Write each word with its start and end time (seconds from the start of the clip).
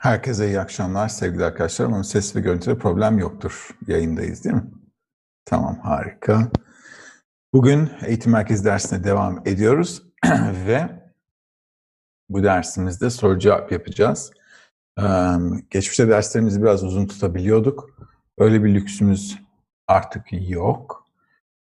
Herkese 0.00 0.46
iyi 0.46 0.60
akşamlar 0.60 1.08
sevgili 1.08 1.44
arkadaşlar. 1.44 1.86
Ama 1.86 2.04
ses 2.04 2.36
ve 2.36 2.40
görüntüde 2.40 2.78
problem 2.78 3.18
yoktur. 3.18 3.68
Yayındayız 3.86 4.44
değil 4.44 4.54
mi? 4.54 4.70
Tamam 5.44 5.78
harika. 5.82 6.50
Bugün 7.52 7.90
eğitim 8.06 8.32
merkezi 8.32 8.64
dersine 8.64 9.04
devam 9.04 9.42
ediyoruz 9.44 10.02
ve 10.66 10.88
bu 12.28 12.42
dersimizde 12.42 13.10
soru 13.10 13.38
cevap 13.38 13.72
yapacağız. 13.72 14.32
Ee, 15.00 15.04
geçmişte 15.70 16.08
derslerimizi 16.08 16.62
biraz 16.62 16.84
uzun 16.84 17.06
tutabiliyorduk. 17.06 17.90
Öyle 18.38 18.64
bir 18.64 18.74
lüksümüz 18.74 19.38
artık 19.88 20.26
yok. 20.48 21.06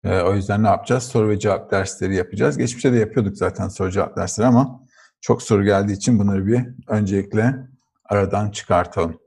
Ee, 0.05 0.21
o 0.21 0.35
yüzden 0.35 0.63
ne 0.63 0.69
yapacağız? 0.69 1.03
Soru 1.03 1.29
ve 1.29 1.39
cevap 1.39 1.71
dersleri 1.71 2.15
yapacağız. 2.15 2.59
Geçmişte 2.59 2.93
de 2.93 2.97
yapıyorduk 2.97 3.37
zaten 3.37 3.69
soru 3.69 3.91
cevap 3.91 4.17
dersleri 4.17 4.47
ama 4.47 4.81
çok 5.21 5.43
soru 5.43 5.65
geldiği 5.65 5.93
için 5.93 6.19
bunları 6.19 6.47
bir 6.47 6.67
öncelikle 6.89 7.72
aradan 8.13 8.51
çıkartalım. 8.51 9.19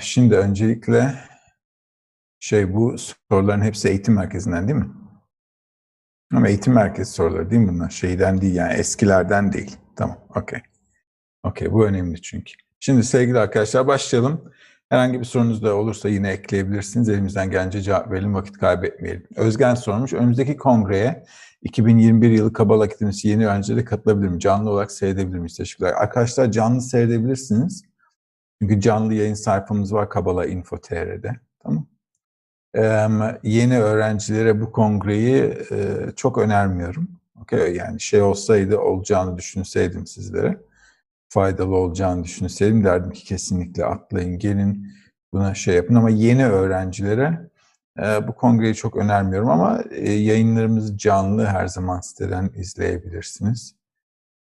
Şimdi 0.00 0.36
öncelikle 0.36 1.14
şey 2.40 2.74
bu 2.74 2.96
soruların 3.30 3.62
hepsi 3.62 3.88
eğitim 3.88 4.14
merkezinden 4.14 4.68
değil 4.68 4.78
mi? 4.78 4.90
Ama 6.34 6.48
eğitim 6.48 6.74
merkezi 6.74 7.12
soruları 7.12 7.50
değil 7.50 7.62
mi 7.62 7.68
bunlar? 7.68 7.90
Şeyden 7.90 8.40
değil 8.40 8.54
yani 8.54 8.72
eskilerden 8.72 9.52
değil. 9.52 9.76
Tamam, 9.96 10.18
okey. 10.34 10.60
Okey, 11.42 11.72
bu 11.72 11.86
önemli 11.86 12.22
çünkü. 12.22 12.54
Şimdi 12.80 13.04
sevgili 13.04 13.38
arkadaşlar 13.38 13.86
başlayalım. 13.86 14.52
Herhangi 14.88 15.20
bir 15.20 15.24
sorunuz 15.24 15.62
da 15.62 15.74
olursa 15.74 16.08
yine 16.08 16.30
ekleyebilirsiniz. 16.30 17.08
Elimizden 17.08 17.50
gelince 17.50 17.80
cevap 17.80 18.10
verelim, 18.10 18.34
vakit 18.34 18.58
kaybetmeyelim. 18.58 19.26
Özgen 19.36 19.74
sormuş, 19.74 20.12
önümüzdeki 20.12 20.56
kongreye 20.56 21.24
2021 21.64 22.30
yılı 22.30 22.52
Kabala 22.52 22.84
Akademisi 22.84 23.28
yeni 23.28 23.46
öğrencileri 23.46 23.84
katılabilir 23.84 24.28
mi? 24.28 24.40
Canlı 24.40 24.70
olarak 24.70 24.92
seyredebilir 24.92 25.38
miyiz? 25.38 25.56
Teşekkürler. 25.56 25.92
Arkadaşlar 25.92 26.52
canlı 26.52 26.80
seyredebilirsiniz. 26.80 27.82
Çünkü 28.62 28.80
canlı 28.80 29.14
yayın 29.14 29.34
sayfamız 29.34 29.94
var 29.94 30.10
Kabala 30.10 30.46
Info 30.46 30.80
TR'de. 30.80 31.40
Tamam 31.62 31.86
ee, 32.76 33.08
yeni 33.42 33.80
öğrencilere 33.80 34.60
bu 34.60 34.72
kongreyi 34.72 35.42
e, 35.70 36.06
çok 36.16 36.38
önermiyorum. 36.38 37.08
Okay? 37.42 37.76
Yani 37.76 38.00
şey 38.00 38.22
olsaydı 38.22 38.78
olacağını 38.78 39.36
düşünseydim 39.36 40.06
sizlere 40.06 40.58
faydalı 41.28 41.76
olacağını 41.76 42.24
düşünseydim 42.24 42.84
derdim 42.84 43.10
ki 43.10 43.24
kesinlikle 43.24 43.84
atlayın 43.84 44.38
gelin 44.38 44.86
buna 45.32 45.54
şey 45.54 45.74
yapın 45.76 45.94
ama 45.94 46.10
yeni 46.10 46.46
öğrencilere 46.46 47.50
e, 47.98 48.28
bu 48.28 48.34
kongreyi 48.34 48.74
çok 48.74 48.96
önermiyorum 48.96 49.50
ama 49.50 49.82
e, 49.90 50.12
yayınlarımızı 50.12 50.98
canlı 50.98 51.46
her 51.46 51.66
zaman 51.66 52.00
siteden 52.00 52.50
izleyebilirsiniz. 52.54 53.74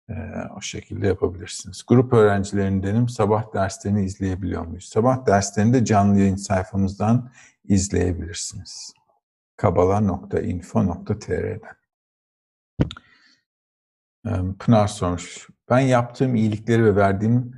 E, 0.10 0.14
o 0.58 0.62
şekilde 0.62 1.08
yapabilirsiniz. 1.08 1.84
Grup 1.88 2.14
öğrencilerindenim 2.14 3.10
sabah 3.10 3.54
derslerini 3.54 4.06
izleyebiliyor 4.06 4.66
muyuz? 4.66 4.86
Sabah 4.86 5.26
derslerini 5.26 5.74
de 5.74 5.86
canlı 5.86 6.20
yayın 6.20 6.36
sayfamızdan 6.36 7.32
izleyebilirsiniz. 7.64 8.94
kabala.info.tr'den. 9.58 11.62
Pınar 14.60 14.88
sormuş. 14.88 15.48
Ben 15.70 15.80
yaptığım 15.80 16.36
iyilikleri 16.36 16.86
ve 16.86 16.96
verdiğim 16.96 17.56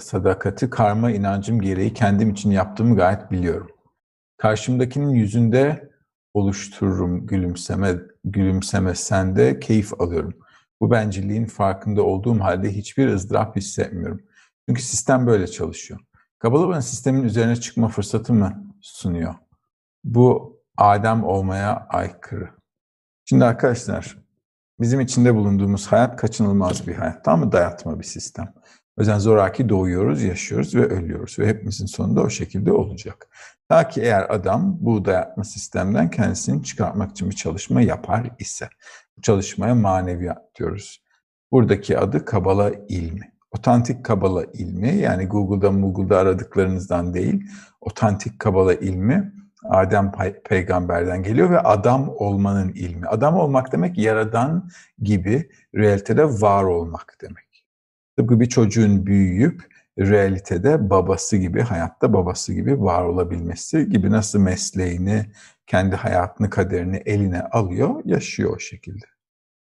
sadakati 0.00 0.70
karma 0.70 1.10
inancım 1.10 1.60
gereği 1.60 1.94
kendim 1.94 2.30
için 2.30 2.50
yaptığımı 2.50 2.96
gayet 2.96 3.30
biliyorum. 3.30 3.70
Karşımdakinin 4.38 5.10
yüzünde 5.10 5.90
oluştururum 6.34 7.26
gülümseme, 7.26 7.96
gülümseme 8.24 8.94
sende 8.94 9.60
keyif 9.60 10.00
alıyorum. 10.00 10.34
Bu 10.80 10.90
bencilliğin 10.90 11.46
farkında 11.46 12.02
olduğum 12.02 12.40
halde 12.40 12.76
hiçbir 12.76 13.08
ızdırap 13.08 13.56
hissetmiyorum. 13.56 14.20
Çünkü 14.68 14.82
sistem 14.82 15.26
böyle 15.26 15.46
çalışıyor. 15.46 16.00
Kabala 16.38 16.68
bana 16.68 16.82
sistemin 16.82 17.22
üzerine 17.22 17.56
çıkma 17.56 17.88
fırsatı 17.88 18.34
mı 18.34 18.74
sunuyor? 18.80 19.34
Bu 20.04 20.58
Adem 20.76 21.24
olmaya 21.24 21.86
aykırı. 21.88 22.50
Şimdi 23.24 23.44
arkadaşlar 23.44 24.18
bizim 24.80 25.00
içinde 25.00 25.34
bulunduğumuz 25.34 25.86
hayat 25.86 26.16
kaçınılmaz 26.16 26.86
bir 26.86 26.94
hayat. 26.94 27.24
Tam 27.24 27.40
mı 27.40 27.52
dayatma 27.52 27.98
bir 27.98 28.04
sistem. 28.04 28.54
O 29.00 29.18
zoraki 29.18 29.68
doğuyoruz, 29.68 30.22
yaşıyoruz 30.22 30.74
ve 30.74 30.86
ölüyoruz. 30.86 31.38
Ve 31.38 31.46
hepimizin 31.46 31.86
sonunda 31.86 32.20
o 32.20 32.30
şekilde 32.30 32.72
olacak. 32.72 33.28
Ta 33.68 33.88
ki 33.88 34.00
eğer 34.00 34.26
adam 34.34 34.76
bu 34.80 35.04
dayatma 35.04 35.44
sistemden 35.44 36.10
kendisini 36.10 36.64
çıkartmak 36.64 37.10
için 37.10 37.30
bir 37.30 37.36
çalışma 37.36 37.80
yapar 37.82 38.30
ise. 38.38 38.68
Bu 39.16 39.22
çalışmaya 39.22 39.74
maneviyat 39.74 40.54
diyoruz. 40.58 41.02
Buradaki 41.52 41.98
adı 41.98 42.24
Kabala 42.24 42.70
ilmi. 42.88 43.32
Otantik 43.50 44.04
Kabala 44.04 44.44
ilmi 44.44 44.94
yani 44.94 45.26
Google'da 45.26 45.68
Google'da 45.68 46.18
aradıklarınızdan 46.18 47.14
değil, 47.14 47.44
otantik 47.80 48.38
Kabala 48.38 48.74
ilmi 48.74 49.32
Adem 49.64 50.12
peygamberden 50.44 51.22
geliyor 51.22 51.50
ve 51.50 51.60
adam 51.60 52.08
olmanın 52.08 52.68
ilmi. 52.68 53.06
Adam 53.06 53.34
olmak 53.34 53.72
demek 53.72 53.98
yaradan 53.98 54.68
gibi 55.02 55.50
realitede 55.74 56.24
var 56.24 56.64
olmak 56.64 57.16
demek. 57.22 57.47
Tıpkı 58.18 58.40
bir 58.40 58.46
çocuğun 58.46 59.06
büyüyüp 59.06 59.62
realitede 59.98 60.90
babası 60.90 61.36
gibi, 61.36 61.60
hayatta 61.60 62.12
babası 62.12 62.54
gibi 62.54 62.80
var 62.80 63.04
olabilmesi 63.04 63.88
gibi 63.88 64.10
nasıl 64.10 64.38
mesleğini, 64.38 65.26
kendi 65.66 65.96
hayatını, 65.96 66.50
kaderini 66.50 66.96
eline 66.96 67.40
alıyor, 67.40 68.02
yaşıyor 68.04 68.56
o 68.56 68.58
şekilde. 68.58 69.04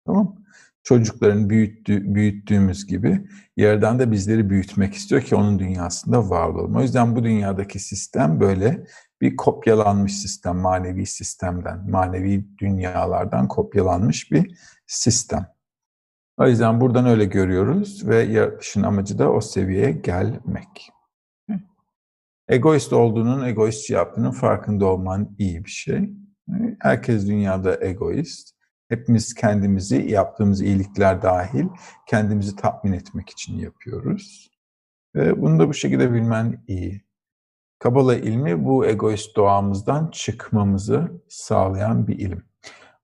Tamam 0.05 0.35
Çocukların 0.83 1.49
büyüttü, 1.49 2.15
büyüttüğümüz 2.15 2.87
gibi 2.87 3.27
yerden 3.57 3.99
de 3.99 4.11
bizleri 4.11 4.49
büyütmek 4.49 4.93
istiyor 4.93 5.21
ki 5.21 5.35
onun 5.35 5.59
dünyasında 5.59 6.29
var 6.29 6.49
olalım. 6.49 6.75
O 6.75 6.81
yüzden 6.81 7.15
bu 7.15 7.23
dünyadaki 7.23 7.79
sistem 7.79 8.39
böyle 8.39 8.85
bir 9.21 9.35
kopyalanmış 9.35 10.17
sistem, 10.17 10.57
manevi 10.57 11.05
sistemden, 11.05 11.89
manevi 11.89 12.57
dünyalardan 12.57 13.47
kopyalanmış 13.47 14.31
bir 14.31 14.57
sistem. 14.87 15.54
O 16.37 16.47
yüzden 16.47 16.81
buradan 16.81 17.05
öyle 17.05 17.25
görüyoruz 17.25 18.07
ve 18.07 18.17
yaratışın 18.23 18.83
amacı 18.83 19.19
da 19.19 19.31
o 19.31 19.41
seviyeye 19.41 19.91
gelmek. 19.91 20.89
Egoist 22.47 22.93
olduğunun, 22.93 23.43
egoist 23.43 23.89
yaptığının 23.89 24.31
farkında 24.31 24.85
olman 24.85 25.35
iyi 25.37 25.65
bir 25.65 25.69
şey. 25.69 26.09
Herkes 26.79 27.27
dünyada 27.27 27.85
egoist. 27.85 28.55
Hepimiz 28.89 29.33
kendimizi, 29.33 29.95
yaptığımız 29.95 30.61
iyilikler 30.61 31.21
dahil, 31.21 31.65
kendimizi 32.07 32.55
tatmin 32.55 32.93
etmek 32.93 33.29
için 33.29 33.57
yapıyoruz. 33.57 34.51
Ve 35.15 35.41
bunu 35.41 35.59
da 35.59 35.69
bu 35.69 35.73
şekilde 35.73 36.13
bilmen 36.13 36.63
iyi. 36.67 37.01
Kabala 37.79 38.15
ilmi 38.15 38.65
bu 38.65 38.85
egoist 38.85 39.35
doğamızdan 39.35 40.11
çıkmamızı 40.11 41.11
sağlayan 41.29 42.07
bir 42.07 42.19
ilim. 42.19 42.43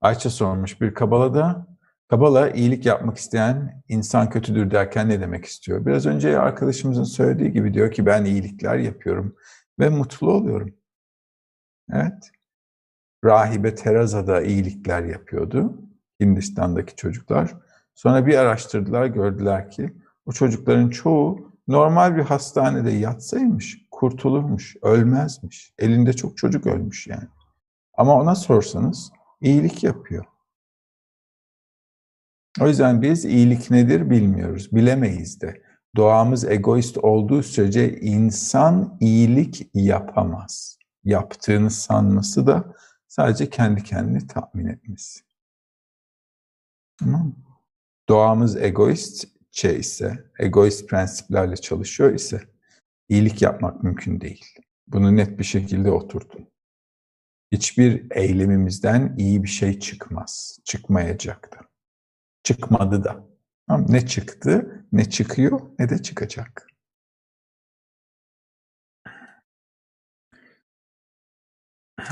Ayça 0.00 0.30
sormuş 0.30 0.80
bir 0.80 0.94
Kabala'da 0.94 1.71
Kabala 2.12 2.50
iyilik 2.50 2.86
yapmak 2.86 3.16
isteyen 3.16 3.82
insan 3.88 4.30
kötüdür 4.30 4.70
derken 4.70 5.08
ne 5.08 5.20
demek 5.20 5.44
istiyor? 5.44 5.86
Biraz 5.86 6.06
önce 6.06 6.38
arkadaşımızın 6.38 7.04
söylediği 7.04 7.52
gibi 7.52 7.74
diyor 7.74 7.92
ki 7.92 8.06
ben 8.06 8.24
iyilikler 8.24 8.78
yapıyorum 8.78 9.36
ve 9.78 9.88
mutlu 9.88 10.32
oluyorum. 10.32 10.74
Evet. 11.92 12.30
Rahibe 13.24 13.74
Teresa 13.74 14.26
da 14.26 14.42
iyilikler 14.42 15.04
yapıyordu. 15.04 15.78
Hindistan'daki 16.20 16.96
çocuklar. 16.96 17.54
Sonra 17.94 18.26
bir 18.26 18.38
araştırdılar 18.38 19.06
gördüler 19.06 19.70
ki 19.70 19.92
o 20.26 20.32
çocukların 20.32 20.90
çoğu 20.90 21.52
normal 21.68 22.16
bir 22.16 22.22
hastanede 22.22 22.90
yatsaymış, 22.90 23.86
kurtulurmuş, 23.90 24.76
ölmezmiş. 24.82 25.74
Elinde 25.78 26.12
çok 26.12 26.36
çocuk 26.36 26.66
ölmüş 26.66 27.06
yani. 27.06 27.28
Ama 27.94 28.20
ona 28.20 28.34
sorsanız 28.34 29.12
iyilik 29.40 29.84
yapıyor. 29.84 30.31
O 32.60 32.68
yüzden 32.68 33.02
biz 33.02 33.24
iyilik 33.24 33.70
nedir 33.70 34.10
bilmiyoruz, 34.10 34.72
bilemeyiz 34.72 35.40
de. 35.40 35.62
Doğamız 35.96 36.44
egoist 36.44 36.98
olduğu 36.98 37.42
sürece 37.42 38.00
insan 38.00 38.96
iyilik 39.00 39.70
yapamaz. 39.74 40.78
Yaptığını 41.04 41.70
sanması 41.70 42.46
da 42.46 42.74
sadece 43.08 43.50
kendi 43.50 43.82
kendini 43.82 44.26
tatmin 44.26 44.66
etmesi. 44.66 45.20
Tamam 46.98 47.34
Doğamız 48.08 48.56
egoistçe 48.56 49.78
ise, 49.78 50.24
egoist 50.38 50.88
prensiplerle 50.88 51.56
çalışıyor 51.56 52.14
ise 52.14 52.40
iyilik 53.08 53.42
yapmak 53.42 53.82
mümkün 53.82 54.20
değil. 54.20 54.44
Bunu 54.86 55.16
net 55.16 55.38
bir 55.38 55.44
şekilde 55.44 55.90
oturtun. 55.90 56.48
Hiçbir 57.52 58.06
eylemimizden 58.10 59.14
iyi 59.18 59.42
bir 59.42 59.48
şey 59.48 59.78
çıkmaz. 59.78 60.58
Çıkmayacak 60.64 61.52
da. 61.52 61.71
Çıkmadı 62.44 63.04
da. 63.04 63.24
Ne 63.88 64.06
çıktı, 64.06 64.84
ne 64.92 65.10
çıkıyor, 65.10 65.60
ne 65.78 65.88
de 65.88 66.02
çıkacak. 66.02 66.66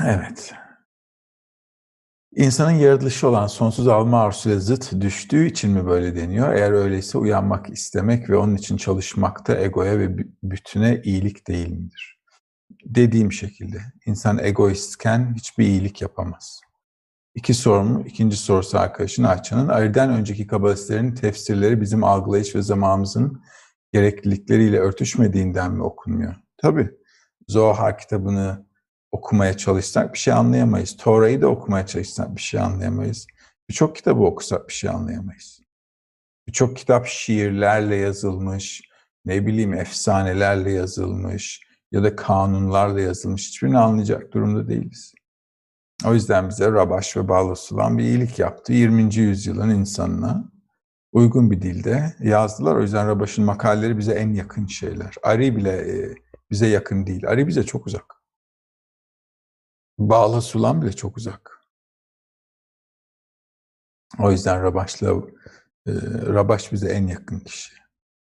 Evet. 0.05 0.53
İnsanın 2.35 2.71
yaratılışı 2.71 3.27
olan 3.27 3.47
sonsuz 3.47 3.87
alma 3.87 4.21
arzusuyla 4.21 4.59
zıt 4.59 5.01
düştüğü 5.01 5.45
için 5.45 5.71
mi 5.71 5.85
böyle 5.85 6.15
deniyor? 6.15 6.53
Eğer 6.53 6.71
öyleyse 6.71 7.17
uyanmak 7.17 7.69
istemek 7.69 8.29
ve 8.29 8.37
onun 8.37 8.55
için 8.55 8.77
çalışmak 8.77 9.47
da 9.47 9.59
egoya 9.61 9.99
ve 9.99 10.17
bütüne 10.43 11.01
iyilik 11.03 11.47
değil 11.47 11.71
midir? 11.71 12.19
Dediğim 12.85 13.31
şekilde 13.31 13.81
insan 14.05 14.39
egoistken 14.39 15.33
hiçbir 15.35 15.65
iyilik 15.65 16.01
yapamaz. 16.01 16.61
İki 17.35 17.53
sorum, 17.53 18.05
ikinci 18.07 18.37
sorusu 18.37 18.79
arkadaşın 18.79 19.23
Ayça'nın. 19.23 19.67
Ayır'dan 19.67 20.09
önceki 20.09 20.47
kabalistlerin 20.47 21.15
tefsirleri 21.15 21.81
bizim 21.81 22.03
algılayış 22.03 22.55
ve 22.55 22.61
zamanımızın 22.61 23.41
gereklilikleriyle 23.93 24.79
örtüşmediğinden 24.79 25.71
mi 25.71 25.83
okunmuyor? 25.83 26.35
Tabii. 26.57 26.91
Zohar 27.47 27.97
kitabını 27.97 28.65
okumaya 29.11 29.57
çalışsak 29.57 30.13
bir 30.13 30.19
şey 30.19 30.33
anlayamayız. 30.33 30.97
Tora'yı 30.97 31.41
da 31.41 31.47
okumaya 31.47 31.85
çalışsak 31.85 32.35
bir 32.35 32.41
şey 32.41 32.59
anlayamayız. 32.59 33.27
Birçok 33.69 33.95
kitabı 33.95 34.23
okusak 34.23 34.67
bir 34.67 34.73
şey 34.73 34.89
anlayamayız. 34.89 35.61
Birçok 36.47 36.77
kitap 36.77 37.05
şiirlerle 37.05 37.95
yazılmış, 37.95 38.81
ne 39.25 39.45
bileyim 39.45 39.73
efsanelerle 39.73 40.71
yazılmış 40.71 41.61
ya 41.91 42.03
da 42.03 42.15
kanunlarla 42.15 43.01
yazılmış. 43.01 43.47
Hiçbirini 43.47 43.77
anlayacak 43.77 44.33
durumda 44.33 44.67
değiliz. 44.67 45.13
O 46.05 46.13
yüzden 46.13 46.49
bize 46.49 46.71
Rabaş 46.71 47.17
ve 47.17 47.27
Bağlasulan 47.27 47.97
bir 47.97 48.03
iyilik 48.03 48.39
yaptı. 48.39 48.73
20. 48.73 49.15
yüzyılın 49.15 49.69
insanına 49.69 50.51
uygun 51.11 51.51
bir 51.51 51.61
dilde 51.61 52.15
yazdılar. 52.19 52.75
O 52.75 52.81
yüzden 52.81 53.07
Rabaş'ın 53.07 53.45
makaleleri 53.45 53.97
bize 53.97 54.13
en 54.13 54.33
yakın 54.33 54.67
şeyler. 54.67 55.15
Ari 55.23 55.55
bile 55.55 55.87
bize 56.51 56.67
yakın 56.67 57.05
değil. 57.05 57.27
Ari 57.27 57.47
bize 57.47 57.63
çok 57.63 57.87
uzak. 57.87 58.15
Bağla 59.99 60.41
Sulan 60.41 60.81
bile 60.81 60.93
çok 60.93 61.17
uzak. 61.17 61.61
O 64.19 64.31
yüzden 64.31 64.63
Rabaş'la 64.63 65.07
e, 65.87 65.91
Rabaş 66.33 66.71
bize 66.71 66.89
en 66.89 67.07
yakın 67.07 67.39
kişi. 67.39 67.73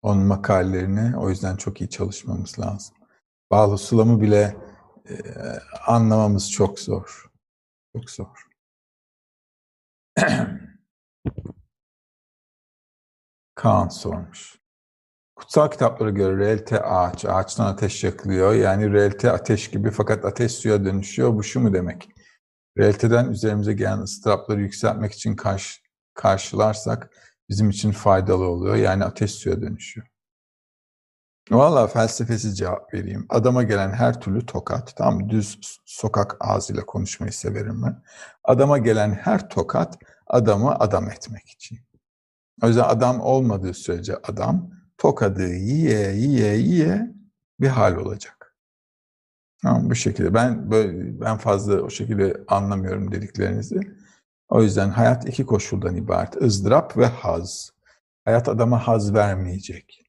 Onun 0.01 0.23
makalelerini 0.23 1.17
o 1.17 1.29
yüzden 1.29 1.55
çok 1.55 1.81
iyi 1.81 1.89
çalışmamız 1.89 2.59
lazım. 2.59 2.95
Bağlı 3.51 3.77
Sulam'ı 3.77 4.21
bile 4.21 4.57
e, 5.09 5.13
anlamamız 5.87 6.51
çok 6.51 6.79
zor. 6.79 7.34
Çok 7.95 8.09
zor. 8.09 8.47
Kaan 13.55 13.87
sormuş. 13.87 14.55
Kutsal 15.35 15.71
kitaplara 15.71 16.09
göre 16.09 16.37
realite 16.37 16.81
ağaç, 16.81 17.25
ağaçtan 17.25 17.65
ateş 17.65 18.03
yakılıyor. 18.03 18.53
Yani 18.53 18.93
realite 18.93 19.31
ateş 19.31 19.69
gibi 19.69 19.91
fakat 19.91 20.25
ateş 20.25 20.51
suya 20.51 20.85
dönüşüyor. 20.85 21.33
Bu 21.35 21.43
şu 21.43 21.59
mu 21.59 21.73
demek? 21.73 22.09
Realiteden 22.77 23.29
üzerimize 23.29 23.73
gelen 23.73 23.99
ıstırapları 23.99 24.61
yükseltmek 24.61 25.13
için 25.13 25.35
karşı, 25.35 25.81
karşılarsak 26.13 27.09
bizim 27.49 27.69
için 27.69 27.91
faydalı 27.91 28.45
oluyor. 28.45 28.75
Yani 28.75 29.03
ateş 29.05 29.31
suya 29.31 29.61
dönüşüyor. 29.61 30.07
Valla 31.51 31.87
felsefesiz 31.87 32.57
cevap 32.57 32.93
vereyim. 32.93 33.25
Adama 33.29 33.63
gelen 33.63 33.91
her 33.91 34.21
türlü 34.21 34.45
tokat, 34.45 34.97
tam 34.97 35.29
düz 35.29 35.79
sokak 35.85 36.37
ağzıyla 36.39 36.85
konuşmayı 36.85 37.33
severim 37.33 37.83
ben. 37.83 38.03
Adama 38.43 38.77
gelen 38.77 39.11
her 39.13 39.49
tokat 39.49 39.97
adamı 40.27 40.75
adam 40.75 41.09
etmek 41.09 41.49
için. 41.49 41.79
O 42.63 42.67
yüzden 42.67 42.83
adam 42.83 43.21
olmadığı 43.21 43.73
sürece 43.73 44.15
adam 44.15 44.69
tokadı 44.97 45.47
yiye 45.47 46.11
yiye 46.15 46.57
yiye 46.57 47.15
bir 47.59 47.67
hal 47.67 47.95
olacak. 47.95 48.55
Tamam 49.61 49.89
bu 49.89 49.95
şekilde. 49.95 50.33
Ben 50.33 50.71
böyle, 50.71 51.21
ben 51.21 51.37
fazla 51.37 51.81
o 51.81 51.89
şekilde 51.89 52.43
anlamıyorum 52.47 53.11
dediklerinizi. 53.11 53.79
O 54.49 54.63
yüzden 54.63 54.89
hayat 54.89 55.29
iki 55.29 55.45
koşuldan 55.45 55.95
ibaret. 55.95 56.41
ızdırap 56.41 56.97
ve 56.97 57.05
haz. 57.05 57.71
Hayat 58.25 58.49
adama 58.49 58.87
haz 58.87 59.13
vermeyecek. 59.13 60.04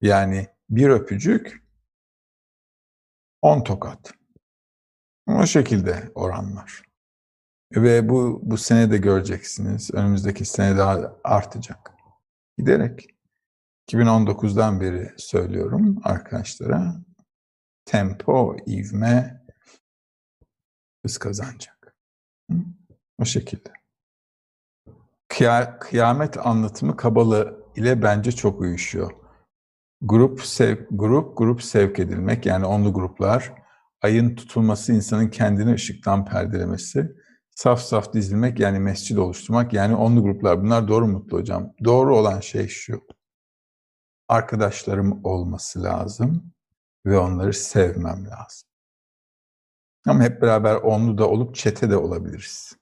Yani 0.00 0.48
bir 0.70 0.88
öpücük, 0.88 1.64
on 3.42 3.64
tokat. 3.64 4.14
O 5.26 5.46
şekilde 5.46 6.10
oranlar. 6.14 6.82
Ve 7.72 8.08
bu 8.08 8.40
bu 8.42 8.58
sene 8.58 8.90
de 8.90 8.98
göreceksiniz. 8.98 9.90
Önümüzdeki 9.94 10.44
sene 10.44 10.78
daha 10.78 11.16
artacak. 11.24 11.92
Giderek. 12.58 13.10
2019'dan 13.90 14.80
beri 14.80 15.14
söylüyorum 15.16 16.00
arkadaşlara. 16.04 16.94
Tempo, 17.84 18.56
ivme 18.66 19.44
hız 21.04 21.18
kazanacak. 21.18 21.96
O 23.18 23.24
şekilde. 23.24 23.72
Kıyamet 25.80 26.46
anlatımı 26.46 26.96
Kabalı 26.96 27.64
ile 27.76 28.02
bence 28.02 28.32
çok 28.32 28.60
uyuşuyor. 28.60 29.23
Grup, 30.06 30.42
sev, 30.42 30.76
grup, 30.90 31.38
grup 31.38 31.62
sevk 31.62 31.98
edilmek 31.98 32.46
yani 32.46 32.66
onlu 32.66 32.92
gruplar, 32.92 33.52
ayın 34.02 34.36
tutulması 34.36 34.92
insanın 34.92 35.28
kendini 35.28 35.74
ışıktan 35.74 36.24
perdelemesi, 36.24 37.16
saf 37.50 37.80
saf 37.80 38.12
dizilmek 38.12 38.60
yani 38.60 38.78
mescid 38.78 39.16
oluşturmak 39.16 39.72
yani 39.72 39.94
onlu 39.94 40.22
gruplar. 40.22 40.62
Bunlar 40.62 40.88
doğru 40.88 41.06
mutlu 41.06 41.38
hocam. 41.38 41.72
Doğru 41.84 42.16
olan 42.16 42.40
şey 42.40 42.68
şu 42.68 43.02
arkadaşlarım 44.28 45.24
olması 45.24 45.82
lazım 45.82 46.52
ve 47.06 47.18
onları 47.18 47.52
sevmem 47.52 48.26
lazım. 48.26 48.68
Ama 50.06 50.22
hep 50.22 50.42
beraber 50.42 50.74
onlu 50.74 51.18
da 51.18 51.28
olup 51.28 51.54
çete 51.54 51.90
de 51.90 51.96
olabiliriz. 51.96 52.76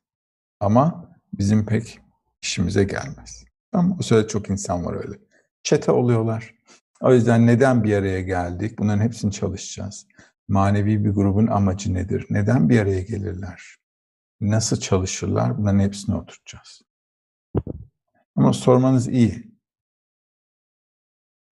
Ama 0.60 1.10
bizim 1.32 1.66
pek 1.66 2.00
işimize 2.42 2.84
gelmez. 2.84 3.44
Ama 3.72 3.96
o 3.98 4.02
sırada 4.02 4.28
çok 4.28 4.50
insan 4.50 4.84
var 4.84 4.94
öyle. 4.94 5.18
Çete 5.62 5.92
oluyorlar. 5.92 6.54
O 7.02 7.14
yüzden 7.14 7.46
neden 7.46 7.84
bir 7.84 7.96
araya 7.96 8.20
geldik? 8.20 8.78
Bunların 8.78 9.00
hepsini 9.00 9.32
çalışacağız. 9.32 10.06
Manevi 10.48 11.04
bir 11.04 11.10
grubun 11.10 11.46
amacı 11.46 11.94
nedir? 11.94 12.26
Neden 12.30 12.68
bir 12.68 12.80
araya 12.80 13.00
gelirler? 13.00 13.76
Nasıl 14.40 14.80
çalışırlar? 14.80 15.58
Bunların 15.58 15.78
hepsini 15.78 16.16
oturtacağız. 16.16 16.82
Ama 18.36 18.52
sormanız 18.52 19.08
iyi. 19.08 19.52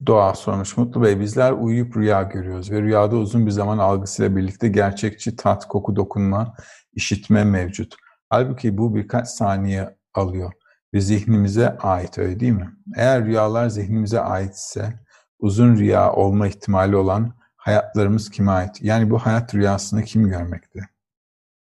Doğa 0.06 0.34
sormuş. 0.34 0.76
Mutlu 0.76 1.02
Bey, 1.02 1.20
bizler 1.20 1.52
uyuyup 1.52 1.96
rüya 1.96 2.22
görüyoruz 2.22 2.70
ve 2.70 2.82
rüyada 2.82 3.16
uzun 3.16 3.46
bir 3.46 3.50
zaman 3.50 3.78
algısıyla 3.78 4.36
birlikte 4.36 4.68
gerçekçi 4.68 5.36
tat, 5.36 5.68
koku, 5.68 5.96
dokunma, 5.96 6.54
işitme 6.92 7.44
mevcut. 7.44 7.96
Halbuki 8.28 8.78
bu 8.78 8.94
birkaç 8.94 9.28
saniye 9.28 9.96
alıyor 10.14 10.52
ve 10.94 11.00
zihnimize 11.00 11.78
ait 11.78 12.18
öyle 12.18 12.40
değil 12.40 12.52
mi? 12.52 12.76
Eğer 12.96 13.24
rüyalar 13.24 13.68
zihnimize 13.68 14.20
aitse 14.20 15.00
uzun 15.40 15.76
rüya 15.76 16.12
olma 16.12 16.48
ihtimali 16.48 16.96
olan 16.96 17.34
hayatlarımız 17.56 18.30
kime 18.30 18.50
ait? 18.50 18.82
Yani 18.82 19.10
bu 19.10 19.18
hayat 19.18 19.54
rüyasını 19.54 20.04
kim 20.04 20.28
görmekte? 20.28 20.80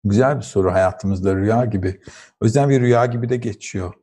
Güzel 0.04 0.38
bir 0.38 0.42
soru 0.42 0.74
hayatımızda 0.74 1.36
rüya 1.36 1.66
gibi. 1.66 2.02
O 2.42 2.46
yüzden 2.46 2.70
bir 2.70 2.82
rüya 2.82 3.06
gibi 3.06 3.30
de 3.30 3.38
geçiyor. 3.38 3.94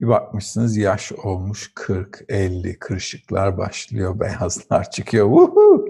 Bir 0.00 0.08
bakmışsınız 0.08 0.76
yaş 0.76 1.12
olmuş 1.12 1.72
40, 1.74 2.24
50, 2.28 2.78
kırışıklar 2.78 3.58
başlıyor, 3.58 4.20
beyazlar 4.20 4.90
çıkıyor. 4.90 5.26
Woohoo! 5.26 5.84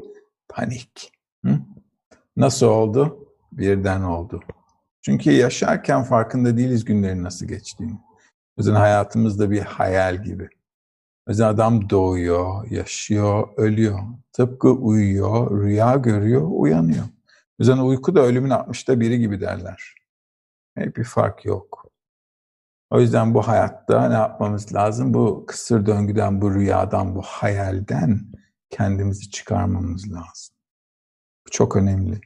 Panik. 0.49 1.12
Hı? 1.44 1.58
Nasıl 2.37 2.66
oldu? 2.66 3.28
Birden 3.52 4.02
oldu. 4.02 4.40
Çünkü 5.02 5.30
yaşarken 5.30 6.02
farkında 6.02 6.56
değiliz 6.56 6.85
günlerin 6.85 7.25
nasıl 7.25 7.47
geçtiğini. 7.47 7.92
O 7.92 7.99
yüzden 8.58 8.75
hayatımızda 8.75 9.50
bir 9.50 9.61
hayal 9.61 10.23
gibi. 10.25 10.49
Yüzden 11.28 11.49
adam 11.49 11.90
doğuyor, 11.90 12.70
yaşıyor, 12.70 13.49
ölüyor. 13.56 13.99
Tıpkı 14.32 14.70
uyuyor, 14.70 15.62
rüya 15.62 15.97
görüyor, 15.97 16.49
uyanıyor. 16.50 17.04
Yüzden 17.58 17.78
uyku 17.78 18.14
da 18.14 18.20
ölümün 18.20 18.50
60'ta 18.50 19.00
biri 19.00 19.18
gibi 19.18 19.40
derler. 19.40 19.94
Hep 20.75 20.97
bir 20.97 21.04
fark 21.04 21.44
yok. 21.44 21.88
O 22.90 23.00
yüzden 23.00 23.35
bu 23.35 23.49
hayatta 23.49 24.08
ne 24.08 24.14
yapmamız 24.14 24.75
lazım? 24.75 25.14
Bu 25.14 25.44
kısır 25.47 25.87
döngüden, 25.87 26.40
bu 26.40 26.54
rüyadan, 26.54 27.14
bu 27.14 27.23
hayalden 27.23 28.20
kendimizi 28.70 29.30
çıkarmamız 29.30 30.12
lazım. 30.12 30.56
Bu 31.47 31.50
çok 31.50 31.76
önemli. 31.76 32.20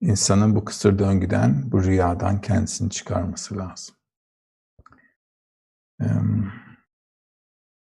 İnsanın 0.00 0.56
bu 0.56 0.64
kısır 0.64 0.98
döngüden, 0.98 1.72
bu 1.72 1.84
rüyadan 1.84 2.40
kendisini 2.40 2.90
çıkarması 2.90 3.56
lazım. 3.58 3.96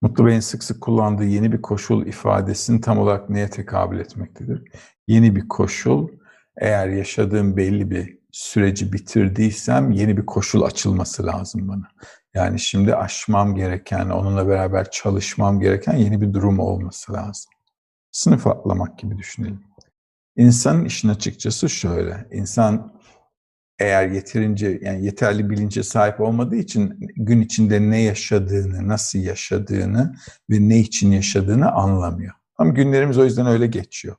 Mutlu 0.02 0.26
Bey'in 0.26 0.40
sık 0.40 0.64
sık 0.64 0.80
kullandığı 0.80 1.24
yeni 1.24 1.52
bir 1.52 1.62
koşul 1.62 2.06
ifadesinin 2.06 2.80
tam 2.80 2.98
olarak 2.98 3.30
neye 3.30 3.50
tekabül 3.50 3.98
etmektedir? 3.98 4.62
Yeni 5.08 5.36
bir 5.36 5.48
koşul, 5.48 6.08
eğer 6.56 6.88
yaşadığım 6.88 7.56
belli 7.56 7.90
bir 7.90 8.18
süreci 8.32 8.92
bitirdiysem 8.92 9.90
yeni 9.90 10.16
bir 10.16 10.26
koşul 10.26 10.62
açılması 10.62 11.26
lazım 11.26 11.68
bana. 11.68 11.88
Yani 12.34 12.60
şimdi 12.60 12.96
aşmam 12.96 13.54
gereken, 13.54 14.10
onunla 14.10 14.48
beraber 14.48 14.90
çalışmam 14.90 15.60
gereken 15.60 15.96
yeni 15.96 16.20
bir 16.20 16.32
durum 16.32 16.58
olması 16.58 17.12
lazım. 17.12 17.52
Sınıf 18.12 18.46
atlamak 18.46 18.98
gibi 18.98 19.18
düşünelim. 19.18 19.62
İnsanın 20.36 20.84
işin 20.84 21.08
açıkçası 21.08 21.68
şöyle. 21.68 22.28
İnsan 22.32 22.95
eğer 23.78 24.08
yeterince 24.08 24.78
yani 24.82 25.04
yeterli 25.04 25.50
bilince 25.50 25.82
sahip 25.82 26.20
olmadığı 26.20 26.56
için 26.56 26.98
gün 27.16 27.40
içinde 27.40 27.90
ne 27.90 28.02
yaşadığını, 28.02 28.88
nasıl 28.88 29.18
yaşadığını 29.18 30.16
ve 30.50 30.56
ne 30.68 30.78
için 30.78 31.10
yaşadığını 31.10 31.72
anlamıyor. 31.72 32.34
Ama 32.58 32.70
günlerimiz 32.70 33.18
o 33.18 33.24
yüzden 33.24 33.46
öyle 33.46 33.66
geçiyor. 33.66 34.16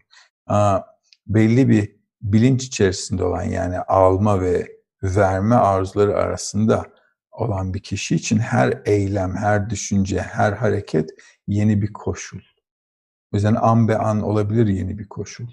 Aa, 0.48 0.80
belli 1.28 1.70
bir 1.70 1.96
bilinç 2.22 2.64
içerisinde 2.64 3.24
olan 3.24 3.44
yani 3.44 3.80
alma 3.80 4.42
ve 4.42 4.68
verme 5.04 5.56
arzuları 5.56 6.16
arasında 6.16 6.86
olan 7.32 7.74
bir 7.74 7.80
kişi 7.80 8.16
için 8.16 8.38
her 8.38 8.82
eylem, 8.86 9.36
her 9.36 9.70
düşünce, 9.70 10.20
her 10.22 10.54
hareket 10.54 11.10
yeni 11.48 11.82
bir 11.82 11.94
koşul. 11.94 12.40
O 13.34 13.38
yüzden 13.38 13.56
an 13.56 13.88
be 13.88 13.98
an 13.98 14.22
olabilir 14.22 14.68
yeni 14.68 15.00
bir 15.00 15.08
koşul. 15.10 15.48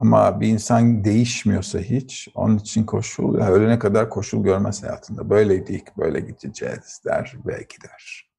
Ama 0.00 0.40
bir 0.40 0.48
insan 0.48 1.04
değişmiyorsa 1.04 1.78
hiç, 1.78 2.28
onun 2.34 2.58
için 2.58 2.84
koşul, 2.84 3.38
ya 3.38 3.50
ölene 3.50 3.78
kadar 3.78 4.10
koşul 4.10 4.44
görmez 4.44 4.82
hayatında. 4.82 5.30
Böyleydik, 5.30 5.96
böyle 5.98 6.20
gideceğiz 6.20 7.00
der 7.06 7.36
ve 7.46 7.66
gider. 7.68 8.30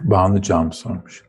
Banu 0.00 0.42
Cam 0.42 0.72
sormuş. 0.72 1.24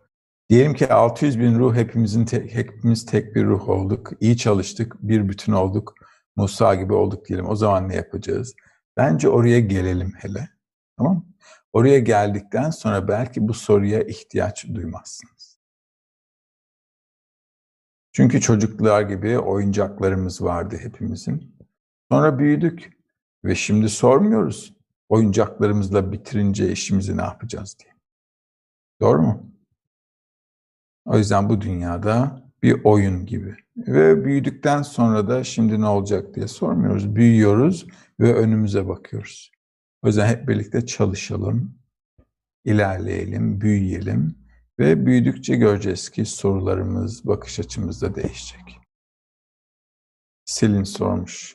Diyelim 0.49 0.73
ki 0.73 0.93
600 0.93 1.39
bin 1.39 1.59
ruh 1.59 1.75
hepimizin 1.75 2.25
te, 2.25 2.53
hepimiz 2.53 3.05
tek 3.05 3.35
bir 3.35 3.45
ruh 3.45 3.69
olduk. 3.69 4.11
iyi 4.19 4.37
çalıştık, 4.37 4.95
bir 5.01 5.29
bütün 5.29 5.53
olduk. 5.53 5.93
Musa 6.35 6.75
gibi 6.75 6.93
olduk 6.93 7.25
diyelim. 7.25 7.49
O 7.49 7.55
zaman 7.55 7.89
ne 7.89 7.95
yapacağız? 7.95 8.55
Bence 8.97 9.29
oraya 9.29 9.59
gelelim 9.59 10.13
hele. 10.21 10.49
Tamam 10.97 11.25
Oraya 11.73 11.99
geldikten 11.99 12.69
sonra 12.69 13.07
belki 13.07 13.47
bu 13.47 13.53
soruya 13.53 14.01
ihtiyaç 14.01 14.65
duymazsınız. 14.73 15.38
Çünkü 18.19 18.41
çocuklar 18.41 19.01
gibi 19.01 19.39
oyuncaklarımız 19.39 20.41
vardı 20.41 20.77
hepimizin. 20.81 21.55
Sonra 22.11 22.39
büyüdük 22.39 22.97
ve 23.45 23.55
şimdi 23.55 23.89
sormuyoruz 23.89 24.73
oyuncaklarımızla 25.09 26.11
bitirince 26.11 26.71
işimizi 26.71 27.17
ne 27.17 27.21
yapacağız 27.21 27.77
diye. 27.79 27.93
Doğru 29.01 29.21
mu? 29.21 29.51
O 31.05 31.17
yüzden 31.17 31.49
bu 31.49 31.61
dünyada 31.61 32.43
bir 32.63 32.83
oyun 32.83 33.25
gibi. 33.25 33.55
Ve 33.77 34.25
büyüdükten 34.25 34.81
sonra 34.81 35.27
da 35.27 35.43
şimdi 35.43 35.81
ne 35.81 35.87
olacak 35.87 36.35
diye 36.35 36.47
sormuyoruz. 36.47 37.15
Büyüyoruz 37.15 37.87
ve 38.19 38.33
önümüze 38.35 38.87
bakıyoruz. 38.87 39.51
O 40.03 40.07
yüzden 40.07 40.27
hep 40.27 40.47
birlikte 40.47 40.85
çalışalım, 40.85 41.75
ilerleyelim, 42.65 43.61
büyüyelim 43.61 44.35
ve 44.79 45.05
büyüdükçe 45.05 45.55
göreceğiz 45.55 46.09
ki 46.09 46.25
sorularımız, 46.25 47.27
bakış 47.27 47.59
açımız 47.59 48.01
da 48.01 48.15
değişecek. 48.15 48.79
Selin 50.45 50.83
sormuş. 50.83 51.53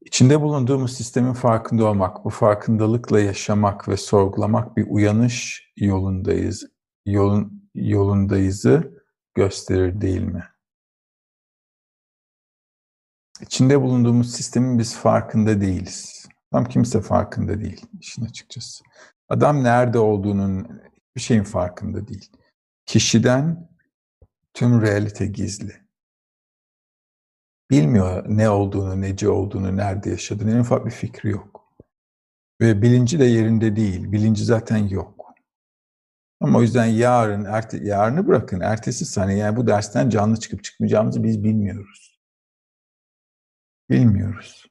İçinde 0.00 0.40
bulunduğumuz 0.40 0.96
sistemin 0.96 1.32
farkında 1.32 1.84
olmak, 1.84 2.24
bu 2.24 2.30
farkındalıkla 2.30 3.20
yaşamak 3.20 3.88
ve 3.88 3.96
sorgulamak 3.96 4.76
bir 4.76 4.86
uyanış 4.90 5.68
yolundayız. 5.76 6.66
Yolun, 7.06 7.70
yolundayızı 7.74 9.04
gösterir 9.34 10.00
değil 10.00 10.22
mi? 10.22 10.44
İçinde 13.40 13.80
bulunduğumuz 13.80 14.32
sistemin 14.32 14.78
biz 14.78 14.96
farkında 14.96 15.60
değiliz. 15.60 16.28
Tam 16.52 16.64
kimse 16.64 17.00
farkında 17.00 17.60
değil 17.60 17.86
işin 18.00 18.24
açıkçası. 18.24 18.84
Adam 19.28 19.64
nerede 19.64 19.98
olduğunun 19.98 20.80
bir 21.16 21.20
şeyin 21.20 21.42
farkında 21.42 22.08
değil. 22.08 22.30
Kişiden 22.86 23.68
tüm 24.54 24.82
realite 24.82 25.26
gizli. 25.26 25.88
Bilmiyor 27.70 28.24
ne 28.28 28.50
olduğunu, 28.50 29.00
nece 29.00 29.28
olduğunu, 29.28 29.76
nerede 29.76 30.10
yaşadığını 30.10 30.50
en 30.50 30.58
ufak 30.58 30.86
bir 30.86 30.90
fikri 30.90 31.30
yok. 31.30 31.74
Ve 32.60 32.82
bilinci 32.82 33.18
de 33.18 33.24
yerinde 33.24 33.76
değil. 33.76 34.12
Bilinci 34.12 34.44
zaten 34.44 34.88
yok. 34.88 35.18
Ama 36.40 36.58
o 36.58 36.62
yüzden 36.62 36.86
yarın, 36.86 37.44
erte, 37.44 37.78
yarını 37.82 38.26
bırakın, 38.26 38.60
ertesi 38.60 39.04
sene 39.04 39.34
yani 39.34 39.56
bu 39.56 39.66
dersten 39.66 40.10
canlı 40.10 40.36
çıkıp 40.36 40.64
çıkmayacağımızı 40.64 41.22
biz 41.22 41.44
bilmiyoruz. 41.44 42.18
Bilmiyoruz. 43.90 44.66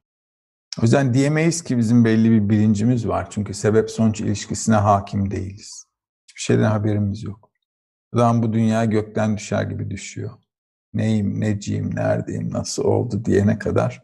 O 0.79 0.81
yüzden 0.81 1.13
diyemeyiz 1.13 1.63
ki 1.63 1.77
bizim 1.77 2.05
belli 2.05 2.31
bir 2.31 2.49
bilincimiz 2.49 3.07
var. 3.07 3.27
Çünkü 3.29 3.53
sebep 3.53 3.91
sonuç 3.91 4.21
ilişkisine 4.21 4.75
hakim 4.75 5.31
değiliz. 5.31 5.86
Hiçbir 6.37 6.53
şeyden 6.53 6.71
haberimiz 6.71 7.23
yok. 7.23 7.51
Adam 8.13 8.43
bu 8.43 8.53
dünya 8.53 8.85
gökten 8.85 9.37
düşer 9.37 9.63
gibi 9.63 9.89
düşüyor. 9.89 10.31
Neyim, 10.93 11.39
neciyim, 11.39 11.95
neredeyim, 11.95 12.53
nasıl 12.53 12.83
oldu 12.83 13.25
diyene 13.25 13.59
kadar 13.59 14.03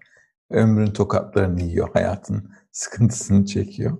ömrün 0.49 0.91
tokatlarını 0.91 1.61
yiyor, 1.61 1.89
hayatın 1.93 2.51
sıkıntısını 2.71 3.45
çekiyor. 3.45 3.97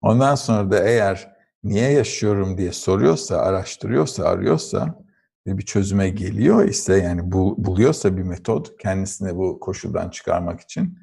Ondan 0.00 0.34
sonra 0.34 0.70
da 0.70 0.84
eğer 0.84 1.36
niye 1.62 1.90
yaşıyorum 1.90 2.58
diye 2.58 2.72
soruyorsa, 2.72 3.38
araştırıyorsa, 3.38 4.24
arıyorsa 4.24 5.02
ve 5.46 5.58
bir 5.58 5.64
çözüme 5.64 6.08
geliyor 6.08 6.68
ise 6.68 6.96
yani 6.96 7.32
buluyorsa 7.32 8.16
bir 8.16 8.22
metot 8.22 8.78
kendisine 8.78 9.36
bu 9.36 9.60
koşuldan 9.60 10.10
çıkarmak 10.10 10.60
için 10.60 10.98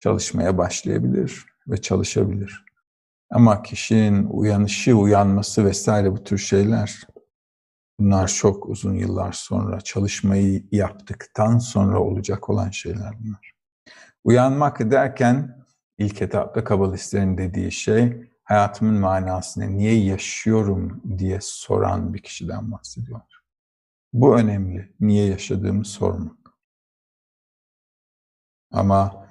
çalışmaya 0.00 0.58
başlayabilir 0.58 1.46
ve 1.68 1.76
çalışabilir. 1.76 2.64
Ama 3.32 3.62
kişinin 3.62 4.26
uyanışı, 4.26 4.96
uyanması 4.96 5.64
vesaire 5.64 6.12
bu 6.12 6.24
tür 6.24 6.38
şeyler 6.38 7.00
bunlar 8.00 8.28
çok 8.28 8.68
uzun 8.68 8.94
yıllar 8.94 9.32
sonra 9.32 9.80
çalışmayı 9.80 10.66
yaptıktan 10.72 11.58
sonra 11.58 12.00
olacak 12.00 12.50
olan 12.50 12.70
şeyler 12.70 13.12
bunlar. 13.20 13.52
Uyanmak 14.24 14.90
derken 14.90 15.64
ilk 15.98 16.22
etapta 16.22 16.64
kabalistlerin 16.64 17.38
dediği 17.38 17.72
şey 17.72 18.30
hayatımın 18.44 19.00
manasını 19.00 19.76
niye 19.76 20.04
yaşıyorum 20.04 21.02
diye 21.18 21.38
soran 21.42 22.14
bir 22.14 22.22
kişiden 22.22 22.72
bahsediyorlar. 22.72 23.42
Bu 24.12 24.38
önemli. 24.38 24.94
Niye 25.00 25.26
yaşadığımı 25.26 25.84
sormak. 25.84 26.36
Ama 28.72 29.26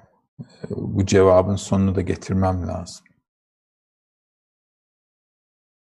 bu 0.69 1.05
cevabın 1.05 1.55
sonunu 1.55 1.95
da 1.95 2.01
getirmem 2.01 2.67
lazım. 2.67 3.05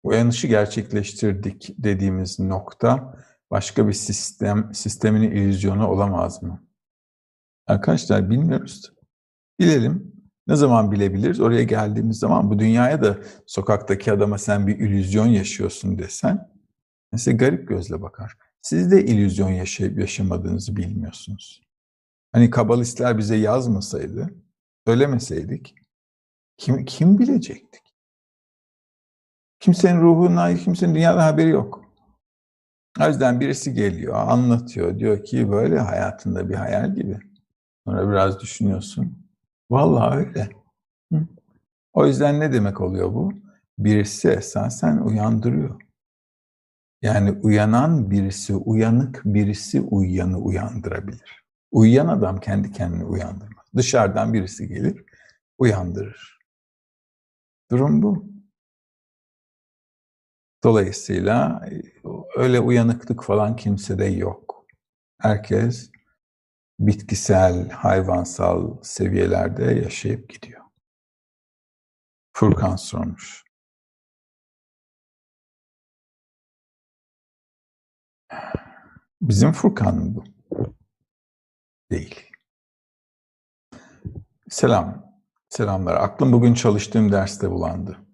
Uyanışı 0.05 0.47
gerçekleştirdik 0.47 1.75
dediğimiz 1.77 2.39
nokta 2.39 3.17
başka 3.51 3.87
bir 3.87 3.93
sistem, 3.93 4.73
sistemin 4.73 5.31
illüzyonu 5.31 5.87
olamaz 5.87 6.43
mı? 6.43 6.63
Arkadaşlar 7.67 8.29
bilmiyoruz. 8.29 8.93
Bilelim. 9.59 10.15
Ne 10.47 10.55
zaman 10.55 10.91
bilebiliriz? 10.91 11.39
Oraya 11.39 11.63
geldiğimiz 11.63 12.19
zaman 12.19 12.49
bu 12.49 12.59
dünyaya 12.59 13.03
da 13.03 13.17
sokaktaki 13.45 14.11
adama 14.11 14.37
sen 14.37 14.67
bir 14.67 14.79
illüzyon 14.79 15.27
yaşıyorsun 15.27 15.97
desen 15.97 16.51
mesela 17.11 17.37
garip 17.37 17.67
gözle 17.67 18.01
bakar. 18.01 18.37
Siz 18.61 18.91
de 18.91 19.05
illüzyon 19.05 19.49
yaşayıp 19.49 19.99
yaşamadığınızı 19.99 20.75
bilmiyorsunuz. 20.75 21.61
Hani 22.31 22.49
kabalistler 22.49 23.17
bize 23.17 23.35
yazmasaydı 23.35 24.29
söylemeseydik 24.87 25.75
kim, 26.57 26.85
kim 26.85 27.19
bilecektik? 27.19 27.84
Kimsenin 29.59 30.01
ruhuna, 30.01 30.55
kimsenin 30.55 30.95
dünyada 30.95 31.25
haberi 31.25 31.49
yok. 31.49 31.85
O 33.01 33.07
yüzden 33.07 33.39
birisi 33.39 33.73
geliyor, 33.73 34.15
anlatıyor. 34.15 34.99
Diyor 34.99 35.23
ki 35.23 35.51
böyle 35.51 35.79
hayatında 35.79 36.49
bir 36.49 36.55
hayal 36.55 36.95
gibi. 36.95 37.19
Sonra 37.87 38.09
biraz 38.11 38.39
düşünüyorsun. 38.39 39.17
Vallahi 39.71 40.17
öyle. 40.17 40.49
Hı? 41.13 41.27
O 41.93 42.07
yüzden 42.07 42.39
ne 42.39 42.53
demek 42.53 42.81
oluyor 42.81 43.13
bu? 43.13 43.33
Birisi 43.77 44.29
esasen 44.29 44.97
uyandırıyor. 44.97 45.81
Yani 47.01 47.31
uyanan 47.31 48.11
birisi, 48.11 48.55
uyanık 48.55 49.21
birisi 49.25 49.81
uyuyanı 49.81 50.37
uyandırabilir. 50.37 51.45
Uyuyan 51.71 52.07
adam 52.07 52.39
kendi 52.39 52.71
kendini 52.71 53.03
uyandırmaz. 53.03 53.65
Dışarıdan 53.75 54.33
birisi 54.33 54.67
gelir, 54.67 55.03
uyandırır. 55.57 56.39
Durum 57.71 58.01
bu. 58.01 58.34
Dolayısıyla 60.65 61.61
e, 61.71 61.81
öyle 62.35 62.59
uyanıklık 62.59 63.23
falan 63.23 63.55
kimsede 63.55 64.05
yok. 64.05 64.65
Herkes 65.21 65.91
bitkisel, 66.79 67.69
hayvansal 67.69 68.77
seviyelerde 68.83 69.63
yaşayıp 69.63 70.29
gidiyor. 70.29 70.61
Furkan 72.33 72.75
sormuş. 72.75 73.43
Bizim 79.21 79.51
Furkan 79.51 80.15
bu? 80.15 80.23
Değil. 81.91 82.31
Selam. 84.49 85.15
Selamlar. 85.49 85.95
Aklım 85.95 86.31
bugün 86.31 86.53
çalıştığım 86.53 87.11
derste 87.11 87.51
bulandı. 87.51 88.04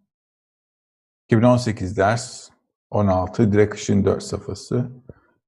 2018 1.32 1.98
ders 1.98 2.50
16 2.90 3.52
direkt 3.52 3.76
ışın 3.76 4.06
4 4.06 4.24
safhası. 4.24 4.92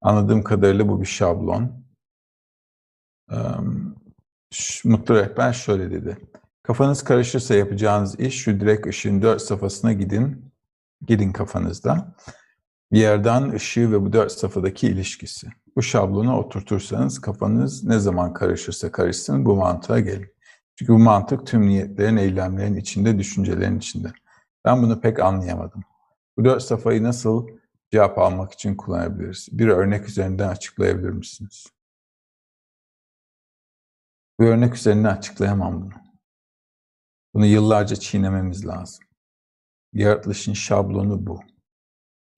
Anladığım 0.02 0.44
kadarıyla 0.44 0.88
bu 0.88 1.02
bir 1.02 1.06
şablon. 1.06 1.86
Mutlu 4.84 5.16
rehber 5.16 5.54
şöyle 5.54 5.92
dedi. 5.92 6.18
Kafanız 6.64 7.04
karışırsa 7.04 7.56
yapacağınız 7.56 8.20
iş 8.20 8.36
şu 8.36 8.60
direkt 8.60 8.88
ışığın 8.88 9.22
dört 9.22 9.42
safhasına 9.42 9.94
gidin. 9.94 10.54
Gidin 11.08 11.32
kafanızda. 11.32 12.16
Bir 12.92 13.00
yerden 13.00 13.52
ışığı 13.52 13.92
ve 13.92 14.02
bu 14.02 14.14
dört 14.14 14.32
safhadaki 14.32 14.88
ilişkisi. 14.88 15.48
Bu 15.76 15.82
şablonu 15.82 16.38
oturtursanız 16.38 17.22
kafanız 17.22 17.84
ne 17.84 18.00
zaman 18.00 18.34
karışırsa 18.34 18.92
karışsın 18.92 19.46
bu 19.46 19.56
mantığa 19.56 20.00
gelin. 20.00 20.34
Çünkü 20.76 20.94
bu 20.94 21.00
mantık 21.00 21.48
tüm 21.48 21.68
niyetlerin, 21.68 22.18
eylemlerin 22.18 22.76
içinde, 22.76 23.20
düşüncelerin 23.20 23.78
içinde. 23.78 24.14
Ben 24.66 24.84
bunu 24.84 25.02
pek 25.02 25.20
anlayamadım. 25.20 25.84
Bu 26.38 26.46
dört 26.46 26.64
safhayı 26.64 27.04
nasıl 27.04 27.48
cevap 27.92 28.18
almak 28.18 28.54
için 28.54 28.76
kullanabiliriz? 28.76 29.50
Bir 29.52 29.68
örnek 29.68 30.10
üzerinden 30.10 30.48
açıklayabilir 30.48 31.10
misiniz? 31.10 31.68
Bu 34.40 34.44
örnek 34.44 34.76
üzerinden 34.76 35.16
açıklayamam 35.18 35.82
bunu. 35.82 35.94
Bunu 37.34 37.46
yıllarca 37.46 37.96
çiğnememiz 37.96 38.68
lazım. 38.68 39.06
Yaratılışın 39.94 40.54
şablonu 40.54 41.28
bu. 41.28 41.40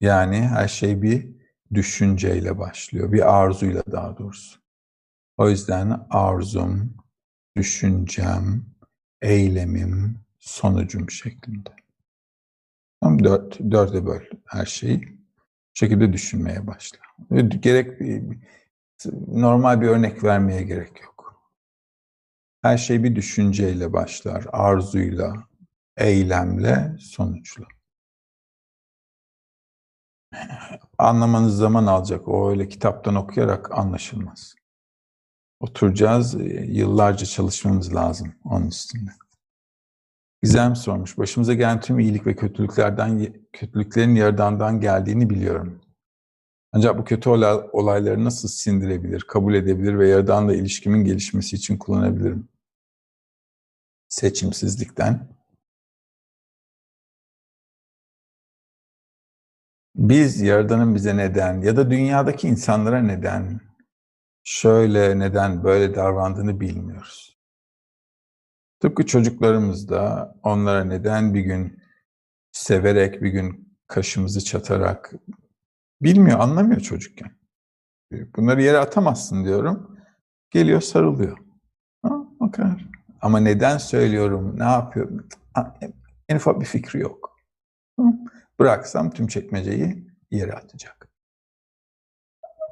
Yani 0.02 0.42
her 0.48 0.68
şey 0.68 1.02
bir 1.02 1.36
düşünceyle 1.74 2.60
başlıyor, 2.60 3.12
bir 3.12 3.36
arzuyla 3.36 3.84
daha 3.92 4.18
doğrusu. 4.18 4.60
O 5.38 5.50
yüzden 5.50 6.08
arzum, 6.10 6.98
düşüncem, 7.58 8.66
eylemim, 9.22 10.20
sonucum 10.40 11.10
şeklinde. 11.10 11.85
Tam 13.06 13.24
dört, 13.24 13.60
dörde 13.60 14.06
böl 14.06 14.22
her 14.46 14.66
şeyi. 14.66 15.02
Bu 15.02 15.74
şekilde 15.74 16.14
düşünmeye 16.14 16.68
başla. 16.68 17.00
Gerek 17.60 18.02
normal 19.28 19.82
bir 19.82 19.88
örnek 19.88 20.24
vermeye 20.24 20.64
gerek 20.64 21.02
yok. 21.04 21.42
Her 22.62 22.78
şey 22.78 23.04
bir 23.04 23.16
düşünceyle 23.16 23.94
başlar, 23.94 24.46
arzuyla, 24.52 25.48
eylemle, 25.98 26.96
sonuçla. 27.00 27.66
Anlamanız 30.98 31.58
zaman 31.58 31.86
alacak. 31.86 32.28
O 32.28 32.50
öyle 32.50 32.68
kitaptan 32.68 33.16
okuyarak 33.16 33.72
anlaşılmaz. 33.78 34.56
Oturacağız, 35.60 36.34
yıllarca 36.68 37.26
çalışmamız 37.26 37.96
lazım 37.96 38.36
onun 38.44 38.68
üstünde. 38.68 39.12
Gizem 40.46 40.76
sormuş. 40.76 41.18
Başımıza 41.18 41.54
gelen 41.54 41.82
tüm 41.82 42.00
iyilik 42.00 42.28
ve 42.28 42.36
kötülüklerden 42.36 43.34
kötülüklerin 43.54 44.16
yaradandan 44.16 44.80
geldiğini 44.80 45.30
biliyorum. 45.30 45.82
Ancak 46.74 46.98
bu 46.98 47.04
kötü 47.04 47.30
olayları 47.30 48.24
nasıl 48.24 48.48
sindirebilir, 48.48 49.22
kabul 49.22 49.54
edebilir 49.54 50.00
ve 50.00 50.08
yaradanla 50.08 50.56
ilişkimin 50.56 51.06
gelişmesi 51.06 51.56
için 51.56 51.78
kullanabilirim? 51.78 52.50
Seçimsizlikten. 54.10 55.28
Biz 59.96 60.42
yaradanın 60.42 60.96
bize 60.96 61.18
neden 61.18 61.62
ya 61.62 61.78
da 61.78 61.92
dünyadaki 61.92 62.48
insanlara 62.48 63.02
neden 63.02 63.62
şöyle 64.44 65.20
neden 65.20 65.64
böyle 65.64 65.96
davrandığını 65.96 66.60
bilmiyoruz. 66.60 67.35
Tıpkı 68.80 69.06
çocuklarımız 69.06 69.90
da 69.90 70.36
onlara 70.44 70.84
neden 70.84 71.34
bir 71.34 71.42
gün 71.42 71.80
severek, 72.52 73.22
bir 73.22 73.30
gün 73.30 73.78
kaşımızı 73.88 74.44
çatarak 74.44 75.14
bilmiyor, 76.02 76.40
anlamıyor 76.40 76.82
çocukken. 76.82 77.32
Bunları 78.12 78.62
yere 78.62 78.78
atamazsın 78.78 79.46
diyorum. 79.46 79.98
Geliyor 80.52 80.82
sarılıyor. 80.82 81.38
Ha, 82.04 82.10
o 82.40 82.52
kadar. 82.52 82.90
Ama 83.22 83.40
neden 83.40 83.78
söylüyorum, 83.78 84.60
ne 84.60 84.64
yapıyorum? 84.64 85.28
En 86.30 86.36
ufak 86.36 86.62
bir 86.62 86.66
fikri 86.66 87.00
yok. 87.00 87.36
Bıraksam 88.60 89.12
tüm 89.12 89.28
çekmeceyi 89.28 90.08
yere 90.32 90.54
atacak. 90.54 91.10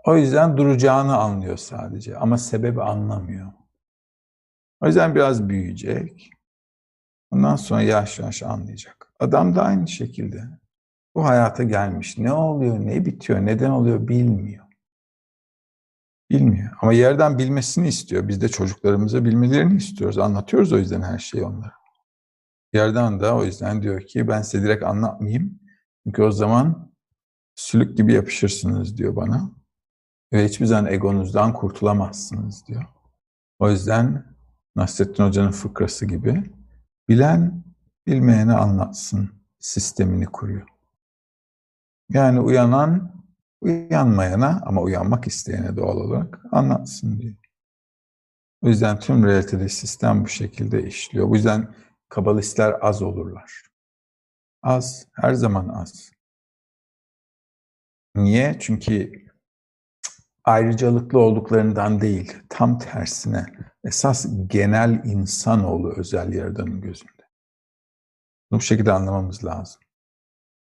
O 0.05 0.17
yüzden 0.17 0.57
duracağını 0.57 1.17
anlıyor 1.17 1.57
sadece 1.57 2.17
ama 2.17 2.37
sebebi 2.37 2.81
anlamıyor. 2.81 3.51
O 4.83 4.87
yüzden 4.87 5.15
biraz 5.15 5.49
büyüyecek. 5.49 6.31
Ondan 7.31 7.55
sonra 7.55 7.81
yavaş 7.81 8.19
yavaş 8.19 8.43
anlayacak. 8.43 9.13
Adam 9.19 9.55
da 9.55 9.63
aynı 9.63 9.87
şekilde. 9.87 10.43
Bu 11.15 11.25
hayata 11.25 11.63
gelmiş. 11.63 12.17
Ne 12.17 12.33
oluyor, 12.33 12.79
ne 12.79 13.05
bitiyor, 13.05 13.45
neden 13.45 13.69
oluyor 13.69 14.07
bilmiyor. 14.07 14.65
Bilmiyor. 16.29 16.71
Ama 16.81 16.93
yerden 16.93 17.37
bilmesini 17.37 17.87
istiyor. 17.87 18.27
Biz 18.27 18.41
de 18.41 18.49
çocuklarımıza 18.49 19.25
bilmelerini 19.25 19.77
istiyoruz. 19.77 20.17
Anlatıyoruz 20.17 20.73
o 20.73 20.77
yüzden 20.77 21.01
her 21.01 21.19
şeyi 21.19 21.43
onlara. 21.43 21.73
Yerden 22.73 23.19
de 23.19 23.31
o 23.31 23.43
yüzden 23.43 23.81
diyor 23.81 24.01
ki 24.01 24.27
ben 24.27 24.41
size 24.41 24.63
direkt 24.63 24.83
anlatmayayım. 24.83 25.59
Çünkü 26.03 26.23
o 26.23 26.31
zaman 26.31 26.93
sülük 27.55 27.97
gibi 27.97 28.13
yapışırsınız 28.13 28.97
diyor 28.97 29.15
bana. 29.15 29.51
Ve 30.33 30.45
hiçbir 30.45 30.65
zaman 30.65 30.91
egonuzdan 30.91 31.53
kurtulamazsınız 31.53 32.67
diyor. 32.67 32.85
O 33.59 33.69
yüzden 33.69 34.32
Nasrettin 34.75 35.23
Hoca'nın 35.23 35.51
fıkrası 35.51 36.05
gibi 36.05 36.51
bilen 37.09 37.63
bilmeyene 38.07 38.53
anlatsın 38.53 39.29
sistemini 39.59 40.25
kuruyor. 40.25 40.67
Yani 42.09 42.39
uyanan 42.39 43.13
uyanmayana 43.61 44.61
ama 44.65 44.81
uyanmak 44.81 45.27
isteyene 45.27 45.75
doğal 45.75 45.97
olarak 45.97 46.39
anlatsın 46.51 47.19
diyor. 47.19 47.35
O 48.61 48.67
yüzden 48.67 48.99
tüm 48.99 49.25
realitede 49.25 49.69
sistem 49.69 50.23
bu 50.23 50.27
şekilde 50.27 50.83
işliyor. 50.83 51.29
Bu 51.29 51.35
yüzden 51.35 51.75
kabalistler 52.09 52.75
az 52.81 53.01
olurlar. 53.01 53.61
Az, 54.61 55.07
her 55.13 55.33
zaman 55.33 55.69
az. 55.69 56.11
Niye? 58.15 58.57
Çünkü 58.59 59.22
ayrıcalıklı 60.43 61.19
olduklarından 61.19 62.01
değil, 62.01 62.37
tam 62.49 62.79
tersine 62.79 63.45
esas 63.83 64.27
genel 64.47 65.01
insanoğlu 65.05 65.93
özel 65.97 66.33
Yaradan'ın 66.33 66.81
gözünde. 66.81 67.23
Bunu 68.51 68.59
bu 68.59 68.63
şekilde 68.63 68.91
anlamamız 68.91 69.45
lazım. 69.45 69.81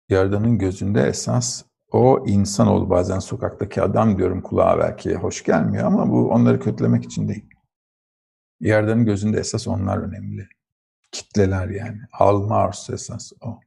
Yaradan'ın 0.09 0.57
gözünde 0.57 1.01
esas 1.01 1.63
o 1.91 2.25
insanoğlu 2.27 2.89
bazen 2.89 3.19
sokaktaki 3.19 3.81
adam 3.81 4.17
diyorum 4.17 4.41
kulağa 4.41 4.79
belki 4.79 5.15
hoş 5.15 5.43
gelmiyor 5.43 5.85
ama 5.85 6.09
bu 6.09 6.29
onları 6.29 6.59
kötülemek 6.59 7.03
için 7.03 7.27
değil. 7.27 7.49
Yaradan'ın 8.59 9.05
gözünde 9.05 9.39
esas 9.39 9.67
onlar 9.67 9.97
önemli. 9.97 10.47
Kitleler 11.11 11.69
yani. 11.69 11.99
Alma 12.11 12.57
arzusu 12.57 12.93
esas 12.93 13.31
o. 13.41 13.59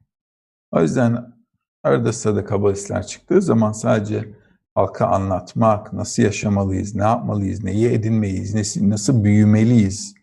O 0.70 0.82
yüzden 0.82 1.34
arada 1.82 2.12
sırada 2.12 2.44
kabalistler 2.44 3.06
çıktığı 3.06 3.42
zaman 3.42 3.72
sadece 3.72 4.34
halka 4.78 5.06
anlatmak, 5.06 5.92
nasıl 5.92 6.22
yaşamalıyız, 6.22 6.94
ne 6.94 7.02
yapmalıyız, 7.02 7.64
neyi 7.64 7.88
edinmeyiz, 7.88 8.54
nasıl, 8.54 8.90
nasıl 8.90 9.24
büyümeliyiz 9.24 10.14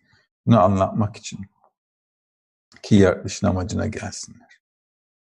bunu 0.46 0.60
anlatmak 0.60 1.16
için 1.16 1.46
ki 2.82 2.94
yaratılışın 2.94 3.46
amacına 3.46 3.86
gelsinler. 3.86 4.60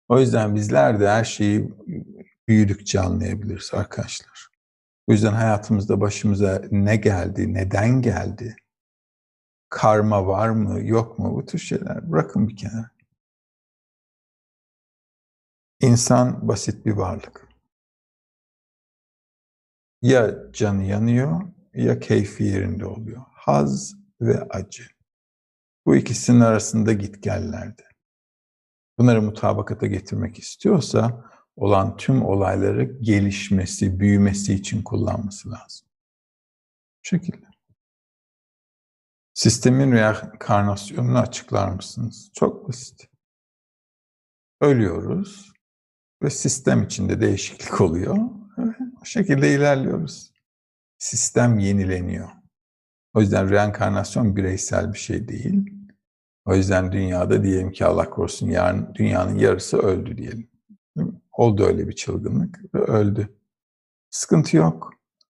O 0.08 0.20
yüzden 0.20 0.54
bizler 0.54 1.00
de 1.00 1.08
her 1.08 1.24
şeyi 1.24 1.72
büyüdükçe 2.48 3.00
anlayabiliriz 3.00 3.70
arkadaşlar. 3.74 4.48
O 5.06 5.12
yüzden 5.12 5.32
hayatımızda 5.32 6.00
başımıza 6.00 6.62
ne 6.70 6.96
geldi, 6.96 7.54
neden 7.54 8.02
geldi, 8.02 8.56
karma 9.68 10.26
var 10.26 10.48
mı, 10.48 10.86
yok 10.86 11.18
mu 11.18 11.34
bu 11.34 11.46
tür 11.46 11.58
şeyler 11.58 12.12
bırakın 12.12 12.48
bir 12.48 12.56
kenara. 12.56 12.90
İnsan 15.80 16.48
basit 16.48 16.86
bir 16.86 16.92
varlık 16.92 17.41
ya 20.02 20.52
canı 20.52 20.84
yanıyor 20.84 21.42
ya 21.74 22.00
keyfi 22.00 22.44
yerinde 22.44 22.86
oluyor. 22.86 23.22
Haz 23.32 23.94
ve 24.20 24.42
acı. 24.50 24.84
Bu 25.86 25.96
ikisinin 25.96 26.40
arasında 26.40 26.92
gitgellerde. 26.92 27.82
Bunları 28.98 29.22
mutabakata 29.22 29.86
getirmek 29.86 30.38
istiyorsa 30.38 31.30
olan 31.56 31.96
tüm 31.96 32.24
olayları 32.24 32.82
gelişmesi, 32.82 34.00
büyümesi 34.00 34.54
için 34.54 34.82
kullanması 34.82 35.50
lazım. 35.50 35.88
Bu 37.04 37.08
şekilde. 37.08 37.46
Sistemin 39.34 39.92
reenkarnasyonunu 39.92 41.18
açıklar 41.18 41.68
mısınız? 41.68 42.30
Çok 42.34 42.68
basit. 42.68 43.08
Ölüyoruz 44.60 45.52
ve 46.22 46.30
sistem 46.30 46.82
içinde 46.82 47.20
değişiklik 47.20 47.80
oluyor 47.80 48.16
o 49.02 49.04
şekilde 49.04 49.54
ilerliyoruz. 49.54 50.32
Sistem 50.98 51.58
yenileniyor. 51.58 52.28
O 53.14 53.20
yüzden 53.20 53.50
reenkarnasyon 53.50 54.36
bireysel 54.36 54.92
bir 54.92 54.98
şey 54.98 55.28
değil. 55.28 55.70
O 56.44 56.54
yüzden 56.54 56.92
dünyada 56.92 57.44
diyelim 57.44 57.72
ki 57.72 57.84
Allah 57.84 58.10
korusun 58.10 58.46
yarın 58.50 58.94
dünyanın 58.94 59.38
yarısı 59.38 59.78
öldü 59.78 60.18
diyelim. 60.18 60.50
Oldu 61.32 61.64
öyle 61.64 61.88
bir 61.88 61.92
çılgınlık 61.92 62.74
ve 62.74 62.78
öldü. 62.78 63.28
Sıkıntı 64.10 64.56
yok. 64.56 64.92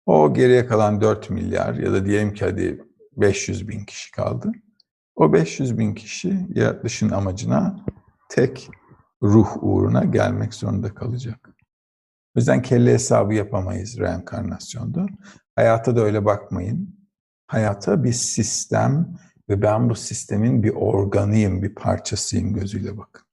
O 0.05 0.33
geriye 0.33 0.65
kalan 0.65 1.01
4 1.01 1.29
milyar 1.29 1.73
ya 1.73 1.93
da 1.93 2.05
diyelim 2.05 2.33
ki 2.33 2.45
hadi 2.45 2.83
500 3.17 3.67
bin 3.67 3.85
kişi 3.85 4.11
kaldı. 4.11 4.51
O 5.15 5.33
500 5.33 5.77
bin 5.77 5.95
kişi 5.95 6.47
yaratılışın 6.55 7.09
amacına 7.09 7.85
tek 8.29 8.69
ruh 9.23 9.63
uğruna 9.63 10.03
gelmek 10.03 10.53
zorunda 10.53 10.93
kalacak. 10.93 11.54
O 12.35 12.39
yüzden 12.39 12.61
kelle 12.61 12.93
hesabı 12.93 13.33
yapamayız 13.33 13.99
reenkarnasyonda. 13.99 15.05
Hayata 15.55 15.95
da 15.95 16.01
öyle 16.01 16.25
bakmayın. 16.25 16.99
Hayata 17.47 18.03
bir 18.03 18.13
sistem 18.13 19.17
ve 19.49 19.61
ben 19.61 19.89
bu 19.89 19.95
sistemin 19.95 20.63
bir 20.63 20.73
organıyım, 20.75 21.63
bir 21.63 21.75
parçasıyım 21.75 22.53
gözüyle 22.53 22.97
bakın. 22.97 23.25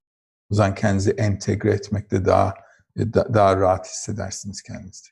O 0.50 0.54
zaman 0.54 0.74
kendinizi 0.74 1.10
entegre 1.10 1.70
etmekte 1.70 2.24
daha 2.24 2.54
daha 3.08 3.56
rahat 3.56 3.86
hissedersiniz 3.86 4.62
kendinizi. 4.62 5.10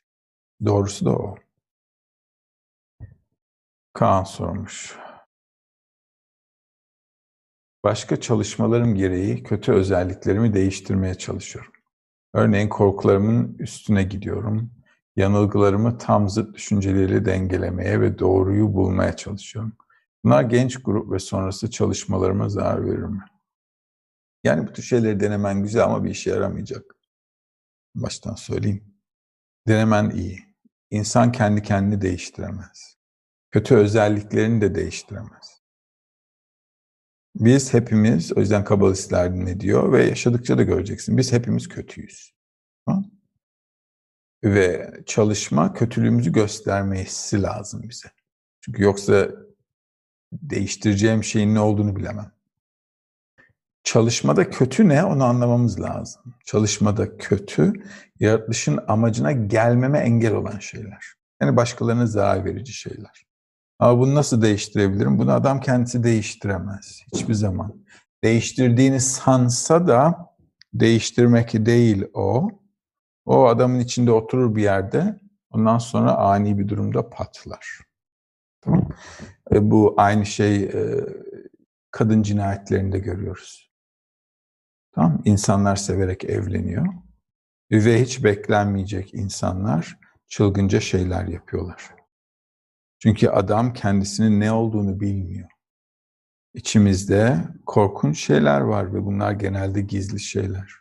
Doğrusu 0.65 1.05
da 1.05 1.09
o. 1.09 1.37
Kaan 3.93 4.23
sormuş. 4.23 4.97
Başka 7.83 8.21
çalışmalarım 8.21 8.95
gereği 8.95 9.43
kötü 9.43 9.71
özelliklerimi 9.71 10.53
değiştirmeye 10.53 11.15
çalışıyorum. 11.15 11.70
Örneğin 12.33 12.69
korkularımın 12.69 13.55
üstüne 13.59 14.03
gidiyorum. 14.03 14.71
Yanılgılarımı 15.15 15.97
tam 15.97 16.29
zıt 16.29 16.55
düşünceleriyle 16.55 17.25
dengelemeye 17.25 18.01
ve 18.01 18.19
doğruyu 18.19 18.73
bulmaya 18.73 19.15
çalışıyorum. 19.15 19.73
Bunlar 20.23 20.43
genç 20.43 20.83
grup 20.83 21.11
ve 21.11 21.19
sonrası 21.19 21.71
çalışmalarıma 21.71 22.49
zarar 22.49 22.85
verir 22.85 23.03
mi? 23.03 23.25
Yani 24.43 24.67
bu 24.67 24.73
tür 24.73 24.83
şeyleri 24.83 25.19
denemen 25.19 25.63
güzel 25.63 25.83
ama 25.83 26.03
bir 26.03 26.09
işe 26.09 26.29
yaramayacak. 26.29 26.95
Baştan 27.95 28.35
söyleyeyim. 28.35 28.83
Denemen 29.67 30.09
iyi. 30.09 30.39
İnsan 30.91 31.31
kendi 31.31 31.63
kendini 31.63 32.01
değiştiremez. 32.01 32.97
Kötü 33.51 33.75
özelliklerini 33.75 34.61
de 34.61 34.75
değiştiremez. 34.75 35.50
Biz 37.35 37.73
hepimiz, 37.73 38.37
o 38.37 38.39
yüzden 38.39 38.63
kabalistler 38.63 39.31
ne 39.31 39.59
diyor 39.59 39.91
ve 39.91 40.05
yaşadıkça 40.05 40.57
da 40.57 40.63
göreceksin. 40.63 41.17
Biz 41.17 41.33
hepimiz 41.33 41.67
kötüyüz. 41.67 42.33
Tamam? 42.85 43.11
Ve 44.43 44.93
çalışma 45.05 45.73
kötülüğümüzü 45.73 46.31
göstermesi 46.31 47.41
lazım 47.41 47.83
bize. 47.89 48.09
Çünkü 48.61 48.83
yoksa 48.83 49.31
değiştireceğim 50.31 51.23
şeyin 51.23 51.55
ne 51.55 51.59
olduğunu 51.59 51.95
bilemem. 51.95 52.31
Çalışmada 53.83 54.49
kötü 54.49 54.87
ne 54.87 55.03
onu 55.03 55.23
anlamamız 55.23 55.81
lazım. 55.81 56.35
Çalışmada 56.45 57.17
kötü, 57.17 57.73
yaratılışın 58.19 58.79
amacına 58.87 59.31
gelmeme 59.31 59.99
engel 59.99 60.33
olan 60.33 60.59
şeyler. 60.59 61.05
Yani 61.41 61.55
başkalarına 61.55 62.05
zarar 62.05 62.45
verici 62.45 62.73
şeyler. 62.73 63.25
Ama 63.81 63.99
bunu 63.99 64.15
nasıl 64.15 64.41
değiştirebilirim? 64.41 65.19
Bunu 65.19 65.31
adam 65.31 65.59
kendisi 65.59 66.03
değiştiremez. 66.03 67.01
Hiçbir 67.13 67.33
zaman. 67.33 67.85
Değiştirdiğini 68.23 68.99
sansa 68.99 69.87
da 69.87 70.29
değiştirmek 70.73 71.53
değil 71.53 72.05
o. 72.13 72.49
O 73.25 73.45
adamın 73.47 73.79
içinde 73.79 74.11
oturur 74.11 74.55
bir 74.55 74.61
yerde. 74.61 75.19
Ondan 75.49 75.77
sonra 75.77 76.17
ani 76.17 76.59
bir 76.59 76.67
durumda 76.67 77.09
patlar. 77.09 77.79
Tamam 78.61 78.89
e, 79.51 79.71
Bu 79.71 79.93
aynı 79.97 80.25
şey 80.25 80.63
e, 80.63 81.05
kadın 81.91 82.23
cinayetlerinde 82.23 82.99
görüyoruz. 82.99 83.71
Tamam 84.91 85.21
İnsanlar 85.25 85.75
severek 85.75 86.25
evleniyor. 86.25 86.85
Ve 87.71 88.01
hiç 88.01 88.23
beklenmeyecek 88.23 89.13
insanlar 89.13 89.99
çılgınca 90.27 90.79
şeyler 90.79 91.27
yapıyorlar. 91.27 92.00
Çünkü 93.03 93.27
adam 93.27 93.73
kendisinin 93.73 94.39
ne 94.39 94.51
olduğunu 94.51 94.99
bilmiyor. 94.99 95.49
İçimizde 96.53 97.37
korkunç 97.65 98.19
şeyler 98.19 98.61
var 98.61 98.93
ve 98.93 99.05
bunlar 99.05 99.31
genelde 99.31 99.81
gizli 99.81 100.19
şeyler. 100.19 100.71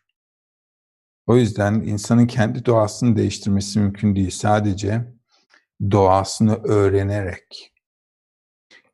O 1.27 1.37
yüzden 1.37 1.75
insanın 1.75 2.27
kendi 2.27 2.67
doğasını 2.67 3.17
değiştirmesi 3.17 3.79
mümkün 3.79 4.17
değil. 4.17 4.31
Sadece 4.31 5.05
doğasını 5.91 6.55
öğrenerek 6.55 7.73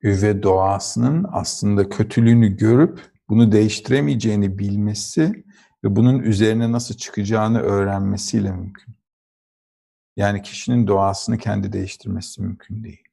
ve 0.05 0.43
doğasının 0.43 1.27
aslında 1.33 1.89
kötülüğünü 1.89 2.57
görüp 2.57 3.01
bunu 3.29 3.53
değiştiremeyeceğini 3.53 4.59
bilmesi 4.59 5.45
ve 5.85 5.97
bunun 5.97 6.19
üzerine 6.19 6.73
nasıl 6.73 6.95
çıkacağını 6.95 7.61
öğrenmesiyle 7.61 8.53
mümkün. 8.53 8.95
Yani 10.17 10.43
kişinin 10.43 10.87
doğasını 10.87 11.39
kendi 11.39 11.73
değiştirmesi 11.73 12.43
mümkün 12.43 12.85
değil. 12.85 13.06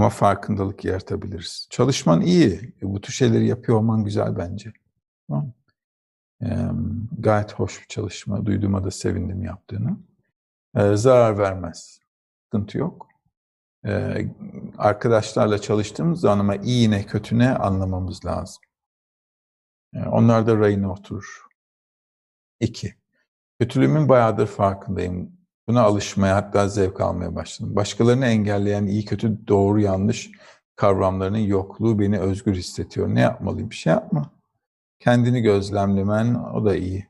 Ama 0.00 0.10
farkındalık 0.10 0.84
yaratabiliriz. 0.84 1.66
Çalışman 1.70 2.20
iyi. 2.20 2.74
E, 2.82 2.82
bu 2.82 3.00
tür 3.00 3.12
şeyleri 3.12 3.46
yapıyor 3.46 3.78
olman 3.78 4.04
güzel 4.04 4.36
bence. 4.38 4.72
Tamam 5.28 5.52
e, 6.42 6.46
Gayet 7.18 7.54
hoş 7.54 7.82
bir 7.82 7.86
çalışma. 7.86 8.46
Duyduğuma 8.46 8.84
da 8.84 8.90
sevindim 8.90 9.42
yaptığını. 9.42 9.96
E, 10.76 10.96
zarar 10.96 11.38
vermez. 11.38 12.00
Sıkıntı 12.44 12.78
yok. 12.78 13.08
E, 13.86 14.24
arkadaşlarla 14.78 15.58
çalıştığımız 15.58 16.20
zaman 16.20 16.38
ama 16.38 16.56
iyi 16.56 16.90
ne 16.90 17.06
kötü 17.06 17.38
ne 17.38 17.54
anlamamız 17.54 18.24
lazım. 18.24 18.62
E, 19.94 20.02
onlar 20.04 20.46
da 20.46 20.56
rayına 20.58 20.92
oturur. 20.92 21.46
İki. 22.60 22.94
Kötülüğümün 23.60 24.08
bayağıdır 24.08 24.46
farkındayım. 24.46 25.39
Buna 25.70 25.82
alışmaya 25.82 26.36
hatta 26.36 26.68
zevk 26.68 27.00
almaya 27.00 27.34
başladım. 27.34 27.76
Başkalarını 27.76 28.26
engelleyen 28.26 28.86
iyi 28.86 29.04
kötü 29.04 29.46
doğru 29.48 29.80
yanlış 29.80 30.30
kavramlarının 30.76 31.38
yokluğu 31.38 31.98
beni 31.98 32.18
özgür 32.18 32.54
hissediyor. 32.54 33.08
Ne 33.08 33.20
yapmalıyım? 33.20 33.70
Bir 33.70 33.74
şey 33.74 33.92
yapma. 33.92 34.30
Kendini 34.98 35.42
gözlemlemen 35.42 36.34
o 36.34 36.64
da 36.64 36.76
iyi. 36.76 37.08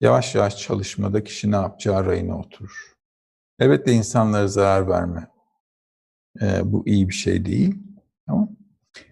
Yavaş 0.00 0.34
yavaş 0.34 0.56
çalışmada 0.56 1.24
kişi 1.24 1.50
ne 1.50 1.56
yapacağı 1.56 2.06
rayına 2.06 2.38
oturur. 2.38 2.94
Evet 3.58 3.86
de 3.86 3.92
insanlara 3.92 4.48
zarar 4.48 4.88
verme. 4.88 5.28
Ee, 6.42 6.72
bu 6.72 6.82
iyi 6.86 7.08
bir 7.08 7.14
şey 7.14 7.46
değil. 7.46 7.78
Tamam 8.26 8.56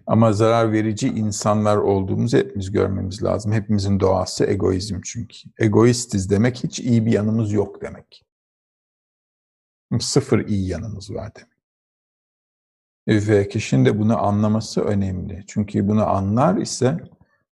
ama 0.07 0.33
zarar 0.33 0.71
verici 0.71 1.07
insanlar 1.07 1.77
olduğumuzu 1.77 2.37
hepimiz 2.37 2.71
görmemiz 2.71 3.23
lazım. 3.23 3.51
Hepimizin 3.51 3.99
doğası 3.99 4.45
egoizm 4.45 5.01
çünkü. 5.03 5.37
Egoistiz 5.59 6.29
demek 6.29 6.63
hiç 6.63 6.79
iyi 6.79 7.05
bir 7.05 7.11
yanımız 7.11 7.51
yok 7.51 7.81
demek. 7.81 8.25
Sıfır 9.99 10.47
iyi 10.47 10.67
yanımız 10.67 11.13
var 11.13 11.31
demek. 11.35 11.53
Ve 13.29 13.47
kişinin 13.47 13.85
de 13.85 13.99
bunu 13.99 14.23
anlaması 14.23 14.81
önemli. 14.81 15.43
Çünkü 15.47 15.87
bunu 15.87 16.07
anlar 16.09 16.57
ise 16.57 16.97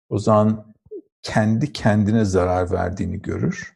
o 0.09 0.19
zaman 0.19 0.73
kendi 1.21 1.73
kendine 1.73 2.25
zarar 2.25 2.71
verdiğini 2.71 3.21
görür 3.21 3.73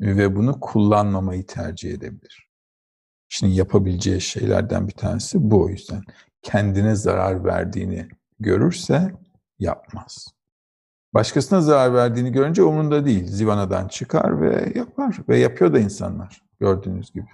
ve 0.00 0.36
bunu 0.36 0.60
kullanmamayı 0.60 1.46
tercih 1.46 1.92
edebilir. 1.92 2.48
Kişinin 3.28 3.50
yapabileceği 3.50 4.20
şeylerden 4.20 4.88
bir 4.88 4.92
tanesi 4.92 5.50
bu 5.50 5.62
o 5.62 5.68
yüzden 5.68 6.02
kendine 6.44 6.94
zarar 6.94 7.44
verdiğini 7.44 8.08
görürse 8.40 9.12
yapmaz. 9.58 10.34
Başkasına 11.14 11.60
zarar 11.60 11.94
verdiğini 11.94 12.32
görünce 12.32 12.62
umurunda 12.62 13.04
değil. 13.04 13.26
Zivanadan 13.26 13.88
çıkar 13.88 14.40
ve 14.40 14.72
yapar. 14.74 15.18
Ve 15.28 15.38
yapıyor 15.38 15.72
da 15.72 15.78
insanlar 15.78 16.42
gördüğünüz 16.60 17.12
gibi. 17.12 17.26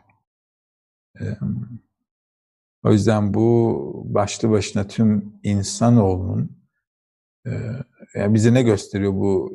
O 2.83 2.93
yüzden 2.93 3.35
bu 3.35 4.03
başlı 4.07 4.51
başına 4.51 4.87
tüm 4.87 5.33
insanoğlunun 5.43 6.57
e, 7.47 7.51
yani 8.15 8.35
bize 8.35 8.55
ne 8.55 8.63
gösteriyor 8.63 9.13
bu 9.13 9.55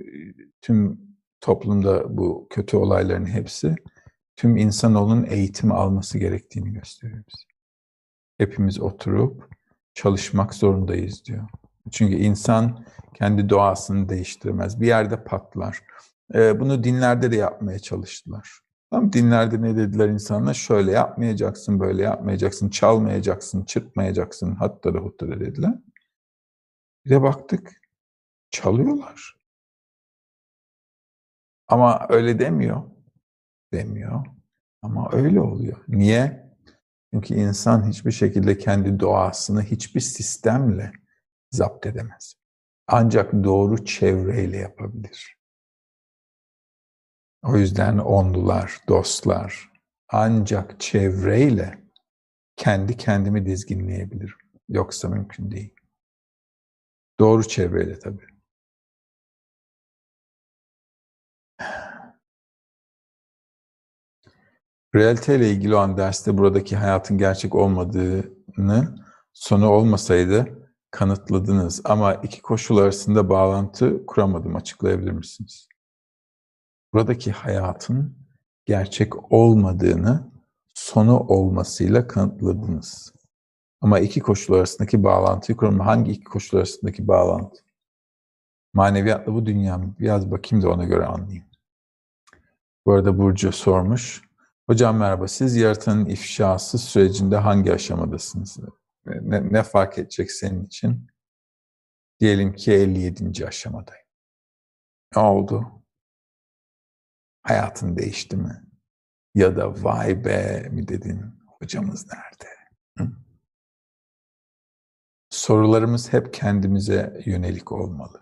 tüm 0.61 0.99
toplumda 1.41 2.17
bu 2.17 2.47
kötü 2.49 2.77
olayların 2.77 3.25
hepsi? 3.25 3.75
Tüm 4.35 4.57
insanoğlunun 4.57 5.25
eğitim 5.29 5.71
alması 5.71 6.19
gerektiğini 6.19 6.73
gösteriyor 6.73 7.23
bize 7.27 7.44
hepimiz 8.37 8.79
oturup 8.79 9.55
çalışmak 9.93 10.53
zorundayız 10.53 11.25
diyor. 11.25 11.49
Çünkü 11.91 12.15
insan 12.15 12.85
kendi 13.13 13.49
doğasını 13.49 14.09
değiştirmez. 14.09 14.81
Bir 14.81 14.87
yerde 14.87 15.23
patlar. 15.23 15.79
Ee, 16.33 16.59
bunu 16.59 16.83
dinlerde 16.83 17.31
de 17.31 17.35
yapmaya 17.35 17.79
çalıştılar. 17.79 18.59
Tam 18.91 19.13
dinlerde 19.13 19.61
ne 19.61 19.77
dediler 19.77 20.09
insanlar? 20.09 20.53
Şöyle 20.53 20.91
yapmayacaksın, 20.91 21.79
böyle 21.79 22.03
yapmayacaksın, 22.03 22.69
çalmayacaksın, 22.69 23.65
çırpmayacaksın, 23.65 24.55
hatta 24.55 24.93
da 24.93 24.99
hutları 24.99 25.39
dediler. 25.39 25.73
Bir 27.05 27.09
de 27.09 27.21
baktık, 27.21 27.81
çalıyorlar. 28.51 29.35
Ama 31.67 32.05
öyle 32.09 32.39
demiyor. 32.39 32.83
Demiyor. 33.73 34.25
Ama 34.81 35.09
öyle 35.11 35.41
oluyor. 35.41 35.77
Niye? 35.87 36.44
Çünkü 37.13 37.33
insan 37.33 37.89
hiçbir 37.89 38.11
şekilde 38.11 38.57
kendi 38.57 38.99
doğasını 38.99 39.63
hiçbir 39.63 39.99
sistemle 39.99 40.91
zapt 41.51 41.85
edemez. 41.85 42.35
Ancak 42.87 43.33
doğru 43.33 43.85
çevreyle 43.85 44.57
yapabilir. 44.57 45.37
O 47.43 47.57
yüzden 47.57 47.97
onlular, 47.97 48.81
dostlar, 48.87 49.71
ancak 50.09 50.79
çevreyle 50.79 51.83
kendi 52.55 52.97
kendimi 52.97 53.45
dizginleyebilirim. 53.45 54.37
Yoksa 54.69 55.09
mümkün 55.09 55.51
değil. 55.51 55.73
Doğru 57.19 57.47
çevreyle 57.47 57.99
tabii. 57.99 58.34
Realite 64.95 65.35
ile 65.35 65.49
ilgili 65.49 65.75
olan 65.75 65.97
derste 65.97 66.37
buradaki 66.37 66.75
hayatın 66.75 67.17
gerçek 67.17 67.55
olmadığını 67.55 68.95
sonu 69.33 69.69
olmasaydı 69.69 70.69
kanıtladınız 70.91 71.81
ama 71.83 72.13
iki 72.13 72.41
koşul 72.41 72.77
arasında 72.77 73.29
bağlantı 73.29 74.05
kuramadım. 74.05 74.55
Açıklayabilir 74.55 75.11
misiniz? 75.11 75.67
Buradaki 76.93 77.31
hayatın 77.31 78.17
gerçek 78.65 79.33
olmadığını 79.33 80.31
sonu 80.73 81.19
olmasıyla 81.19 82.07
kanıtladınız. 82.07 83.13
Ama 83.81 83.99
iki 83.99 84.19
koşul 84.19 84.53
arasındaki 84.53 85.03
bağlantıyı 85.03 85.57
kuramadım. 85.57 85.85
Hangi 85.85 86.11
iki 86.11 86.23
koşul 86.23 86.57
arasındaki 86.57 87.07
bağlantı? 87.07 87.61
Maneviyatla 88.73 89.33
bu 89.33 89.45
dünya 89.45 89.77
mı? 89.77 89.95
Biraz 89.99 90.31
bakayım 90.31 90.65
da 90.65 90.69
ona 90.69 90.83
göre 90.83 91.05
anlayayım. 91.05 91.45
Bu 92.85 92.93
arada 92.93 93.17
Burcu 93.17 93.51
sormuş. 93.51 94.25
Hocam 94.69 94.97
merhaba, 94.97 95.27
siz 95.27 95.55
yaratanın 95.55 96.05
ifşası 96.05 96.77
sürecinde 96.77 97.37
hangi 97.37 97.73
aşamadasınız? 97.73 98.57
Ne, 99.05 99.53
ne 99.53 99.63
fark 99.63 99.97
edecek 99.97 100.31
senin 100.31 100.63
için? 100.63 101.07
Diyelim 102.19 102.53
ki 102.53 102.71
57. 102.73 103.47
aşamadayım. 103.47 104.05
Ne 105.15 105.21
oldu? 105.21 105.83
Hayatın 107.43 107.97
değişti 107.97 108.37
mi? 108.37 108.63
Ya 109.35 109.57
da 109.57 109.83
vay 109.83 110.25
be 110.25 110.69
mi 110.71 110.87
dedin, 110.87 111.39
hocamız 111.59 112.07
nerede? 112.07 112.55
Hı? 112.97 113.17
Sorularımız 115.29 116.13
hep 116.13 116.33
kendimize 116.33 117.23
yönelik 117.25 117.71
olmalı. 117.71 118.21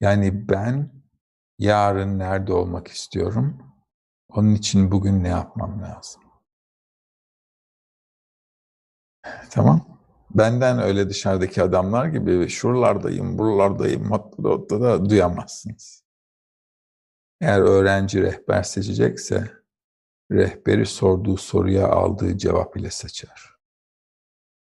Yani 0.00 0.48
ben 0.48 0.90
yarın 1.58 2.18
nerede 2.18 2.52
olmak 2.52 2.88
istiyorum? 2.88 3.71
Onun 4.34 4.54
için 4.54 4.90
bugün 4.90 5.22
ne 5.24 5.28
yapmam 5.28 5.82
lazım? 5.82 6.22
Tamam. 9.50 9.98
Benden 10.30 10.78
öyle 10.78 11.08
dışarıdaki 11.08 11.62
adamlar 11.62 12.06
gibi 12.06 12.48
şuralardayım, 12.48 13.38
buralardayım, 13.38 14.10
hatta 14.10 14.80
da 14.80 15.10
duyamazsınız. 15.10 16.04
Eğer 17.40 17.60
öğrenci 17.60 18.22
rehber 18.22 18.62
seçecekse, 18.62 19.50
rehberi 20.32 20.86
sorduğu 20.86 21.36
soruya 21.36 21.88
aldığı 21.88 22.38
cevap 22.38 22.76
ile 22.76 22.90
seçer. 22.90 23.52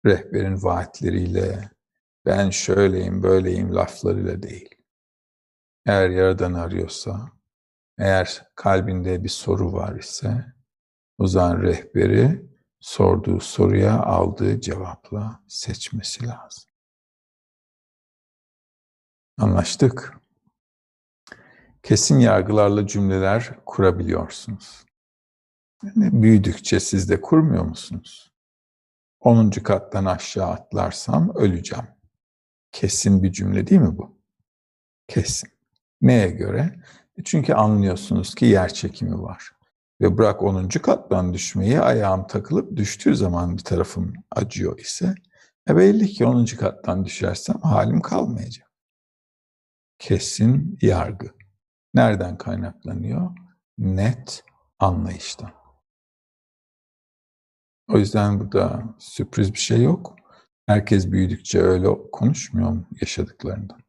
Rehberin 0.06 0.62
vaatleriyle, 0.62 1.70
ben 2.26 2.50
şöyleyim, 2.50 3.22
böyleyim 3.22 3.74
laflarıyla 3.74 4.42
değil. 4.42 4.74
Eğer 5.86 6.10
yaradan 6.10 6.54
arıyorsa, 6.54 7.37
eğer 7.98 8.46
kalbinde 8.54 9.24
bir 9.24 9.28
soru 9.28 9.72
var 9.72 9.96
ise, 9.96 10.54
o 11.18 11.26
zaman 11.26 11.62
rehberi 11.62 12.48
sorduğu 12.80 13.40
soruya 13.40 14.02
aldığı 14.02 14.60
cevapla 14.60 15.40
seçmesi 15.48 16.26
lazım. 16.26 16.70
Anlaştık. 19.38 20.18
Kesin 21.82 22.18
yargılarla 22.18 22.86
cümleler 22.86 23.58
kurabiliyorsunuz. 23.66 24.84
Yani 25.82 26.22
büyüdükçe 26.22 26.80
siz 26.80 27.10
de 27.10 27.20
kurmuyor 27.20 27.64
musunuz? 27.64 28.32
10. 29.20 29.50
kattan 29.50 30.04
aşağı 30.04 30.48
atlarsam 30.48 31.36
öleceğim. 31.36 31.86
Kesin 32.72 33.22
bir 33.22 33.32
cümle 33.32 33.66
değil 33.66 33.80
mi 33.80 33.98
bu? 33.98 34.18
Kesin. 35.08 35.50
Neye 36.00 36.30
göre? 36.30 36.82
E 37.18 37.22
çünkü 37.24 37.52
anlıyorsunuz 37.54 38.34
ki 38.34 38.46
yer 38.46 38.74
çekimi 38.74 39.22
var. 39.22 39.50
Ve 40.00 40.18
bırak 40.18 40.42
10. 40.42 40.68
kattan 40.68 41.34
düşmeyi 41.34 41.80
ayağım 41.80 42.26
takılıp 42.26 42.76
düştüğü 42.76 43.16
zaman 43.16 43.56
bir 43.56 43.62
tarafım 43.64 44.12
acıyor 44.30 44.78
ise 44.78 45.14
e 45.70 45.76
belli 45.76 46.06
ki 46.06 46.26
10. 46.26 46.44
kattan 46.44 47.04
düşersem 47.04 47.60
halim 47.60 48.00
kalmayacak. 48.00 48.68
Kesin 49.98 50.78
yargı. 50.82 51.26
Nereden 51.94 52.38
kaynaklanıyor? 52.38 53.30
Net 53.78 54.44
anlayıştan. 54.78 55.50
O 57.88 57.98
yüzden 57.98 58.40
burada 58.40 58.82
sürpriz 58.98 59.52
bir 59.52 59.58
şey 59.58 59.82
yok. 59.82 60.16
Herkes 60.66 61.10
büyüdükçe 61.10 61.60
öyle 61.60 61.88
konuşmuyor 62.12 62.70
mu 62.70 62.86
yaşadıklarından? 63.00 63.80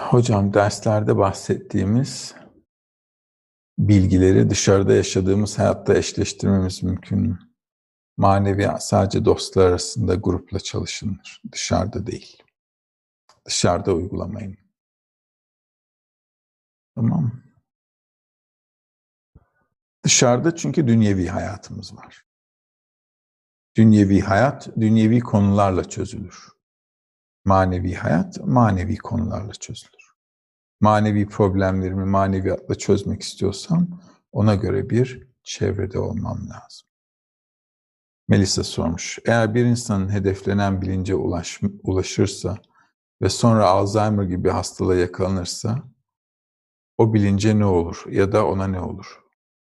Hocam 0.00 0.54
derslerde 0.54 1.16
bahsettiğimiz 1.16 2.34
bilgileri 3.78 4.50
dışarıda 4.50 4.92
yaşadığımız 4.94 5.58
hayatta 5.58 5.94
eşleştirmemiz 5.94 6.82
mümkün 6.82 7.18
mü? 7.18 7.38
Manevi 8.16 8.68
sadece 8.80 9.24
dostlar 9.24 9.66
arasında 9.66 10.14
grupla 10.14 10.60
çalışılır. 10.60 11.42
Dışarıda 11.52 12.06
değil. 12.06 12.42
Dışarıda 13.46 13.94
uygulamayın. 13.94 14.56
Tamam 16.94 17.32
Dışarıda 20.06 20.56
çünkü 20.56 20.88
dünyevi 20.88 21.26
hayatımız 21.26 21.96
var. 21.96 22.24
Dünyevi 23.76 24.20
hayat, 24.20 24.76
dünyevi 24.80 25.20
konularla 25.20 25.84
çözülür. 25.84 26.55
Manevi 27.46 27.94
hayat, 27.94 28.46
manevi 28.46 28.96
konularla 28.96 29.52
çözülür. 29.52 30.12
Manevi 30.80 31.28
problemlerimi 31.28 32.04
maneviyatla 32.04 32.74
çözmek 32.74 33.22
istiyorsam 33.22 34.00
ona 34.32 34.54
göre 34.54 34.90
bir 34.90 35.28
çevrede 35.42 35.98
olmam 35.98 36.38
lazım. 36.38 36.88
Melisa 38.28 38.64
sormuş. 38.64 39.18
Eğer 39.26 39.54
bir 39.54 39.64
insanın 39.64 40.08
hedeflenen 40.08 40.82
bilince 40.82 41.14
ulaş, 41.14 41.60
ulaşırsa 41.82 42.58
ve 43.22 43.28
sonra 43.28 43.66
Alzheimer 43.66 44.24
gibi 44.24 44.50
hastalığa 44.50 44.96
yakalanırsa 44.96 45.82
o 46.98 47.14
bilince 47.14 47.58
ne 47.58 47.64
olur 47.64 48.04
ya 48.10 48.32
da 48.32 48.46
ona 48.46 48.66
ne 48.66 48.80
olur? 48.80 49.20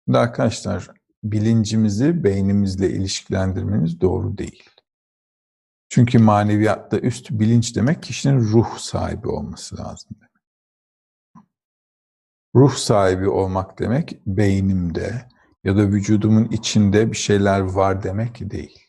Şimdi 0.05 0.17
arkadaşlar 0.17 0.91
bilincimizi 1.23 2.23
beynimizle 2.23 2.89
ilişkilendirmeniz 2.89 4.01
doğru 4.01 4.37
değil. 4.37 4.69
Çünkü 5.89 6.19
maneviyatta 6.19 6.99
üst 6.99 7.31
bilinç 7.31 7.75
demek 7.75 8.03
kişinin 8.03 8.39
ruh 8.39 8.77
sahibi 8.77 9.27
olması 9.27 9.77
lazım. 9.77 10.17
Ruh 12.55 12.73
sahibi 12.75 13.29
olmak 13.29 13.79
demek 13.79 14.19
beynimde 14.27 15.29
ya 15.63 15.77
da 15.77 15.87
vücudumun 15.87 16.45
içinde 16.45 17.11
bir 17.11 17.17
şeyler 17.17 17.59
var 17.59 18.03
demek 18.03 18.51
değil. 18.51 18.79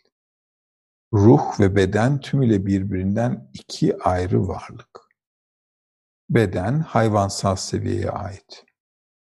Ruh 1.13 1.61
ve 1.61 1.77
beden 1.77 2.21
tümüyle 2.21 2.67
birbirinden 2.67 3.51
iki 3.53 3.99
ayrı 3.99 4.49
varlık. 4.49 5.01
Beden 6.31 6.81
hayvansal 6.81 7.57
seviyeye 7.57 8.11
ait 8.11 8.65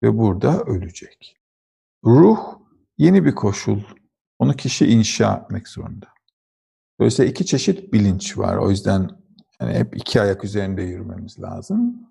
ve 0.03 0.17
burada 0.17 0.61
ölecek. 0.63 1.37
Ruh 2.05 2.59
yeni 2.97 3.25
bir 3.25 3.35
koşul. 3.35 3.81
Onu 4.39 4.53
kişi 4.53 4.87
inşa 4.87 5.37
etmek 5.37 5.67
zorunda. 5.67 6.07
Dolayısıyla 6.99 7.31
iki 7.31 7.45
çeşit 7.45 7.93
bilinç 7.93 8.37
var. 8.37 8.57
O 8.57 8.69
yüzden 8.69 9.09
yani 9.61 9.73
hep 9.73 9.97
iki 9.97 10.21
ayak 10.21 10.43
üzerinde 10.43 10.81
yürümemiz 10.81 11.39
lazım. 11.39 12.09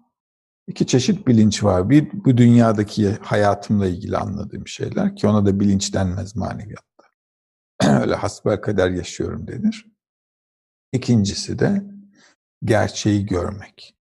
İki 0.66 0.86
çeşit 0.86 1.26
bilinç 1.26 1.64
var. 1.64 1.90
Bir 1.90 2.24
bu 2.24 2.36
dünyadaki 2.36 3.12
hayatımla 3.12 3.86
ilgili 3.86 4.16
anladığım 4.16 4.66
şeyler 4.66 5.16
ki 5.16 5.26
ona 5.26 5.46
da 5.46 5.60
bilinç 5.60 5.94
denmez 5.94 6.36
maneviyatta. 6.36 7.04
Öyle 8.00 8.14
hasbelkader 8.14 8.90
yaşıyorum 8.90 9.48
denir. 9.48 9.86
İkincisi 10.92 11.58
de 11.58 11.82
gerçeği 12.64 13.26
görmek. 13.26 13.96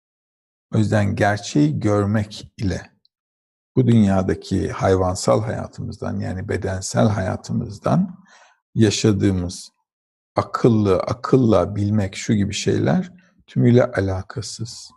O 0.75 0.77
yüzden 0.77 1.15
gerçeği 1.15 1.79
görmek 1.79 2.53
ile 2.57 2.91
bu 3.75 3.87
dünyadaki 3.87 4.71
hayvansal 4.71 5.43
hayatımızdan 5.43 6.19
yani 6.19 6.49
bedensel 6.49 7.07
hayatımızdan 7.07 8.25
yaşadığımız 8.75 9.74
akıllı, 10.35 10.97
akılla 10.99 11.75
bilmek 11.75 12.15
şu 12.15 12.33
gibi 12.33 12.53
şeyler 12.53 13.11
tümüyle 13.47 13.85
alakasız. 13.85 14.91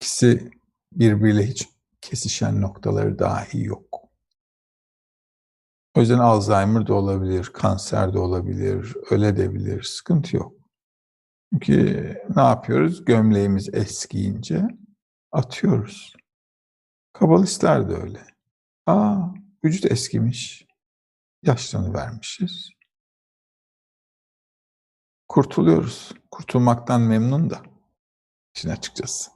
İkisi 0.00 0.50
birbiriyle 0.92 1.46
hiç 1.46 1.68
kesişen 2.00 2.60
noktaları 2.60 3.18
dahi 3.18 3.64
yok. 3.64 4.00
O 5.94 6.00
yüzden 6.00 6.18
Alzheimer 6.18 6.86
da 6.86 6.94
olabilir, 6.94 7.50
kanser 7.54 8.12
de 8.14 8.18
olabilir, 8.18 8.94
öle 9.10 9.36
de 9.36 9.54
bilir, 9.54 9.82
sıkıntı 9.82 10.36
yok. 10.36 10.52
Çünkü 11.52 12.14
ne 12.36 12.42
yapıyoruz? 12.42 13.04
Gömleğimiz 13.04 13.74
eskiyince 13.74 14.62
atıyoruz. 15.32 16.14
Kabalistler 17.12 17.90
de 17.90 17.94
öyle. 17.94 18.26
Aa, 18.86 19.28
vücut 19.64 19.92
eskimiş. 19.92 20.66
Yaşlanıvermişiz. 21.42 22.73
Kurtuluyoruz. 25.34 26.12
Kurtulmaktan 26.30 27.00
memnun 27.00 27.50
da. 27.50 27.62
İşin 28.56 28.68
açıkçası. 28.68 29.30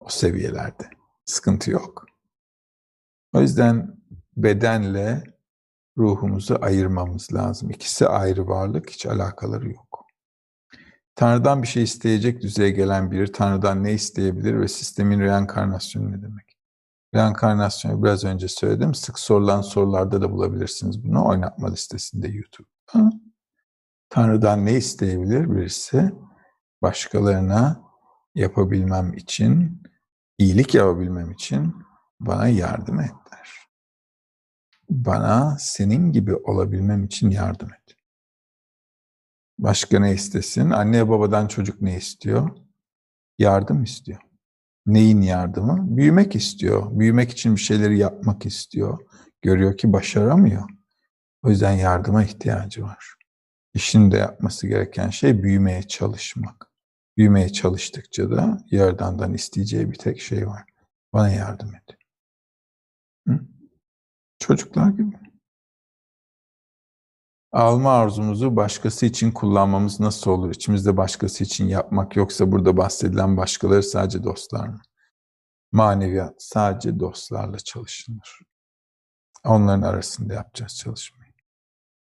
O 0.00 0.08
seviyelerde. 0.08 0.90
Sıkıntı 1.24 1.70
yok. 1.70 2.06
O 3.32 3.40
yüzden 3.40 3.96
bedenle 4.36 5.24
ruhumuzu 5.98 6.58
ayırmamız 6.60 7.34
lazım. 7.34 7.70
İkisi 7.70 8.08
ayrı 8.08 8.48
varlık, 8.48 8.90
hiç 8.90 9.06
alakaları 9.06 9.68
yok. 9.68 10.06
Tanrı'dan 11.14 11.62
bir 11.62 11.68
şey 11.68 11.82
isteyecek 11.82 12.42
düzeye 12.42 12.70
gelen 12.70 13.10
biri 13.10 13.32
Tanrı'dan 13.32 13.84
ne 13.84 13.92
isteyebilir 13.92 14.60
ve 14.60 14.68
sistemin 14.68 15.20
reenkarnasyonu 15.20 16.12
ne 16.12 16.22
demek? 16.22 16.56
Reenkarnasyonu 17.14 18.02
biraz 18.02 18.24
önce 18.24 18.48
söyledim. 18.48 18.94
Sık 18.94 19.18
sorulan 19.18 19.62
sorularda 19.62 20.22
da 20.22 20.32
bulabilirsiniz 20.32 21.04
bunu. 21.04 21.26
Oynatma 21.28 21.70
listesinde 21.70 22.28
YouTube'da. 22.28 23.23
Tanrı'dan 24.14 24.66
ne 24.66 24.72
isteyebilir 24.72 25.50
birisi? 25.50 26.12
Başkalarına 26.82 27.82
yapabilmem 28.34 29.14
için, 29.14 29.82
iyilik 30.38 30.74
yapabilmem 30.74 31.30
için 31.30 31.74
bana 32.20 32.48
yardım 32.48 33.00
et 33.00 33.12
der. 33.32 33.50
Bana 34.90 35.56
senin 35.58 36.12
gibi 36.12 36.36
olabilmem 36.36 37.04
için 37.04 37.30
yardım 37.30 37.72
et. 37.72 37.96
Başka 39.58 40.00
ne 40.00 40.12
istesin? 40.12 40.70
Anne 40.70 41.08
babadan 41.08 41.46
çocuk 41.46 41.82
ne 41.82 41.96
istiyor? 41.96 42.50
Yardım 43.38 43.82
istiyor. 43.82 44.20
Neyin 44.86 45.20
yardımı? 45.20 45.96
Büyümek 45.96 46.36
istiyor. 46.36 46.98
Büyümek 46.98 47.30
için 47.30 47.56
bir 47.56 47.60
şeyleri 47.60 47.98
yapmak 47.98 48.46
istiyor. 48.46 48.98
Görüyor 49.42 49.76
ki 49.76 49.92
başaramıyor. 49.92 50.68
O 51.42 51.50
yüzden 51.50 51.72
yardıma 51.72 52.24
ihtiyacı 52.24 52.82
var. 52.82 53.23
İşinde 53.74 54.16
yapması 54.16 54.66
gereken 54.66 55.10
şey 55.10 55.42
büyümeye 55.42 55.82
çalışmak. 55.82 56.70
Büyümeye 57.16 57.48
çalıştıkça 57.48 58.30
da 58.30 58.58
Yaradan'dan 58.70 59.34
isteyeceği 59.34 59.90
bir 59.90 59.96
tek 59.96 60.20
şey 60.20 60.46
var. 60.46 60.64
Bana 61.12 61.28
yardım 61.28 61.74
et. 61.74 61.98
Hı? 63.28 63.40
Çocuklar 64.38 64.90
gibi. 64.90 65.16
Alma 67.52 67.92
arzumuzu 67.92 68.56
başkası 68.56 69.06
için 69.06 69.32
kullanmamız 69.32 70.00
nasıl 70.00 70.30
olur? 70.30 70.50
İçimizde 70.50 70.96
başkası 70.96 71.44
için 71.44 71.66
yapmak 71.68 72.16
yoksa 72.16 72.52
burada 72.52 72.76
bahsedilen 72.76 73.36
başkaları 73.36 73.82
sadece 73.82 74.24
dostlar 74.24 74.68
mı? 74.68 74.80
Maneviyat 75.72 76.34
sadece 76.38 77.00
dostlarla 77.00 77.58
çalışılır. 77.58 78.38
Onların 79.44 79.82
arasında 79.82 80.34
yapacağız 80.34 80.76
çalışmayı. 80.76 81.23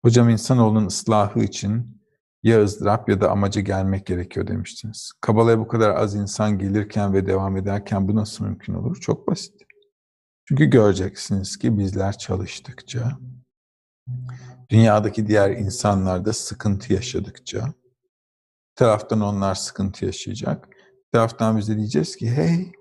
Hocam 0.05 0.29
insanoğlunun 0.29 0.87
ıslahı 0.87 1.41
için 1.41 2.03
ya 2.43 2.63
ızdırap 2.63 3.09
ya 3.09 3.21
da 3.21 3.31
amaca 3.31 3.61
gelmek 3.61 4.07
gerekiyor 4.07 4.47
demiştiniz. 4.47 5.13
Kabala'ya 5.21 5.59
bu 5.59 5.69
kadar 5.69 5.91
az 5.91 6.15
insan 6.15 6.59
gelirken 6.59 7.13
ve 7.13 7.27
devam 7.27 7.57
ederken 7.57 8.09
bu 8.09 8.15
nasıl 8.15 8.45
mümkün 8.45 8.75
olur? 8.75 9.01
Çok 9.01 9.29
basit. 9.29 9.63
Çünkü 10.49 10.65
göreceksiniz 10.65 11.57
ki 11.57 11.79
bizler 11.79 12.19
çalıştıkça, 12.19 13.19
dünyadaki 14.71 15.27
diğer 15.27 15.51
insanlar 15.51 16.25
da 16.25 16.33
sıkıntı 16.33 16.93
yaşadıkça, 16.93 17.67
bir 17.67 18.77
taraftan 18.77 19.21
onlar 19.21 19.55
sıkıntı 19.55 20.05
yaşayacak, 20.05 20.69
bir 20.69 21.13
taraftan 21.13 21.59
biz 21.59 21.69
de 21.69 21.77
diyeceğiz 21.77 22.17
ki 22.17 22.31
hey, 22.31 22.73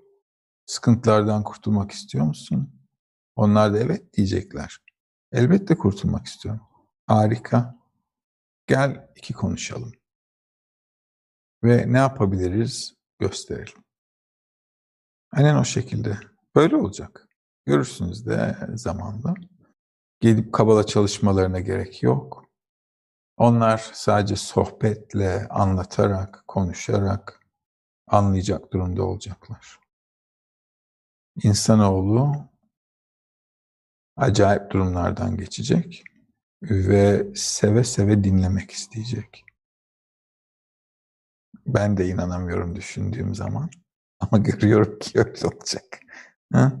sıkıntılardan 0.66 1.42
kurtulmak 1.42 1.90
istiyor 1.90 2.24
musun? 2.24 2.80
Onlar 3.36 3.74
da 3.74 3.78
evet 3.78 4.14
diyecekler. 4.14 4.78
Elbette 5.32 5.74
kurtulmak 5.74 6.26
istiyorum. 6.26 6.60
Harika. 7.06 7.78
Gel 8.66 9.08
iki 9.16 9.34
konuşalım. 9.34 9.92
Ve 11.64 11.92
ne 11.92 11.98
yapabiliriz 11.98 12.94
gösterelim. 13.18 13.84
Aynen 15.32 15.56
o 15.56 15.64
şekilde. 15.64 16.18
Böyle 16.54 16.76
olacak. 16.76 17.28
Görürsünüz 17.66 18.26
de 18.26 18.56
zamanla. 18.74 19.34
Gelip 20.20 20.52
kabala 20.52 20.86
çalışmalarına 20.86 21.60
gerek 21.60 22.02
yok. 22.02 22.44
Onlar 23.36 23.90
sadece 23.92 24.36
sohbetle, 24.36 25.48
anlatarak, 25.48 26.44
konuşarak 26.48 27.40
anlayacak 28.06 28.72
durumda 28.72 29.02
olacaklar. 29.02 29.78
İnsanoğlu 31.42 32.48
acayip 34.16 34.70
durumlardan 34.70 35.36
geçecek 35.36 36.04
ve 36.70 37.26
seve 37.34 37.84
seve 37.84 38.24
dinlemek 38.24 38.70
isteyecek. 38.70 39.44
Ben 41.66 41.96
de 41.96 42.08
inanamıyorum 42.08 42.76
düşündüğüm 42.76 43.34
zaman 43.34 43.70
ama 44.20 44.38
görüyorum 44.38 44.98
ki 44.98 45.18
öyle 45.18 45.46
olacak. 45.46 46.00
Ha? 46.52 46.72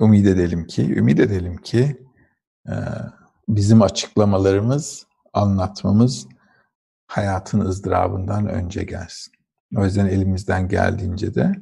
Ümit 0.00 0.26
edelim 0.26 0.66
ki, 0.66 0.94
ümit 0.94 1.20
edelim 1.20 1.56
ki 1.56 2.04
bizim 3.48 3.82
açıklamalarımız, 3.82 5.06
anlatmamız 5.32 6.26
hayatın 7.06 7.60
ızdırabından 7.60 8.46
önce 8.46 8.84
gelsin. 8.84 9.32
O 9.76 9.84
yüzden 9.84 10.06
elimizden 10.06 10.68
geldiğince 10.68 11.34
de 11.34 11.52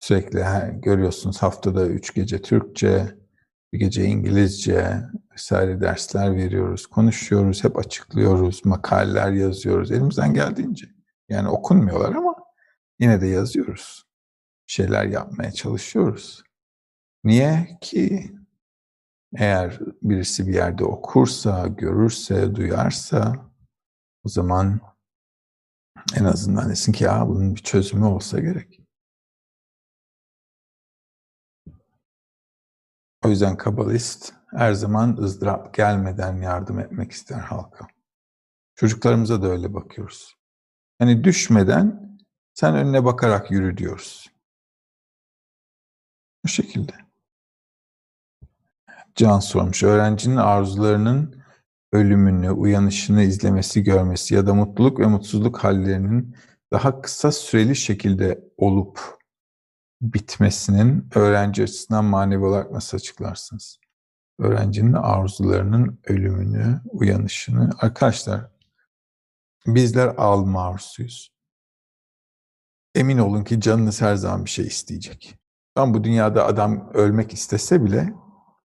sürekli 0.00 0.44
görüyorsunuz 0.80 1.42
haftada 1.42 1.86
üç 1.86 2.14
gece 2.14 2.42
Türkçe, 2.42 3.16
bir 3.74 3.78
gece 3.78 4.04
İngilizce 4.04 5.02
vesaire 5.32 5.80
dersler 5.80 6.36
veriyoruz, 6.36 6.86
konuşuyoruz, 6.86 7.64
hep 7.64 7.78
açıklıyoruz, 7.78 8.64
makaleler 8.64 9.32
yazıyoruz 9.32 9.92
elimizden 9.92 10.34
geldiğince. 10.34 10.86
Yani 11.28 11.48
okunmuyorlar 11.48 12.14
ama 12.14 12.34
yine 12.98 13.20
de 13.20 13.26
yazıyoruz. 13.26 14.04
Şeyler 14.66 15.04
yapmaya 15.04 15.52
çalışıyoruz. 15.52 16.42
Niye 17.24 17.78
ki 17.80 18.32
eğer 19.36 19.80
birisi 20.02 20.46
bir 20.46 20.54
yerde 20.54 20.84
okursa, 20.84 21.66
görürse, 21.66 22.54
duyarsa 22.54 23.50
o 24.24 24.28
zaman 24.28 24.80
en 26.16 26.24
azından 26.24 26.70
desin 26.70 26.92
ki 26.92 27.04
ya 27.04 27.28
bunun 27.28 27.54
bir 27.54 27.62
çözümü 27.62 28.04
olsa 28.04 28.40
gerek. 28.40 28.83
O 33.24 33.28
yüzden 33.28 33.56
kabalist 33.56 34.32
her 34.50 34.72
zaman 34.72 35.16
ızdırap 35.16 35.74
gelmeden 35.74 36.36
yardım 36.36 36.78
etmek 36.78 37.12
ister 37.12 37.40
halka. 37.40 37.86
Çocuklarımıza 38.74 39.42
da 39.42 39.46
öyle 39.46 39.74
bakıyoruz. 39.74 40.36
Hani 40.98 41.24
düşmeden 41.24 42.18
sen 42.54 42.74
önüne 42.74 43.04
bakarak 43.04 43.50
yürü 43.50 43.76
diyoruz. 43.76 44.30
Bu 46.44 46.48
şekilde. 46.48 46.92
Can 49.14 49.38
sormuş. 49.38 49.82
Öğrencinin 49.82 50.36
arzularının 50.36 51.42
ölümünü, 51.92 52.50
uyanışını 52.50 53.22
izlemesi, 53.22 53.82
görmesi 53.82 54.34
ya 54.34 54.46
da 54.46 54.54
mutluluk 54.54 55.00
ve 55.00 55.06
mutsuzluk 55.06 55.64
hallerinin 55.64 56.36
daha 56.72 57.00
kısa 57.00 57.32
süreli 57.32 57.76
şekilde 57.76 58.44
olup 58.56 59.18
bitmesinin 60.02 61.08
öğrenci 61.14 61.62
açısından 61.62 62.04
manevi 62.04 62.44
olarak 62.44 62.70
nasıl 62.70 62.96
açıklarsınız? 62.96 63.78
Öğrencinin 64.38 64.92
arzularının 64.92 66.00
ölümünü, 66.04 66.80
uyanışını. 66.84 67.70
Arkadaşlar, 67.78 68.50
bizler 69.66 70.06
alma 70.06 70.66
arzusuyuz. 70.66 71.34
Emin 72.94 73.18
olun 73.18 73.44
ki 73.44 73.60
canınız 73.60 74.00
her 74.00 74.16
zaman 74.16 74.44
bir 74.44 74.50
şey 74.50 74.66
isteyecek. 74.66 75.36
Ben 75.76 75.94
bu 75.94 76.04
dünyada 76.04 76.46
adam 76.46 76.90
ölmek 76.94 77.32
istese 77.32 77.84
bile 77.84 78.14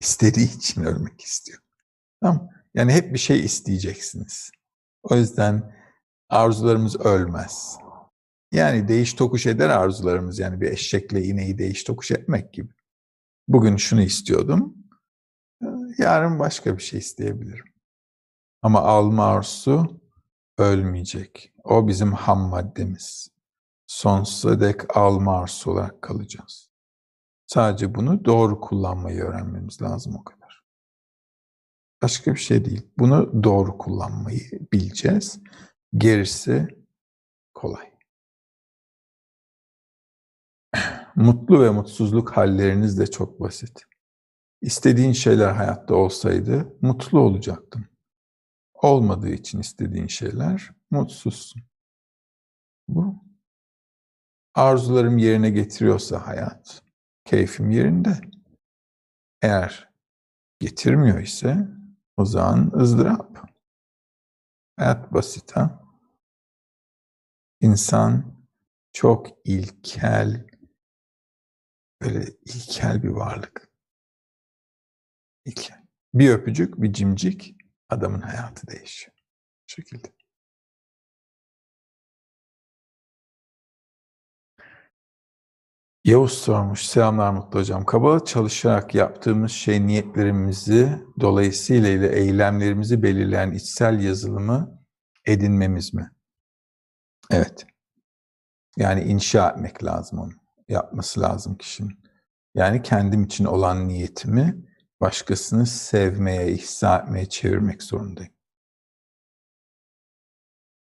istediği 0.00 0.56
için 0.56 0.84
ölmek 0.84 1.20
istiyor. 1.20 1.58
Tamam 2.22 2.48
Yani 2.74 2.92
hep 2.92 3.14
bir 3.14 3.18
şey 3.18 3.44
isteyeceksiniz. 3.44 4.50
O 5.02 5.16
yüzden 5.16 5.76
arzularımız 6.28 6.96
ölmez. 6.96 7.83
Yani 8.54 8.88
değiş 8.88 9.14
tokuş 9.14 9.46
eder 9.46 9.68
arzularımız. 9.68 10.38
Yani 10.38 10.60
bir 10.60 10.70
eşekle 10.70 11.24
ineği 11.24 11.58
değiş 11.58 11.84
tokuş 11.84 12.10
etmek 12.10 12.52
gibi. 12.52 12.72
Bugün 13.48 13.76
şunu 13.76 14.02
istiyordum. 14.02 14.74
Yarın 15.98 16.38
başka 16.38 16.76
bir 16.76 16.82
şey 16.82 16.98
isteyebilirim. 16.98 17.64
Ama 18.62 18.80
alma 18.80 19.26
arzusu 19.26 20.00
ölmeyecek. 20.58 21.52
O 21.64 21.88
bizim 21.88 22.12
ham 22.12 22.40
maddemiz. 22.40 23.28
Sonsuza 23.86 24.60
dek 24.60 24.96
alma 24.96 25.38
arzusu 25.38 25.70
olarak 25.70 26.02
kalacağız. 26.02 26.70
Sadece 27.46 27.94
bunu 27.94 28.24
doğru 28.24 28.60
kullanmayı 28.60 29.22
öğrenmemiz 29.22 29.82
lazım 29.82 30.16
o 30.16 30.24
kadar. 30.24 30.64
Başka 32.02 32.34
bir 32.34 32.40
şey 32.40 32.64
değil. 32.64 32.88
Bunu 32.98 33.44
doğru 33.44 33.78
kullanmayı 33.78 34.50
bileceğiz. 34.72 35.40
Gerisi 35.96 36.68
kolay. 37.54 37.93
Mutlu 41.16 41.62
ve 41.62 41.70
mutsuzluk 41.70 42.36
halleriniz 42.36 42.98
de 42.98 43.06
çok 43.06 43.40
basit. 43.40 43.82
İstediğin 44.60 45.12
şeyler 45.12 45.52
hayatta 45.52 45.94
olsaydı 45.94 46.76
mutlu 46.80 47.20
olacaktın. 47.20 47.86
Olmadığı 48.74 49.30
için 49.30 49.60
istediğin 49.60 50.06
şeyler 50.06 50.70
mutsuzsun. 50.90 51.62
Bu. 52.88 53.24
Arzularım 54.54 55.18
yerine 55.18 55.50
getiriyorsa 55.50 56.26
hayat, 56.26 56.82
keyfim 57.24 57.70
yerinde. 57.70 58.20
Eğer 59.42 59.88
getirmiyor 60.60 61.20
ise 61.20 61.68
o 62.16 62.24
zaman 62.24 62.72
ızdırap. 62.76 63.48
Hayat 64.76 65.12
basit 65.12 65.56
ha. 65.56 65.84
İnsan 67.60 68.34
çok 68.92 69.26
ilkel, 69.44 70.46
böyle 72.04 72.26
ilkel 72.44 73.02
bir 73.02 73.08
varlık. 73.08 73.68
İlkel. 75.44 75.84
Bir 76.14 76.30
öpücük, 76.30 76.82
bir 76.82 76.92
cimcik 76.92 77.56
adamın 77.88 78.20
hayatı 78.20 78.66
değişiyor. 78.66 79.16
Bu 79.16 79.72
şekilde. 79.72 80.12
Yavuz 86.04 86.32
sormuş. 86.32 86.86
Selamlar 86.86 87.32
Mutlu 87.32 87.60
Hocam. 87.60 87.84
Kaba 87.84 88.24
çalışarak 88.24 88.94
yaptığımız 88.94 89.52
şey 89.52 89.86
niyetlerimizi 89.86 91.02
dolayısıyla 91.20 91.88
ile 91.88 92.16
eylemlerimizi 92.16 93.02
belirleyen 93.02 93.50
içsel 93.50 94.00
yazılımı 94.00 94.84
edinmemiz 95.24 95.94
mi? 95.94 96.10
Evet. 97.30 97.66
Yani 98.76 99.02
inşa 99.02 99.50
etmek 99.50 99.84
lazım 99.84 100.18
onu. 100.18 100.43
Yapması 100.68 101.20
lazım 101.20 101.56
kişinin. 101.56 101.98
Yani 102.54 102.82
kendim 102.82 103.24
için 103.24 103.44
olan 103.44 103.88
niyetimi 103.88 104.64
başkasını 105.00 105.66
sevmeye, 105.66 106.52
ihsa 106.52 106.98
etmeye 106.98 107.28
çevirmek 107.28 107.82
zorundayım. 107.82 108.32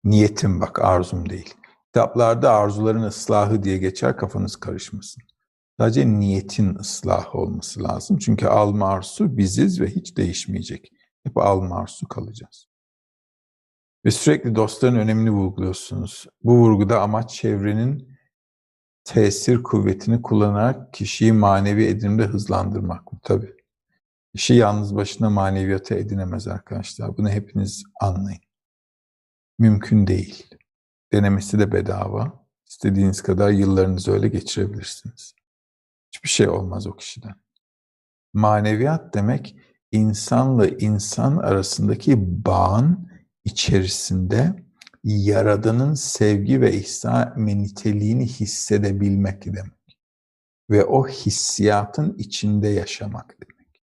Niyetim 0.04 0.60
bak, 0.60 0.84
arzum 0.84 1.30
değil. 1.30 1.54
Kitaplarda 1.86 2.52
arzuların 2.52 3.02
ıslahı 3.02 3.62
diye 3.62 3.78
geçer, 3.78 4.16
kafanız 4.16 4.56
karışmasın. 4.56 5.22
Sadece 5.80 6.08
niyetin 6.08 6.74
ıslahı 6.74 7.38
olması 7.38 7.82
lazım. 7.82 8.18
Çünkü 8.18 8.46
alma 8.46 8.88
arzu 8.88 9.36
biziz 9.36 9.80
ve 9.80 9.86
hiç 9.86 10.16
değişmeyecek. 10.16 10.92
Hep 11.24 11.36
alma 11.36 11.76
arzu 11.76 12.08
kalacağız. 12.08 12.68
Ve 14.04 14.10
sürekli 14.10 14.54
dostların 14.54 14.96
önemini 14.96 15.30
vurguluyorsunuz. 15.30 16.26
Bu 16.44 16.56
vurguda 16.56 17.00
amaç 17.00 17.30
çevrenin 17.34 18.15
tesir 19.06 19.62
kuvvetini 19.62 20.22
kullanarak 20.22 20.92
kişiyi 20.92 21.32
manevi 21.32 21.84
edinimde 21.84 22.24
hızlandırmak 22.24 23.12
mı? 23.12 23.18
Tabii. 23.22 23.56
Kişi 24.34 24.54
yalnız 24.54 24.96
başına 24.96 25.30
maneviyata 25.30 25.94
edinemez 25.94 26.48
arkadaşlar. 26.48 27.16
Bunu 27.16 27.28
hepiniz 27.28 27.84
anlayın. 28.00 28.40
Mümkün 29.58 30.06
değil. 30.06 30.46
Denemesi 31.12 31.58
de 31.58 31.72
bedava. 31.72 32.46
İstediğiniz 32.66 33.22
kadar 33.22 33.50
yıllarınızı 33.50 34.12
öyle 34.12 34.28
geçirebilirsiniz. 34.28 35.34
Hiçbir 36.12 36.28
şey 36.28 36.48
olmaz 36.48 36.86
o 36.86 36.96
kişiden. 36.96 37.34
Maneviyat 38.34 39.14
demek 39.14 39.56
insanla 39.92 40.66
insan 40.66 41.36
arasındaki 41.36 42.44
bağın 42.44 43.08
içerisinde 43.44 44.65
Yaradan'ın 45.08 45.94
sevgi 45.94 46.60
ve 46.60 46.72
ihsan 46.72 47.46
niteliğini 47.46 48.26
hissedebilmek 48.26 49.44
demek. 49.44 49.98
Ve 50.70 50.84
o 50.84 51.08
hissiyatın 51.08 52.14
içinde 52.18 52.68
yaşamak 52.68 53.36
demek. 53.40 53.82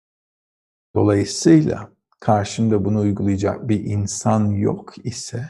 Dolayısıyla 0.94 1.90
karşında 2.20 2.84
bunu 2.84 3.00
uygulayacak 3.00 3.68
bir 3.68 3.84
insan 3.84 4.50
yok 4.50 5.06
ise 5.06 5.48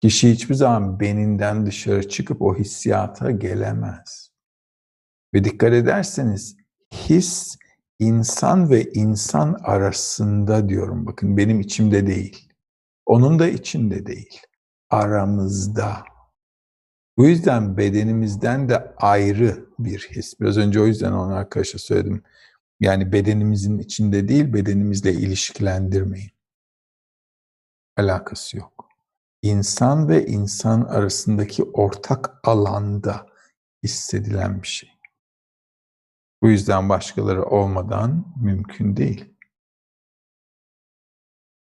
kişi 0.00 0.30
hiçbir 0.32 0.54
zaman 0.54 1.00
beninden 1.00 1.66
dışarı 1.66 2.08
çıkıp 2.08 2.42
o 2.42 2.56
hissiyata 2.56 3.30
gelemez. 3.30 4.32
Ve 5.34 5.44
dikkat 5.44 5.72
ederseniz 5.72 6.56
his 6.92 7.56
insan 7.98 8.70
ve 8.70 8.92
insan 8.92 9.56
arasında 9.62 10.68
diyorum 10.68 11.06
bakın 11.06 11.36
benim 11.36 11.60
içimde 11.60 12.06
değil. 12.06 12.48
Onun 13.06 13.38
da 13.38 13.48
içinde 13.48 14.06
değil. 14.06 14.40
Aramızda. 14.92 16.04
Bu 17.16 17.26
yüzden 17.26 17.76
bedenimizden 17.76 18.68
de 18.68 18.94
ayrı 18.96 19.66
bir 19.78 20.08
his. 20.10 20.40
Biraz 20.40 20.58
önce 20.58 20.80
o 20.80 20.86
yüzden 20.86 21.12
onu 21.12 21.34
arkadaşa 21.34 21.78
söyledim. 21.78 22.22
Yani 22.80 23.12
bedenimizin 23.12 23.78
içinde 23.78 24.28
değil, 24.28 24.52
bedenimizle 24.52 25.12
ilişkilendirmeyin. 25.12 26.30
Alakası 27.96 28.56
yok. 28.56 28.88
İnsan 29.42 30.08
ve 30.08 30.26
insan 30.26 30.82
arasındaki 30.82 31.64
ortak 31.64 32.40
alanda 32.44 33.26
hissedilen 33.82 34.62
bir 34.62 34.68
şey. 34.68 34.90
Bu 36.42 36.48
yüzden 36.48 36.88
başkaları 36.88 37.44
olmadan 37.44 38.34
mümkün 38.40 38.96
değil. 38.96 39.31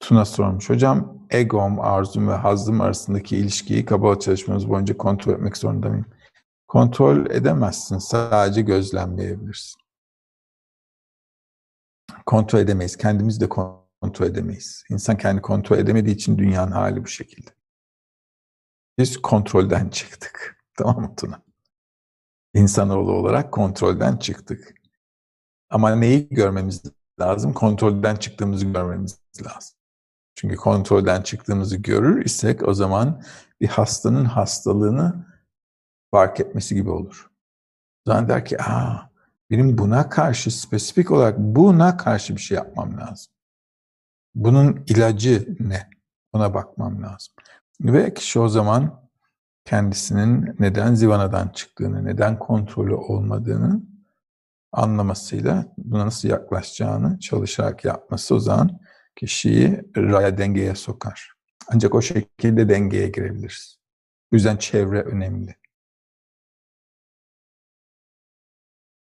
Tuna 0.05 0.24
sormuş. 0.24 0.70
Hocam 0.70 1.26
egom, 1.30 1.80
arzum 1.80 2.28
ve 2.28 2.32
hazım 2.32 2.80
arasındaki 2.80 3.36
ilişkiyi 3.36 3.84
kabala 3.84 4.20
çalışmamız 4.20 4.68
boyunca 4.68 4.96
kontrol 4.96 5.34
etmek 5.34 5.57
zorunda 5.57 5.88
mıyım? 5.88 6.07
Kontrol 6.68 7.30
edemezsin. 7.30 7.98
Sadece 7.98 8.62
gözlemleyebilirsin. 8.62 9.80
Kontrol 12.26 12.59
edemeyiz. 12.59 12.96
Kendimiz 12.96 13.40
de 13.40 13.48
kontrol 13.48 14.26
edemeyiz. 14.26 14.84
İnsan 14.90 15.18
kendi 15.18 15.42
kontrol 15.42 15.78
edemediği 15.78 16.14
için 16.14 16.38
dünyanın 16.38 16.72
hali 16.72 17.05
bu 17.05 17.09
şekilde. 17.09 17.50
Biz 18.98 19.22
kontrolden 19.22 19.88
çıktık. 19.88 20.64
Tamam 20.78 21.00
mı 21.00 21.16
Tuna? 21.16 21.42
İnsanoğlu 22.55 23.12
olarak 23.12 23.52
kontrolden 23.52 24.16
çıktık. 24.16 24.74
Ama 25.70 25.94
neyi 25.94 26.28
görmemiz 26.28 26.82
lazım? 27.20 27.52
Kontrolden 27.52 28.16
çıktığımızı 28.16 28.66
görmemiz 28.66 29.18
lazım. 29.46 29.74
Çünkü 30.35 30.57
kontrolden 30.57 31.22
çıktığımızı 31.22 31.76
görür 31.76 32.24
isek 32.24 32.68
o 32.68 32.74
zaman 32.74 33.22
bir 33.61 33.68
hastanın 33.68 34.24
hastalığını 34.24 35.26
fark 36.11 36.41
etmesi 36.41 36.74
gibi 36.74 36.91
olur. 36.91 37.30
O 38.07 38.11
zaman 38.11 38.28
der 38.28 38.45
ki, 38.45 38.62
aa, 38.62 39.11
benim 39.51 39.78
buna 39.78 40.09
karşı 40.09 40.61
spesifik 40.61 41.11
olarak 41.11 41.39
buna 41.39 41.97
karşı 41.97 42.37
bir 42.37 42.41
şey 42.41 42.57
yapmam 42.57 42.99
lazım. 42.99 43.32
Bunun 44.35 44.85
ilacı 44.87 45.57
ne? 45.61 45.91
Ona 46.32 46.55
bakmam 46.55 47.03
lazım. 47.03 47.35
Ve 47.80 48.14
kişi 48.14 48.41
o 48.41 48.49
zaman 48.49 49.05
kendisinin 49.64 50.57
neden 50.59 50.95
zivanadan 50.95 51.49
çıktığını, 51.49 52.05
neden 52.05 52.39
kontrolü 52.39 52.95
olmadığını 52.95 53.82
anlamasıyla 54.72 55.66
buna 55.78 56.07
nasıl 56.07 56.28
yaklaşacağını 56.28 57.18
çalışarak 57.20 57.85
yapması 57.85 58.35
o 58.35 58.39
zaman 58.39 58.80
kişiyi 59.16 59.82
raya 59.96 60.38
dengeye 60.38 60.74
sokar. 60.74 61.32
Ancak 61.68 61.94
o 61.94 62.02
şekilde 62.02 62.68
dengeye 62.68 63.08
girebiliriz. 63.08 63.78
Bu 64.32 64.36
yüzden 64.36 64.56
çevre 64.56 65.02
önemli. 65.02 65.56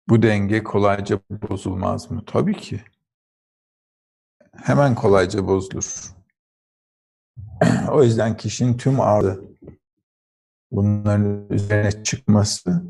Bu 0.09 0.21
denge 0.21 0.63
kolayca 0.63 1.19
bozulmaz 1.29 2.11
mı? 2.11 2.23
Tabii 2.27 2.57
ki. 2.57 2.83
Hemen 4.63 4.95
kolayca 4.95 5.47
bozulur. 5.47 6.15
o 7.91 8.03
yüzden 8.03 8.37
kişinin 8.37 8.77
tüm 8.77 9.01
ağırlığı 9.01 9.55
bunların 10.71 11.49
üzerine 11.49 12.03
çıkması 12.03 12.83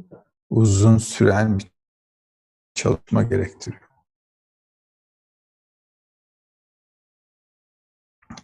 uzun 0.50 0.98
süren 0.98 1.60
bir 1.60 1.72
çalışma 2.74 3.24
gerektiriyor. 3.24 3.85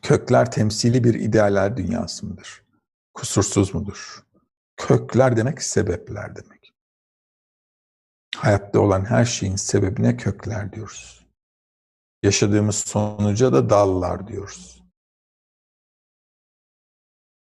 Kökler 0.02 0.52
temsili 0.52 1.04
bir 1.04 1.14
idealer 1.14 1.78
dünyası 1.78 2.26
mıdır? 2.26 2.64
Kusursuz 3.14 3.74
mudur? 3.74 4.26
Kökler 4.78 5.38
demek 5.38 5.62
sebepler 5.62 6.36
demek. 6.36 6.74
Hayatta 8.36 8.80
olan 8.80 9.06
her 9.06 9.26
şeyin 9.26 9.56
sebebine 9.56 10.18
kökler 10.18 10.74
diyoruz. 10.74 11.28
Yaşadığımız 12.24 12.76
sonuca 12.76 13.54
da 13.54 13.70
dallar 13.70 14.28
diyoruz. 14.28 14.84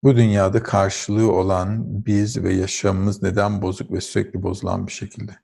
Bu 0.02 0.16
dünyada 0.16 0.62
karşılığı 0.62 1.32
olan 1.32 1.84
biz 2.06 2.42
ve 2.42 2.54
yaşamımız 2.54 3.22
neden 3.22 3.62
bozuk 3.62 3.92
ve 3.92 4.00
sürekli 4.00 4.42
bozulan 4.42 4.86
bir 4.86 4.92
şekilde? 4.92 5.43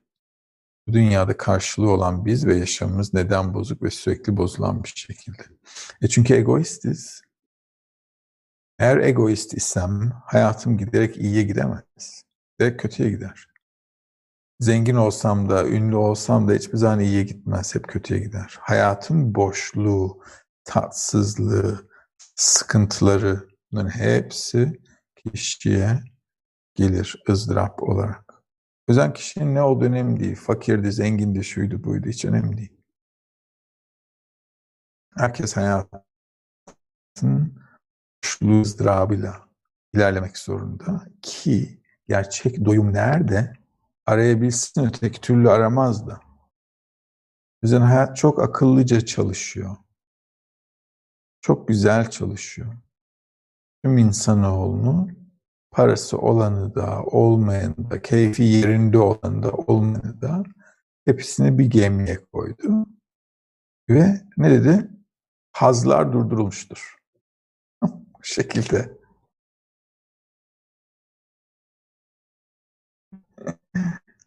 Bu 0.87 0.93
dünyada 0.93 1.37
karşılığı 1.37 1.89
olan 1.89 2.25
biz 2.25 2.45
ve 2.45 2.55
yaşamımız 2.55 3.13
neden 3.13 3.53
bozuk 3.53 3.83
ve 3.83 3.89
sürekli 3.89 4.37
bozulan 4.37 4.83
bir 4.83 4.93
şekilde? 4.95 5.43
E 6.01 6.07
çünkü 6.07 6.33
egoistiz. 6.33 7.21
Eğer 8.79 8.97
egoist 8.97 9.53
isem 9.53 10.11
hayatım 10.25 10.77
giderek 10.77 11.17
iyiye 11.17 11.43
gidemez. 11.43 12.23
Direkt 12.59 12.81
kötüye 12.81 13.09
gider. 13.09 13.47
Zengin 14.59 14.95
olsam 14.95 15.49
da, 15.49 15.67
ünlü 15.67 15.95
olsam 15.95 16.47
da 16.47 16.53
hiçbir 16.53 16.77
zaman 16.77 16.99
iyiye 16.99 17.23
gitmez. 17.23 17.75
Hep 17.75 17.87
kötüye 17.87 18.19
gider. 18.19 18.57
Hayatın 18.61 19.35
boşluğu, 19.35 20.23
tatsızlığı, 20.63 21.87
sıkıntıları 22.35 23.47
bunların 23.71 23.89
hepsi 23.89 24.81
kişiye 25.15 25.99
gelir 26.75 27.23
ızdırap 27.29 27.83
olarak. 27.83 28.30
O 28.93 29.13
kişinin 29.13 29.55
ne 29.55 29.61
olduğu 29.61 29.85
önemli 29.85 30.19
değil. 30.19 30.35
Fakirdi, 30.35 30.91
zengindi, 30.91 31.43
şuydu, 31.43 31.83
buydu 31.83 32.09
hiç 32.09 32.25
önemli 32.25 32.57
değil. 32.57 32.77
Herkes 35.17 35.57
hayatın 35.57 36.01
boşluğu 38.23 38.61
ızdırabıyla 38.61 39.49
ilerlemek 39.93 40.37
zorunda 40.37 41.05
ki 41.21 41.81
gerçek 42.07 42.65
doyum 42.65 42.93
nerede? 42.93 43.53
Arayabilsin 44.05 44.85
öteki 44.85 45.21
türlü 45.21 45.49
aramaz 45.49 46.07
da. 46.07 46.19
O 47.63 47.81
hayat 47.81 48.17
çok 48.17 48.41
akıllıca 48.41 49.01
çalışıyor. 49.05 49.75
Çok 51.41 51.67
güzel 51.67 52.09
çalışıyor. 52.09 52.73
Tüm 53.83 53.97
insanoğlunu 53.97 55.20
parası 55.71 56.17
olanı 56.17 56.75
da, 56.75 57.03
olmayanı 57.03 57.91
da, 57.91 58.01
keyfi 58.01 58.43
yerinde 58.43 58.97
olanı 58.97 59.43
da, 59.43 59.51
olmayanı 59.51 60.21
da 60.21 60.43
hepsini 61.05 61.57
bir 61.57 61.65
gemiye 61.65 62.25
koydu. 62.33 62.85
Ve 63.89 64.21
ne 64.37 64.51
dedi? 64.51 64.89
Hazlar 65.51 66.13
durdurulmuştur. 66.13 66.95
Bu 67.83 68.23
şekilde. 68.23 68.97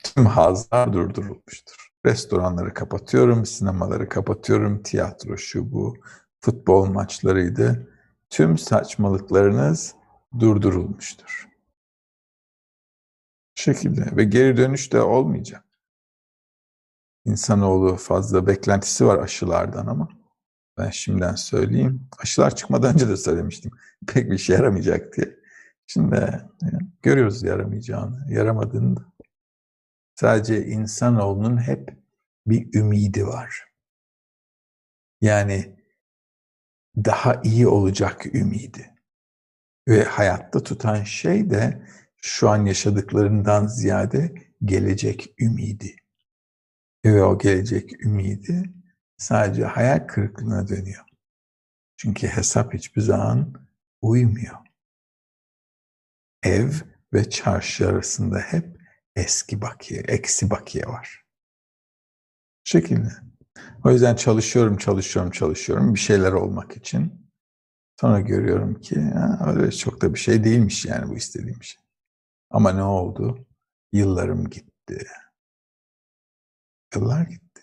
Tüm 0.04 0.26
hazlar 0.26 0.92
durdurulmuştur. 0.92 1.88
Restoranları 2.06 2.74
kapatıyorum, 2.74 3.46
sinemaları 3.46 4.08
kapatıyorum, 4.08 4.82
tiyatro 4.82 5.36
şu 5.36 5.72
bu, 5.72 5.96
futbol 6.40 6.86
maçlarıydı. 6.86 7.88
Tüm 8.30 8.58
saçmalıklarınız 8.58 9.94
durdurulmuştur. 10.40 11.48
Bu 13.58 13.62
şekilde 13.62 14.16
ve 14.16 14.24
geri 14.24 14.56
dönüş 14.56 14.92
de 14.92 15.00
olmayacak. 15.00 15.64
İnsanoğlu 17.24 17.96
fazla 17.96 18.46
beklentisi 18.46 19.06
var 19.06 19.18
aşılardan 19.18 19.86
ama 19.86 20.08
ben 20.78 20.90
şimdiden 20.90 21.34
söyleyeyim. 21.34 22.08
Aşılar 22.18 22.56
çıkmadan 22.56 22.94
önce 22.94 23.08
de 23.08 23.16
söylemiştim. 23.16 23.72
Pek 24.06 24.30
bir 24.30 24.38
şey 24.38 24.56
yaramayacak 24.56 25.16
diye. 25.16 25.36
Şimdi 25.86 26.14
yani, 26.62 26.78
görüyoruz 27.02 27.42
yaramayacağını, 27.42 28.32
yaramadığını 28.32 28.96
da. 28.96 29.12
Sadece 30.14 30.66
insanoğlunun 30.66 31.56
hep 31.56 31.98
bir 32.46 32.74
ümidi 32.74 33.26
var. 33.26 33.64
Yani 35.20 35.76
daha 36.96 37.40
iyi 37.44 37.68
olacak 37.68 38.34
ümidi. 38.34 38.93
Ve 39.88 40.04
hayatta 40.04 40.62
tutan 40.62 41.02
şey 41.02 41.50
de 41.50 41.86
şu 42.16 42.48
an 42.50 42.66
yaşadıklarından 42.66 43.66
ziyade 43.66 44.34
gelecek 44.64 45.34
ümidi. 45.40 45.96
Ve 47.04 47.22
o 47.22 47.38
gelecek 47.38 48.04
ümidi 48.04 48.74
sadece 49.16 49.64
hayal 49.64 50.06
kırıklığına 50.06 50.68
dönüyor. 50.68 51.04
Çünkü 51.96 52.26
hesap 52.26 52.74
hiçbir 52.74 53.02
zaman 53.02 53.54
uymuyor. 54.02 54.56
Ev 56.42 56.70
ve 57.12 57.30
çarşı 57.30 57.88
arasında 57.88 58.38
hep 58.38 58.80
eski 59.16 59.62
bakiye, 59.62 60.00
eksi 60.00 60.50
bakiye 60.50 60.84
var. 60.84 61.24
Bu 62.66 62.70
şekilde. 62.70 63.08
O 63.84 63.90
yüzden 63.90 64.16
çalışıyorum, 64.16 64.76
çalışıyorum, 64.76 65.30
çalışıyorum 65.30 65.94
bir 65.94 66.00
şeyler 66.00 66.32
olmak 66.32 66.76
için. 66.76 67.23
Sonra 68.00 68.20
görüyorum 68.20 68.80
ki 68.80 69.12
öyle 69.46 69.70
çok 69.72 70.02
da 70.02 70.14
bir 70.14 70.18
şey 70.18 70.44
değilmiş 70.44 70.84
yani 70.84 71.10
bu 71.10 71.16
istediğim 71.16 71.62
şey. 71.62 71.82
Ama 72.50 72.72
ne 72.72 72.82
oldu? 72.82 73.46
Yıllarım 73.92 74.50
gitti. 74.50 75.06
Yıllar 76.94 77.22
gitti. 77.22 77.62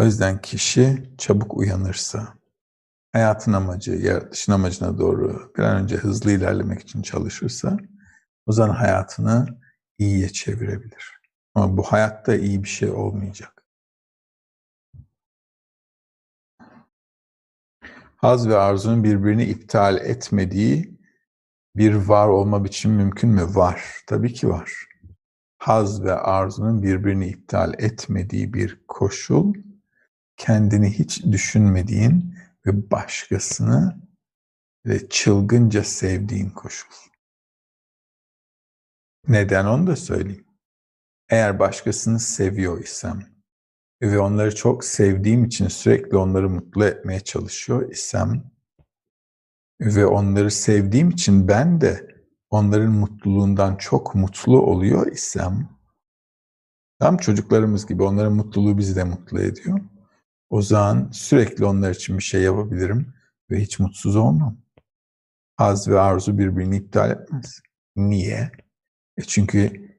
O 0.00 0.04
yüzden 0.04 0.40
kişi 0.40 1.10
çabuk 1.18 1.56
uyanırsa, 1.56 2.34
hayatın 3.12 3.52
amacı, 3.52 3.92
yaratışın 3.92 4.52
amacına 4.52 4.98
doğru 4.98 5.52
bir 5.56 5.62
an 5.62 5.82
önce 5.82 5.96
hızlı 5.96 6.32
ilerlemek 6.32 6.80
için 6.80 7.02
çalışırsa, 7.02 7.78
o 8.46 8.52
zaman 8.52 8.74
hayatını 8.74 9.46
iyiye 9.98 10.28
çevirebilir. 10.28 11.20
Ama 11.54 11.76
bu 11.76 11.82
hayatta 11.82 12.36
iyi 12.36 12.64
bir 12.64 12.68
şey 12.68 12.90
olmayacak. 12.90 13.59
Haz 18.20 18.48
ve 18.48 18.56
arzunun 18.56 19.04
birbirini 19.04 19.44
iptal 19.44 19.96
etmediği 19.96 20.98
bir 21.76 21.94
var 21.94 22.28
olma 22.28 22.64
biçimi 22.64 22.96
mümkün 22.96 23.30
mü? 23.30 23.42
Var. 23.54 23.84
Tabii 24.06 24.32
ki 24.32 24.48
var. 24.48 24.72
Haz 25.58 26.04
ve 26.04 26.12
arzunun 26.12 26.82
birbirini 26.82 27.28
iptal 27.28 27.74
etmediği 27.78 28.54
bir 28.54 28.84
koşul, 28.88 29.54
kendini 30.36 30.98
hiç 30.98 31.24
düşünmediğin 31.24 32.34
ve 32.66 32.90
başkasını 32.90 34.00
ve 34.86 35.08
çılgınca 35.08 35.84
sevdiğin 35.84 36.50
koşul. 36.50 36.94
Neden 39.28 39.64
onu 39.64 39.86
da 39.86 39.96
söyleyeyim. 39.96 40.46
Eğer 41.28 41.58
başkasını 41.58 42.20
seviyor 42.20 42.84
isem 42.84 43.29
ve 44.02 44.18
onları 44.18 44.54
çok 44.54 44.84
sevdiğim 44.84 45.44
için 45.44 45.68
sürekli 45.68 46.16
onları 46.16 46.50
mutlu 46.50 46.84
etmeye 46.84 47.20
çalışıyor 47.20 47.90
isem 47.90 48.50
ve 49.80 50.06
onları 50.06 50.50
sevdiğim 50.50 51.10
için 51.10 51.48
ben 51.48 51.80
de 51.80 52.16
onların 52.50 52.92
mutluluğundan 52.92 53.76
çok 53.76 54.14
mutlu 54.14 54.60
oluyor 54.60 55.12
isem 55.12 55.68
tam 57.00 57.16
çocuklarımız 57.16 57.86
gibi 57.86 58.02
onların 58.02 58.32
mutluluğu 58.32 58.78
bizi 58.78 58.96
de 58.96 59.04
mutlu 59.04 59.40
ediyor. 59.40 59.80
O 60.50 60.62
zaman 60.62 61.10
sürekli 61.12 61.64
onlar 61.64 61.90
için 61.90 62.18
bir 62.18 62.22
şey 62.22 62.42
yapabilirim 62.42 63.14
ve 63.50 63.60
hiç 63.60 63.78
mutsuz 63.78 64.16
olmam. 64.16 64.56
Haz 65.56 65.88
ve 65.88 66.00
arzu 66.00 66.38
birbirini 66.38 66.76
iptal 66.76 67.10
etmez. 67.10 67.60
Niye? 67.96 68.52
E 69.16 69.22
çünkü 69.22 69.90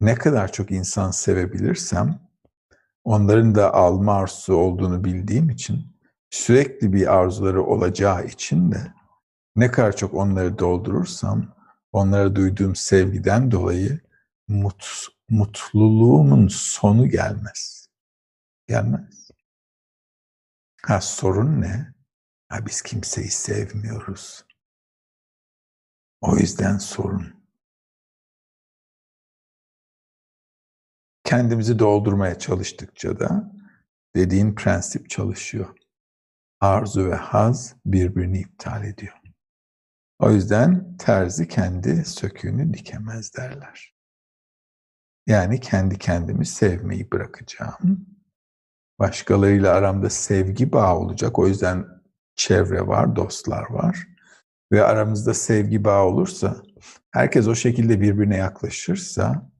ne 0.00 0.14
kadar 0.14 0.52
çok 0.52 0.70
insan 0.70 1.10
sevebilirsem 1.10 2.25
onların 3.06 3.54
da 3.54 3.74
alma 3.74 4.14
arzusu 4.14 4.54
olduğunu 4.54 5.04
bildiğim 5.04 5.50
için 5.50 5.96
sürekli 6.30 6.92
bir 6.92 7.14
arzuları 7.14 7.62
olacağı 7.62 8.26
için 8.26 8.72
de 8.72 8.92
ne 9.56 9.70
kadar 9.70 9.96
çok 9.96 10.14
onları 10.14 10.58
doldurursam 10.58 11.54
onlara 11.92 12.36
duyduğum 12.36 12.76
sevgiden 12.76 13.50
dolayı 13.50 14.00
mut, 14.48 15.06
mutluluğumun 15.28 16.48
sonu 16.48 17.08
gelmez. 17.08 17.88
Gelmez. 18.68 19.30
Ha 20.82 21.00
sorun 21.00 21.60
ne? 21.60 21.94
Ha 22.48 22.66
biz 22.66 22.82
kimseyi 22.82 23.30
sevmiyoruz. 23.30 24.44
O 26.20 26.36
yüzden 26.36 26.78
sorun. 26.78 27.35
Kendimizi 31.26 31.78
doldurmaya 31.78 32.38
çalıştıkça 32.38 33.20
da 33.20 33.52
dediğin 34.16 34.54
prensip 34.54 35.10
çalışıyor. 35.10 35.76
Arzu 36.60 37.10
ve 37.10 37.14
haz 37.14 37.76
birbirini 37.86 38.40
iptal 38.40 38.84
ediyor. 38.84 39.16
O 40.18 40.30
yüzden 40.30 40.96
terzi 40.96 41.48
kendi 41.48 42.04
söküğünü 42.04 42.74
dikemez 42.74 43.34
derler. 43.34 43.94
Yani 45.26 45.60
kendi 45.60 45.98
kendimi 45.98 46.46
sevmeyi 46.46 47.10
bırakacağım. 47.10 48.06
Başkalarıyla 48.98 49.74
aramda 49.74 50.10
sevgi 50.10 50.72
bağı 50.72 50.98
olacak. 50.98 51.38
O 51.38 51.48
yüzden 51.48 51.86
çevre 52.36 52.86
var, 52.86 53.16
dostlar 53.16 53.70
var. 53.70 54.08
Ve 54.72 54.84
aramızda 54.84 55.34
sevgi 55.34 55.84
bağı 55.84 56.04
olursa, 56.04 56.62
herkes 57.10 57.48
o 57.48 57.54
şekilde 57.54 58.00
birbirine 58.00 58.36
yaklaşırsa, 58.36 59.55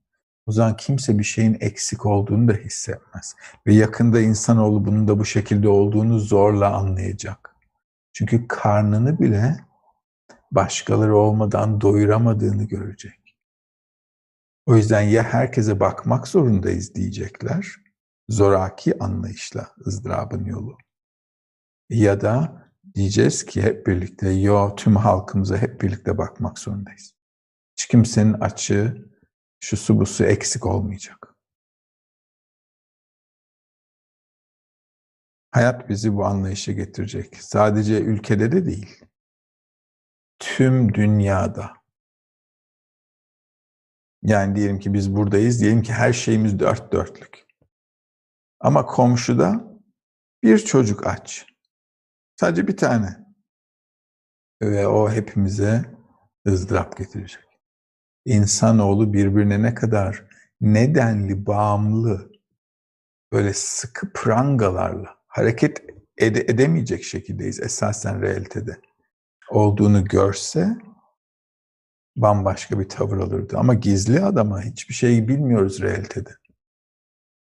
o 0.47 0.51
zaman 0.51 0.77
kimse 0.77 1.19
bir 1.19 1.23
şeyin 1.23 1.57
eksik 1.59 2.05
olduğunu 2.05 2.47
da 2.47 2.53
hissetmez. 2.53 3.35
Ve 3.67 3.73
yakında 3.73 4.21
insanoğlu 4.21 4.85
bunun 4.85 5.07
da 5.07 5.19
bu 5.19 5.25
şekilde 5.25 5.69
olduğunu 5.69 6.19
zorla 6.19 6.75
anlayacak. 6.75 7.55
Çünkü 8.13 8.47
karnını 8.47 9.19
bile 9.19 9.57
başkaları 10.51 11.17
olmadan 11.17 11.81
doyuramadığını 11.81 12.63
görecek. 12.63 13.35
O 14.65 14.75
yüzden 14.75 15.01
ya 15.01 15.23
herkese 15.23 15.79
bakmak 15.79 16.27
zorundayız 16.27 16.95
diyecekler, 16.95 17.75
zoraki 18.29 19.03
anlayışla 19.03 19.67
ızdırabın 19.87 20.45
yolu. 20.45 20.77
Ya 21.89 22.21
da 22.21 22.63
diyeceğiz 22.95 23.45
ki 23.45 23.61
hep 23.61 23.87
birlikte 23.87 24.29
yo 24.29 24.75
tüm 24.75 24.95
halkımıza 24.95 25.57
hep 25.57 25.81
birlikte 25.81 26.17
bakmak 26.17 26.59
zorundayız. 26.59 27.13
Hiç 27.77 27.87
kimsenin 27.87 28.33
açığı, 28.33 29.07
şu 29.59 29.77
su 29.77 29.99
bu 29.99 30.05
su 30.05 30.23
eksik 30.23 30.65
olmayacak. 30.65 31.35
Hayat 35.51 35.89
bizi 35.89 36.15
bu 36.15 36.25
anlayışa 36.25 36.71
getirecek. 36.71 37.43
Sadece 37.43 38.01
ülkede 38.01 38.51
de 38.51 38.65
değil. 38.65 39.05
Tüm 40.39 40.93
dünyada. 40.93 41.73
Yani 44.23 44.55
diyelim 44.55 44.79
ki 44.79 44.93
biz 44.93 45.15
buradayız, 45.15 45.61
diyelim 45.61 45.81
ki 45.81 45.93
her 45.93 46.13
şeyimiz 46.13 46.59
dört 46.59 46.93
dörtlük. 46.93 47.45
Ama 48.59 48.85
komşuda 48.85 49.77
bir 50.43 50.59
çocuk 50.59 51.07
aç. 51.07 51.45
Sadece 52.35 52.67
bir 52.67 52.77
tane. 52.77 53.27
Ve 54.61 54.87
o 54.87 55.11
hepimize 55.11 55.97
ızdırap 56.47 56.97
getirecek. 56.97 57.46
İnsanoğlu 58.27 59.13
birbirine 59.13 59.61
ne 59.61 59.73
kadar 59.73 60.23
nedenli, 60.61 61.45
bağımlı, 61.45 62.31
böyle 63.33 63.53
sıkı 63.53 64.13
prangalarla 64.13 65.15
hareket 65.27 65.83
ede 66.17 66.41
edemeyecek 66.41 67.03
şekildeyiz 67.03 67.59
esasen 67.59 68.21
realitede. 68.21 68.81
Olduğunu 69.49 70.05
görse 70.05 70.77
bambaşka 72.17 72.79
bir 72.79 72.89
tavır 72.89 73.17
alırdı. 73.17 73.57
Ama 73.57 73.73
gizli 73.73 74.23
adama 74.23 74.61
hiçbir 74.61 74.93
şey 74.93 75.27
bilmiyoruz 75.27 75.81
realitede. 75.81 76.31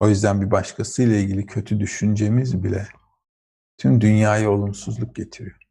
O 0.01 0.09
yüzden 0.09 0.43
bir 0.43 0.51
başkasıyla 0.51 1.17
ilgili 1.17 1.47
kötü 1.47 1.81
düşüncemiz 1.81 2.65
bile 2.65 2.89
tüm 3.79 4.01
dünyaya 4.01 4.51
olumsuzluk 4.51 5.15
getiriyor. 5.15 5.68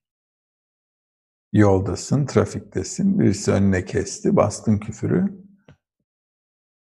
Yoldasın, 1.54 2.26
trafiktesin, 2.26 3.20
birisi 3.20 3.52
önüne 3.52 3.86
kesti, 3.86 4.36
bastın 4.36 4.78
küfürü. 4.78 5.48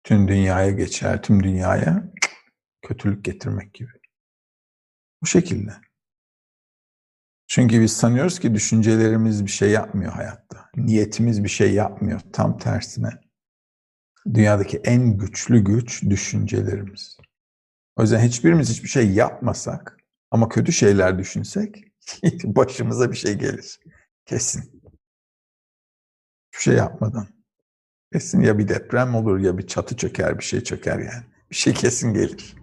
Tüm 0.04 0.28
dünyaya 0.28 0.70
geçer, 0.70 1.22
tüm 1.22 1.42
dünyaya 1.42 2.12
kötülük 2.82 3.24
getirmek 3.24 3.74
gibi. 3.74 3.92
Bu 5.22 5.26
şekilde. 5.26 5.72
Çünkü 7.46 7.80
biz 7.80 7.92
sanıyoruz 7.96 8.38
ki 8.38 8.54
düşüncelerimiz 8.54 9.44
bir 9.44 9.50
şey 9.50 9.70
yapmıyor 9.70 10.12
hayatta. 10.12 10.70
Niyetimiz 10.76 11.44
bir 11.44 11.48
şey 11.48 11.74
yapmıyor. 11.74 12.20
Tam 12.32 12.58
tersine. 12.58 13.10
Dünyadaki 14.34 14.78
en 14.78 15.18
güçlü 15.18 15.64
güç 15.64 16.02
düşüncelerimiz. 16.02 17.18
O 17.96 18.02
yüzden 18.02 18.20
hiçbirimiz 18.20 18.70
hiçbir 18.70 18.88
şey 18.88 19.10
yapmasak 19.10 19.96
ama 20.30 20.48
kötü 20.48 20.72
şeyler 20.72 21.18
düşünsek 21.18 21.84
başımıza 22.44 23.10
bir 23.10 23.16
şey 23.16 23.34
gelir. 23.34 23.80
Kesin. 24.26 24.82
Hiçbir 26.52 26.62
şey 26.62 26.74
yapmadan. 26.74 27.26
Kesin 28.12 28.40
ya 28.40 28.58
bir 28.58 28.68
deprem 28.68 29.14
olur 29.14 29.38
ya 29.38 29.58
bir 29.58 29.66
çatı 29.66 29.96
çöker, 29.96 30.38
bir 30.38 30.44
şey 30.44 30.64
çöker 30.64 30.98
yani. 30.98 31.24
Bir 31.50 31.56
şey 31.56 31.74
kesin 31.74 32.14
gelir. 32.14 32.54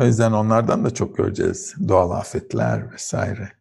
O 0.00 0.04
yüzden 0.04 0.32
onlardan 0.32 0.84
da 0.84 0.94
çok 0.94 1.16
göreceğiz. 1.16 1.74
Doğal 1.88 2.10
afetler 2.10 2.92
vesaire. 2.92 3.52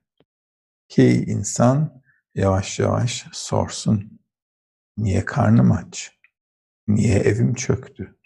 Ki 0.89 1.25
insan 1.27 2.03
yavaş 2.35 2.79
yavaş 2.79 3.25
sorsun. 3.33 4.19
Niye 4.97 5.25
karnım 5.25 5.71
aç? 5.71 6.19
Niye 6.87 7.19
evim 7.19 7.53
çöktü? 7.53 8.16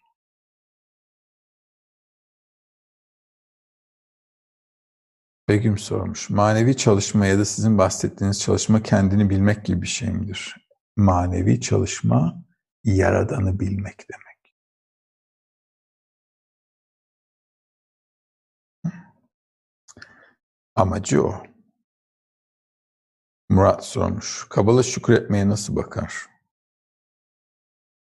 Begüm 5.49 5.77
sormuş. 5.77 6.29
Manevi 6.29 6.77
çalışma 6.77 7.25
ya 7.25 7.39
da 7.39 7.45
sizin 7.45 7.77
bahsettiğiniz 7.77 8.41
çalışma 8.41 8.83
kendini 8.83 9.29
bilmek 9.29 9.65
gibi 9.65 9.81
bir 9.81 9.87
şey 9.87 10.09
midir? 10.09 10.55
Manevi 10.95 11.61
çalışma 11.61 12.43
yaradanı 12.83 13.59
bilmek 13.59 14.05
demek. 14.09 14.55
Amacı 20.75 21.23
o. 21.23 21.43
Murat 23.49 23.85
sormuş. 23.85 24.45
Kabala 24.49 24.83
şükretmeye 24.83 25.49
nasıl 25.49 25.75
bakar? 25.75 26.25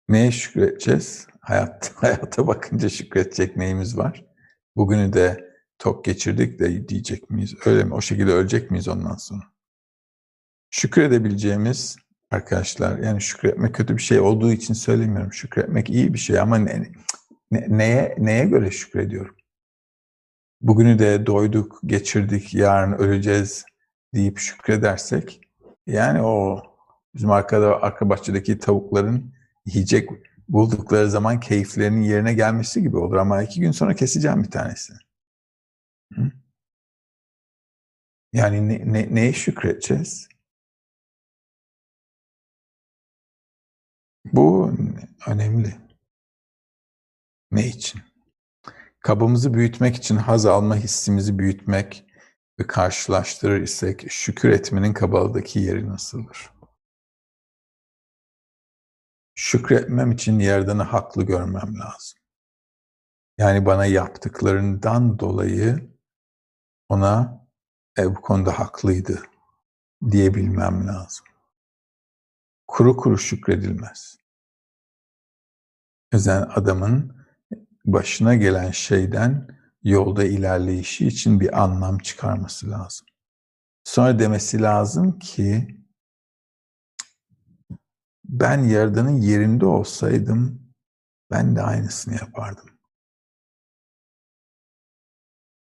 Neye 0.08 0.30
şükredeceğiz? 0.30 1.26
Hayat, 1.40 1.92
hayata 1.96 2.46
bakınca 2.46 2.88
şükredecek 2.88 3.56
neyimiz 3.56 3.98
var? 3.98 4.24
Bugünü 4.76 5.12
de 5.12 5.45
tok 5.78 6.04
geçirdik 6.04 6.58
de 6.58 6.88
diyecek 6.88 7.30
miyiz? 7.30 7.54
Öyle 7.66 7.84
mi? 7.84 7.94
O 7.94 8.00
şekilde 8.00 8.32
ölecek 8.32 8.70
miyiz 8.70 8.88
ondan 8.88 9.16
sonra? 9.16 9.42
Şükredebileceğimiz 10.70 11.96
arkadaşlar, 12.30 12.98
yani 12.98 13.20
şükretmek 13.20 13.74
kötü 13.74 13.96
bir 13.96 14.02
şey 14.02 14.20
olduğu 14.20 14.52
için 14.52 14.74
söylemiyorum. 14.74 15.32
Şükretmek 15.32 15.90
iyi 15.90 16.14
bir 16.14 16.18
şey 16.18 16.40
ama 16.40 16.58
ne, 16.58 16.92
ne, 17.50 17.66
neye, 17.68 18.14
neye 18.18 18.44
göre 18.44 18.70
şükrediyorum? 18.70 19.36
Bugünü 20.60 20.98
de 20.98 21.26
doyduk, 21.26 21.80
geçirdik, 21.86 22.54
yarın 22.54 22.92
öleceğiz 22.92 23.64
deyip 24.14 24.38
şükredersek, 24.38 25.40
yani 25.86 26.22
o 26.22 26.62
bizim 27.14 27.30
arkada, 27.30 27.82
arka 27.82 28.08
bahçedeki 28.08 28.58
tavukların 28.58 29.32
yiyecek 29.66 30.08
buldukları 30.48 31.10
zaman 31.10 31.40
keyiflerinin 31.40 32.02
yerine 32.02 32.34
gelmesi 32.34 32.82
gibi 32.82 32.96
olur 32.96 33.16
ama 33.16 33.42
iki 33.42 33.60
gün 33.60 33.70
sonra 33.70 33.94
keseceğim 33.94 34.42
bir 34.42 34.50
tanesini. 34.50 34.98
Yani 38.32 38.68
ne, 38.68 38.92
ne, 38.92 39.14
neye 39.14 39.32
şükredeceğiz? 39.32 40.28
Bu 44.24 44.72
önemli. 45.26 45.76
Ne 47.50 47.66
için? 47.66 48.02
Kabımızı 49.00 49.54
büyütmek 49.54 49.96
için 49.96 50.16
haz 50.16 50.46
alma 50.46 50.76
hissimizi 50.76 51.38
büyütmek 51.38 52.06
ve 52.60 52.66
karşılaştırır 52.66 53.60
isek 53.60 54.10
şükür 54.10 54.50
etmenin 54.50 54.92
kabalıdaki 54.92 55.58
yeri 55.58 55.88
nasıldır? 55.88 56.50
Şükretmem 59.34 60.12
için 60.12 60.38
yerden 60.38 60.78
haklı 60.78 61.22
görmem 61.22 61.78
lazım. 61.78 62.18
Yani 63.38 63.66
bana 63.66 63.86
yaptıklarından 63.86 65.18
dolayı 65.18 65.95
ona 66.88 67.46
e, 67.98 68.16
bu 68.16 68.20
konuda 68.20 68.58
haklıydı 68.58 69.22
diyebilmem 70.10 70.86
lazım. 70.86 71.26
Kuru 72.66 72.96
kuru 72.96 73.18
şükredilmez. 73.18 74.18
Özen 76.12 76.42
adamın 76.42 77.26
başına 77.84 78.34
gelen 78.34 78.70
şeyden 78.70 79.48
yolda 79.82 80.24
ilerleyişi 80.24 81.06
için 81.06 81.40
bir 81.40 81.62
anlam 81.62 81.98
çıkarması 81.98 82.70
lazım. 82.70 83.06
Sonra 83.84 84.18
demesi 84.18 84.62
lazım 84.62 85.18
ki 85.18 85.76
ben 88.24 88.64
Yaradan'ın 88.64 89.20
yerinde 89.20 89.66
olsaydım 89.66 90.72
ben 91.30 91.56
de 91.56 91.62
aynısını 91.62 92.14
yapardım. 92.14 92.75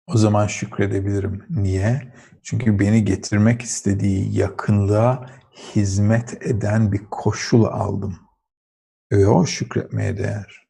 O 0.08 0.18
zaman 0.18 0.46
şükredebilirim. 0.46 1.46
Niye? 1.50 2.12
Çünkü 2.42 2.78
beni 2.78 3.04
getirmek 3.04 3.62
istediği 3.62 4.38
yakınlığa 4.38 5.26
hizmet 5.74 6.42
eden 6.42 6.92
bir 6.92 7.04
koşul 7.10 7.64
aldım. 7.64 8.18
Ve 9.12 9.26
o 9.26 9.46
şükretmeye 9.46 10.16
değer. 10.18 10.68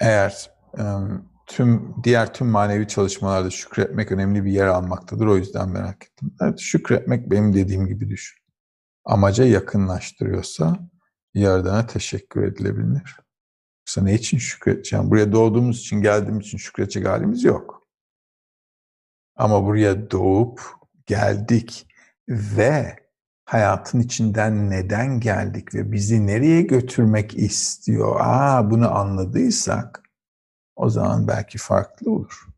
Eğer 0.00 0.50
tüm 1.46 1.94
diğer 2.04 2.34
tüm 2.34 2.46
manevi 2.46 2.88
çalışmalarda 2.88 3.50
şükretmek 3.50 4.12
önemli 4.12 4.44
bir 4.44 4.52
yer 4.52 4.66
almaktadır. 4.66 5.26
O 5.26 5.36
yüzden 5.36 5.68
merak 5.68 6.04
ettim. 6.04 6.34
Evet, 6.42 6.58
şükretmek 6.60 7.30
benim 7.30 7.54
dediğim 7.54 7.86
gibi 7.86 8.08
düşün. 8.10 8.38
Amaca 9.04 9.44
yakınlaştırıyorsa 9.44 10.78
Yaradan'a 11.34 11.86
teşekkür 11.86 12.42
edilebilir. 12.42 13.27
Ne 13.96 14.14
için 14.14 14.38
şükredeceğim? 14.38 15.10
Buraya 15.10 15.32
doğduğumuz 15.32 15.80
için, 15.80 16.02
geldiğimiz 16.02 16.46
için 16.46 16.58
şükredecek 16.58 17.08
halimiz 17.08 17.44
yok. 17.44 17.88
Ama 19.36 19.64
buraya 19.64 20.10
doğup 20.10 20.60
geldik 21.06 21.88
ve 22.28 22.96
hayatın 23.44 24.00
içinden 24.00 24.70
neden 24.70 25.20
geldik 25.20 25.74
ve 25.74 25.92
bizi 25.92 26.26
nereye 26.26 26.62
götürmek 26.62 27.34
istiyor? 27.38 28.16
Aa 28.20 28.70
bunu 28.70 28.96
anladıysak 28.98 30.02
o 30.76 30.90
zaman 30.90 31.28
belki 31.28 31.58
farklı 31.58 32.10
olur. 32.12 32.48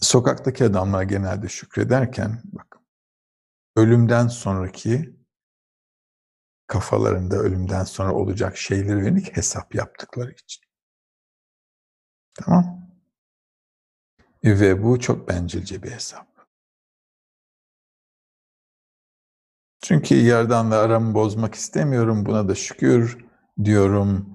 Sokaktaki 0.00 0.64
adamlar 0.64 1.02
genelde 1.02 1.48
şükrederken 1.48 2.42
bak 2.44 2.78
ölümden 3.76 4.28
sonraki 4.28 5.13
kafalarında 6.66 7.36
ölümden 7.36 7.84
sonra 7.84 8.12
olacak 8.14 8.56
şeylere 8.56 8.98
yönelik 8.98 9.36
hesap 9.36 9.74
yaptıkları 9.74 10.32
için. 10.32 10.64
Tamam. 12.34 12.90
Ve 14.44 14.82
bu 14.82 15.00
çok 15.00 15.28
bencilce 15.28 15.82
bir 15.82 15.90
hesap. 15.90 16.34
Çünkü 19.82 20.14
Yerdan'la 20.14 20.78
aramı 20.78 21.14
bozmak 21.14 21.54
istemiyorum. 21.54 22.26
Buna 22.26 22.48
da 22.48 22.54
şükür 22.54 23.24
diyorum. 23.64 24.34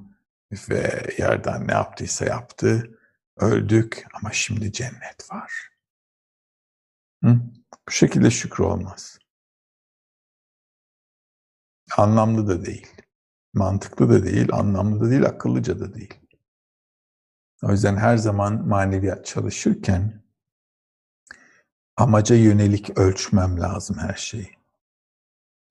Ve 0.70 1.08
Yerdan 1.18 1.68
ne 1.68 1.72
yaptıysa 1.72 2.26
yaptı. 2.26 3.00
Öldük 3.38 4.06
ama 4.14 4.32
şimdi 4.32 4.72
cennet 4.72 5.32
var. 5.32 5.70
Hı? 7.24 7.40
Bu 7.88 7.92
şekilde 7.92 8.32
şükür 8.32 8.64
olmaz. 8.64 9.19
Anlamlı 11.98 12.48
da 12.48 12.66
değil. 12.66 12.88
Mantıklı 13.54 14.10
da 14.10 14.24
değil, 14.24 14.50
anlamlı 14.54 15.02
da 15.02 15.10
değil, 15.10 15.26
akıllıca 15.26 15.80
da 15.80 15.94
değil. 15.94 16.14
O 17.64 17.72
yüzden 17.72 17.96
her 17.96 18.18
zaman 18.18 18.68
maneviyat 18.68 19.26
çalışırken 19.26 20.24
amaca 21.98 22.36
yönelik 22.36 23.00
ölçmem 23.00 23.60
lazım 23.60 23.98
her 23.98 24.14
şeyi. 24.14 24.50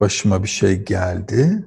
Başıma 0.01 0.43
bir 0.43 0.49
şey 0.49 0.85
geldi 0.85 1.67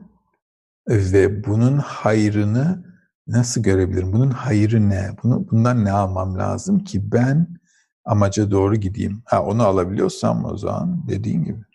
ve 0.88 1.44
bunun 1.44 1.78
hayrını 1.78 2.86
nasıl 3.28 3.64
görebilirim? 3.64 4.14
Bunun 4.14 4.32
hayrı 4.32 4.90
ne? 4.90 5.10
Bunu, 5.24 5.48
bundan 5.52 5.86
ne 5.86 5.92
almam 5.92 6.38
lazım 6.38 6.84
ki 6.84 7.12
ben 7.12 7.48
amaca 8.06 8.52
doğru 8.52 8.76
gideyim? 8.76 9.24
Ha, 9.26 9.44
onu 9.44 9.64
alabiliyorsam 9.64 10.46
o 10.46 10.58
zaman 10.58 11.08
dediğin 11.08 11.44
gibi. 11.44 11.71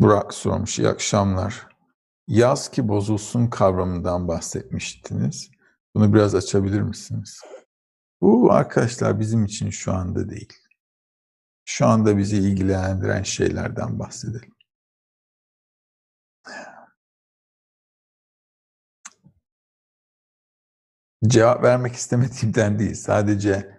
Burak 0.00 0.34
sormuş, 0.34 0.78
iyi 0.78 0.88
akşamlar. 0.88 1.68
Yaz 2.28 2.70
ki 2.70 2.88
bozulsun 2.88 3.46
kavramından 3.46 4.28
bahsetmiştiniz. 4.28 5.50
Bunu 5.94 6.14
biraz 6.14 6.34
açabilir 6.34 6.80
misiniz? 6.80 7.40
Bu 8.20 8.52
arkadaşlar 8.52 9.20
bizim 9.20 9.44
için 9.44 9.70
şu 9.70 9.92
anda 9.92 10.30
değil. 10.30 10.52
Şu 11.64 11.86
anda 11.86 12.18
bizi 12.18 12.36
ilgilendiren 12.36 13.22
şeylerden 13.22 13.98
bahsedelim. 13.98 14.54
Cevap 21.26 21.62
vermek 21.62 21.94
istemediğimden 21.94 22.78
değil. 22.78 22.94
Sadece 22.94 23.78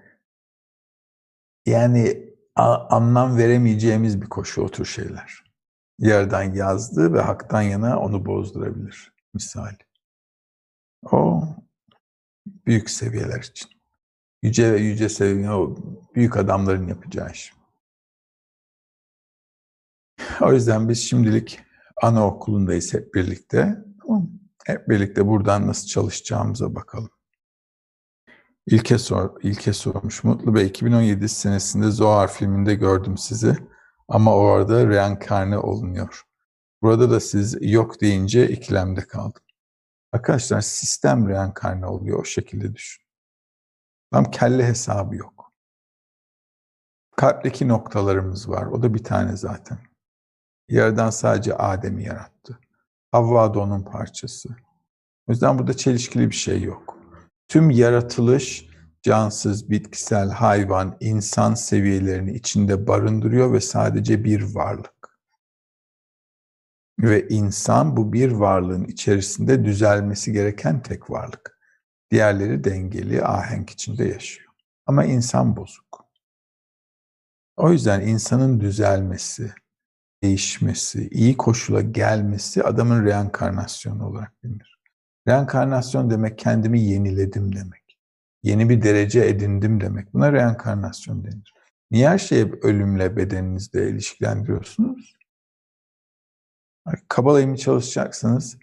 yani 1.66 2.34
anlam 2.56 3.38
veremeyeceğimiz 3.38 4.22
bir 4.22 4.30
koşu 4.30 4.62
o 4.62 4.72
tür 4.72 4.86
şeyler 4.86 5.51
yerden 6.02 6.54
yazdı 6.54 7.14
ve 7.14 7.22
haktan 7.22 7.62
yana 7.62 8.00
onu 8.00 8.26
bozdurabilir. 8.26 9.14
Misal. 9.34 9.76
O 11.12 11.44
büyük 12.46 12.90
seviyeler 12.90 13.40
için. 13.40 13.70
Yüce 14.44 14.74
ve 14.74 14.80
yüce 14.80 15.10
seviye 15.10 15.52
o 15.52 15.76
büyük 16.16 16.38
adamların 16.38 16.88
yapacağı 16.88 17.32
iş. 17.32 17.54
O 20.42 20.54
yüzden 20.54 20.90
biz 20.90 21.00
şimdilik 21.00 21.60
anaokulundayız 22.02 22.94
hep 22.94 23.16
birlikte. 23.16 23.86
Hep 24.66 24.90
birlikte 24.90 25.28
buradan 25.28 25.68
nasıl 25.68 25.88
çalışacağımıza 25.88 26.76
bakalım. 26.76 27.10
İlke, 28.66 28.98
sor, 28.98 29.42
İlke 29.42 29.74
sormuş. 29.74 30.24
Mutlu 30.24 30.56
Bey 30.56 30.68
2017 30.68 31.30
senesinde 31.30 31.92
Zohar 31.92 32.34
filminde 32.34 32.76
gördüm 32.76 33.18
sizi. 33.18 33.71
Ama 34.12 34.36
orada 34.36 34.88
reenkarne 34.88 35.58
olunuyor. 35.58 36.24
Burada 36.82 37.12
da 37.12 37.20
siz 37.20 37.58
yok 37.62 38.02
deyince 38.02 38.50
ikilemde 38.50 39.08
kaldım. 39.08 39.42
Arkadaşlar 40.12 40.62
sistem 40.62 41.30
reenkarne 41.30 41.86
oluyor 41.86 42.20
o 42.20 42.24
şekilde 42.24 42.76
düşün. 42.76 43.04
Tam 44.12 44.32
kelle 44.32 44.66
hesabı 44.66 45.16
yok. 45.16 45.52
Kalpteki 47.18 47.68
noktalarımız 47.68 48.50
var. 48.50 48.66
O 48.66 48.84
da 48.84 48.94
bir 48.94 49.04
tane 49.04 49.36
zaten. 49.38 49.80
Yerden 50.70 51.10
sadece 51.10 51.58
Adem'i 51.58 52.04
yarattı. 52.04 52.60
Havva 53.12 53.54
da 53.54 53.60
onun 53.60 53.84
parçası. 53.84 54.50
O 55.28 55.32
yüzden 55.32 55.60
burada 55.60 55.74
çelişkili 55.74 56.30
bir 56.30 56.36
şey 56.36 56.64
yok. 56.64 56.98
Tüm 57.48 57.70
yaratılış 57.70 58.71
cansız, 59.02 59.70
bitkisel, 59.70 60.30
hayvan, 60.30 60.98
insan 61.00 61.54
seviyelerini 61.54 62.34
içinde 62.34 62.88
barındırıyor 62.88 63.54
ve 63.54 63.60
sadece 63.62 64.24
bir 64.24 64.56
varlık. 64.56 65.20
Ve 67.00 67.28
insan 67.28 67.98
bu 67.98 68.14
bir 68.14 68.32
varlığın 68.32 68.84
içerisinde 68.84 69.66
düzelmesi 69.66 70.32
gereken 70.32 70.82
tek 70.82 71.10
varlık. 71.10 71.60
Diğerleri 72.12 72.64
dengeli, 72.64 73.26
ahenk 73.26 73.70
içinde 73.70 74.06
yaşıyor. 74.06 74.54
Ama 74.86 75.06
insan 75.06 75.56
bozuk. 75.56 76.06
O 77.58 77.72
yüzden 77.72 78.02
insanın 78.02 78.60
düzelmesi, 78.60 79.52
değişmesi, 80.24 81.08
iyi 81.10 81.38
koşula 81.38 81.82
gelmesi 81.82 82.64
adamın 82.64 83.06
reenkarnasyonu 83.06 84.08
olarak 84.08 84.44
bilinir. 84.44 84.80
Reenkarnasyon 85.28 86.10
demek 86.10 86.38
kendimi 86.38 86.82
yeniledim 86.82 87.56
demek 87.56 87.81
yeni 88.44 88.70
bir 88.70 88.82
derece 88.82 89.26
edindim 89.26 89.82
demek. 89.82 90.14
Buna 90.14 90.34
reenkarnasyon 90.34 91.24
denir. 91.24 91.54
Niye 91.92 92.10
her 92.10 92.18
şeyi 92.18 92.52
ölümle 92.62 93.18
bedeninizle 93.18 93.90
ilişkilendiriyorsunuz? 93.90 95.16
Kabalayımı 97.08 97.58
çalışacaksanız 97.58 98.58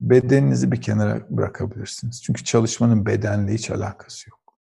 bedeninizi 0.00 0.72
bir 0.72 0.80
kenara 0.80 1.26
bırakabilirsiniz. 1.30 2.22
Çünkü 2.22 2.44
çalışmanın 2.44 3.06
bedenle 3.06 3.54
hiç 3.54 3.70
alakası 3.70 4.30
yok. 4.30 4.58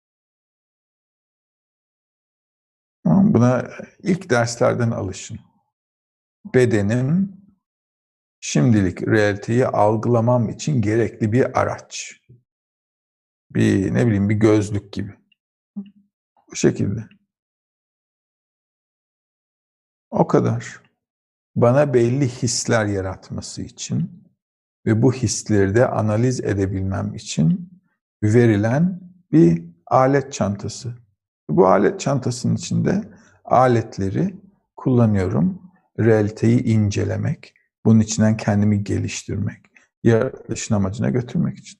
Buna 3.05 3.69
ilk 4.03 4.29
derslerden 4.29 4.91
alışın. 4.91 5.39
Bedenim 6.53 7.37
şimdilik 8.39 9.07
realiteyi 9.07 9.67
algılamam 9.67 10.49
için 10.49 10.81
gerekli 10.81 11.31
bir 11.31 11.59
araç 11.59 12.21
bir 13.57 13.93
ne 13.93 14.07
bileyim 14.07 14.29
bir 14.29 14.35
gözlük 14.35 14.93
gibi. 14.93 15.13
Bu 16.51 16.55
şekilde. 16.55 17.07
O 20.09 20.27
kadar. 20.27 20.81
Bana 21.55 21.93
belli 21.93 22.27
hisler 22.27 22.85
yaratması 22.85 23.61
için 23.61 24.23
ve 24.85 25.01
bu 25.01 25.13
hisleri 25.13 25.75
de 25.75 25.87
analiz 25.87 26.41
edebilmem 26.41 27.15
için 27.15 27.69
verilen 28.23 28.99
bir 29.31 29.63
alet 29.85 30.33
çantası. 30.33 30.95
Bu 31.49 31.67
alet 31.67 31.99
çantasının 31.99 32.55
içinde 32.55 33.03
aletleri 33.45 34.35
kullanıyorum. 34.75 35.61
Realiteyi 35.99 36.63
incelemek, 36.63 37.53
bunun 37.85 37.99
içinden 37.99 38.37
kendimi 38.37 38.83
geliştirmek, 38.83 39.65
yaratılışın 40.03 40.75
amacına 40.75 41.09
götürmek 41.09 41.57
için. 41.57 41.79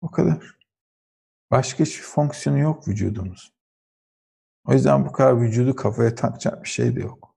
O 0.00 0.10
kadar. 0.10 0.63
Başka 1.54 1.84
hiçbir 1.84 2.02
fonksiyonu 2.02 2.58
yok 2.58 2.88
vücudumuz. 2.88 3.52
O 4.64 4.72
yüzden 4.72 5.06
bu 5.06 5.12
kadar 5.12 5.40
vücudu 5.40 5.76
kafaya 5.76 6.14
takacak 6.14 6.64
bir 6.64 6.68
şey 6.68 6.96
de 6.96 7.00
yok. 7.00 7.34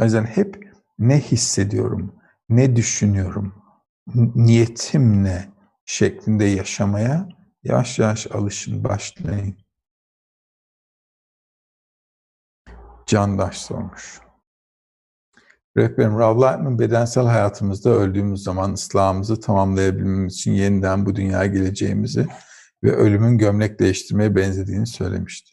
O 0.00 0.04
yüzden 0.04 0.24
hep 0.24 0.74
ne 0.98 1.20
hissediyorum, 1.20 2.20
ne 2.48 2.76
düşünüyorum, 2.76 3.64
niyetim 4.34 5.24
ne 5.24 5.52
şeklinde 5.84 6.44
yaşamaya 6.44 7.28
yavaş 7.62 7.98
yavaş 7.98 8.26
alışın, 8.26 8.84
başlayın. 8.84 9.56
Candaş 13.06 13.58
sormuş. 13.58 14.20
Rehberim 15.76 16.18
Rav 16.18 16.78
bedensel 16.78 17.24
hayatımızda 17.24 17.90
öldüğümüz 17.90 18.42
zaman 18.42 18.72
ıslahımızı 18.72 19.40
tamamlayabilmemiz 19.40 20.34
için 20.34 20.52
yeniden 20.52 21.06
bu 21.06 21.16
dünyaya 21.16 21.46
geleceğimizi 21.46 22.26
ve 22.84 22.92
ölümün 22.92 23.38
gömlek 23.38 23.80
değiştirmeye 23.80 24.36
benzediğini 24.36 24.86
söylemişti. 24.86 25.52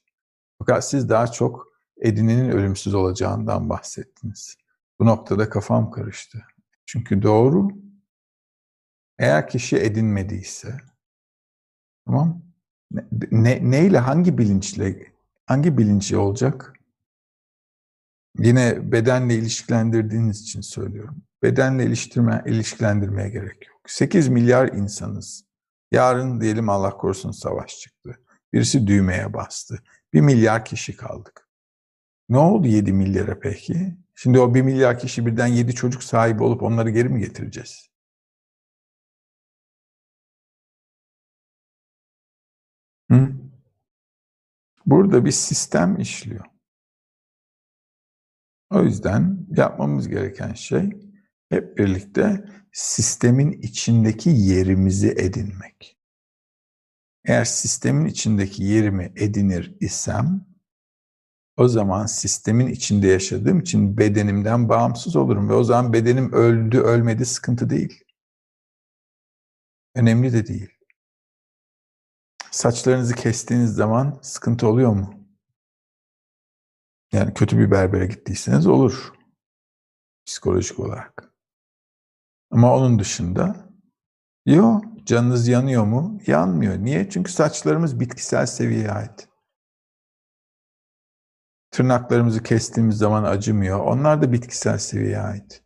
Fakat 0.59 0.89
siz 0.89 1.09
daha 1.09 1.27
çok 1.27 1.67
edinenin 2.01 2.49
ölümsüz 2.49 2.93
olacağından 2.93 3.69
bahsettiniz. 3.69 4.55
Bu 4.99 5.05
noktada 5.05 5.49
kafam 5.49 5.91
karıştı. 5.91 6.43
Çünkü 6.85 7.21
doğru, 7.21 7.67
eğer 9.19 9.47
kişi 9.47 9.77
edinmediyse, 9.77 10.77
tamam, 12.05 12.41
ne, 12.91 13.03
ne, 13.31 13.71
neyle, 13.71 13.99
hangi 13.99 14.37
bilinçle, 14.37 15.13
hangi 15.45 15.77
bilinci 15.77 16.17
olacak? 16.17 16.78
Yine 18.37 18.91
bedenle 18.91 19.35
ilişkilendirdiğiniz 19.35 20.41
için 20.41 20.61
söylüyorum. 20.61 21.23
Bedenle 21.43 21.85
iliştirme, 21.85 22.43
ilişkilendirmeye 22.45 23.29
gerek 23.29 23.67
yok. 23.67 23.81
8 23.87 24.27
milyar 24.27 24.67
insanız. 24.67 25.45
Yarın 25.91 26.41
diyelim 26.41 26.69
Allah 26.69 26.89
korusun 26.89 27.31
savaş 27.31 27.79
çıktı. 27.79 28.19
Birisi 28.53 28.87
düğmeye 28.87 29.33
bastı. 29.33 29.79
Bir 30.13 30.21
milyar 30.21 30.65
kişi 30.65 30.97
kaldık. 30.97 31.49
Ne 32.29 32.37
oldu 32.37 32.67
7 32.67 32.93
milyara 32.93 33.39
peki? 33.39 33.97
Şimdi 34.15 34.39
o 34.39 34.53
1 34.53 34.61
milyar 34.61 34.99
kişi 34.99 35.25
birden 35.25 35.47
7 35.47 35.75
çocuk 35.75 36.03
sahibi 36.03 36.43
olup 36.43 36.63
onları 36.63 36.89
geri 36.89 37.09
mi 37.09 37.19
getireceğiz? 37.19 37.89
Hı? 43.11 43.29
Burada 44.85 45.25
bir 45.25 45.31
sistem 45.31 45.99
işliyor. 45.99 46.45
O 48.69 48.83
yüzden 48.83 49.47
yapmamız 49.57 50.07
gereken 50.07 50.53
şey 50.53 50.89
hep 51.49 51.77
birlikte 51.77 52.45
sistemin 52.71 53.51
içindeki 53.51 54.29
yerimizi 54.29 55.09
edinmek. 55.09 55.97
Eğer 57.25 57.45
sistemin 57.45 58.05
içindeki 58.05 58.63
yerimi 58.63 59.13
edinir 59.15 59.77
isem 59.79 60.49
o 61.57 61.67
zaman 61.67 62.05
sistemin 62.05 62.67
içinde 62.67 63.07
yaşadığım 63.07 63.59
için 63.59 63.97
bedenimden 63.97 64.69
bağımsız 64.69 65.15
olurum 65.15 65.49
ve 65.49 65.53
o 65.53 65.63
zaman 65.63 65.93
bedenim 65.93 66.33
öldü 66.33 66.79
ölmedi 66.79 67.25
sıkıntı 67.25 67.69
değil. 67.69 68.03
Önemli 69.95 70.33
de 70.33 70.47
değil. 70.47 70.69
Saçlarınızı 72.51 73.15
kestiğiniz 73.15 73.71
zaman 73.71 74.19
sıkıntı 74.21 74.67
oluyor 74.67 74.93
mu? 74.93 75.18
Yani 77.11 77.33
kötü 77.33 77.57
bir 77.57 77.71
berbere 77.71 78.05
gittiyseniz 78.05 78.67
olur. 78.67 79.13
Psikolojik 80.25 80.79
olarak. 80.79 81.33
Ama 82.51 82.75
onun 82.75 82.99
dışında 82.99 83.69
yok. 84.45 84.85
Canınız 85.05 85.47
yanıyor 85.47 85.85
mu? 85.85 86.19
Yanmıyor. 86.27 86.77
Niye? 86.77 87.09
Çünkü 87.09 87.31
saçlarımız 87.31 87.99
bitkisel 87.99 88.45
seviyeye 88.45 88.91
ait. 88.91 89.29
Tırnaklarımızı 91.71 92.43
kestiğimiz 92.43 92.97
zaman 92.97 93.23
acımıyor. 93.23 93.79
Onlar 93.79 94.21
da 94.21 94.31
bitkisel 94.31 94.77
seviyeye 94.77 95.19
ait. 95.19 95.63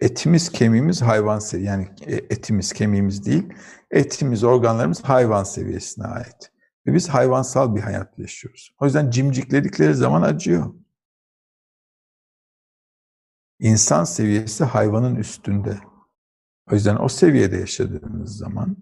Etimiz, 0.00 0.52
kemiğimiz 0.52 1.02
hayvan 1.02 1.38
seviyesi. 1.38 1.70
Yani 1.70 1.88
e, 2.00 2.14
etimiz, 2.14 2.72
kemiğimiz 2.72 3.26
değil. 3.26 3.52
Etimiz, 3.90 4.44
organlarımız 4.44 5.04
hayvan 5.04 5.44
seviyesine 5.44 6.06
ait. 6.06 6.52
Ve 6.86 6.94
biz 6.94 7.08
hayvansal 7.08 7.74
bir 7.74 7.80
hayat 7.80 8.18
yaşıyoruz. 8.18 8.74
O 8.80 8.84
yüzden 8.84 9.10
cimcikledikleri 9.10 9.94
zaman 9.94 10.22
acıyor. 10.22 10.74
İnsan 13.58 14.04
seviyesi 14.04 14.64
hayvanın 14.64 15.16
üstünde. 15.16 15.80
O 16.70 16.74
yüzden 16.74 16.96
o 16.96 17.08
seviyede 17.08 17.56
yaşadığınız 17.56 18.36
zaman 18.36 18.76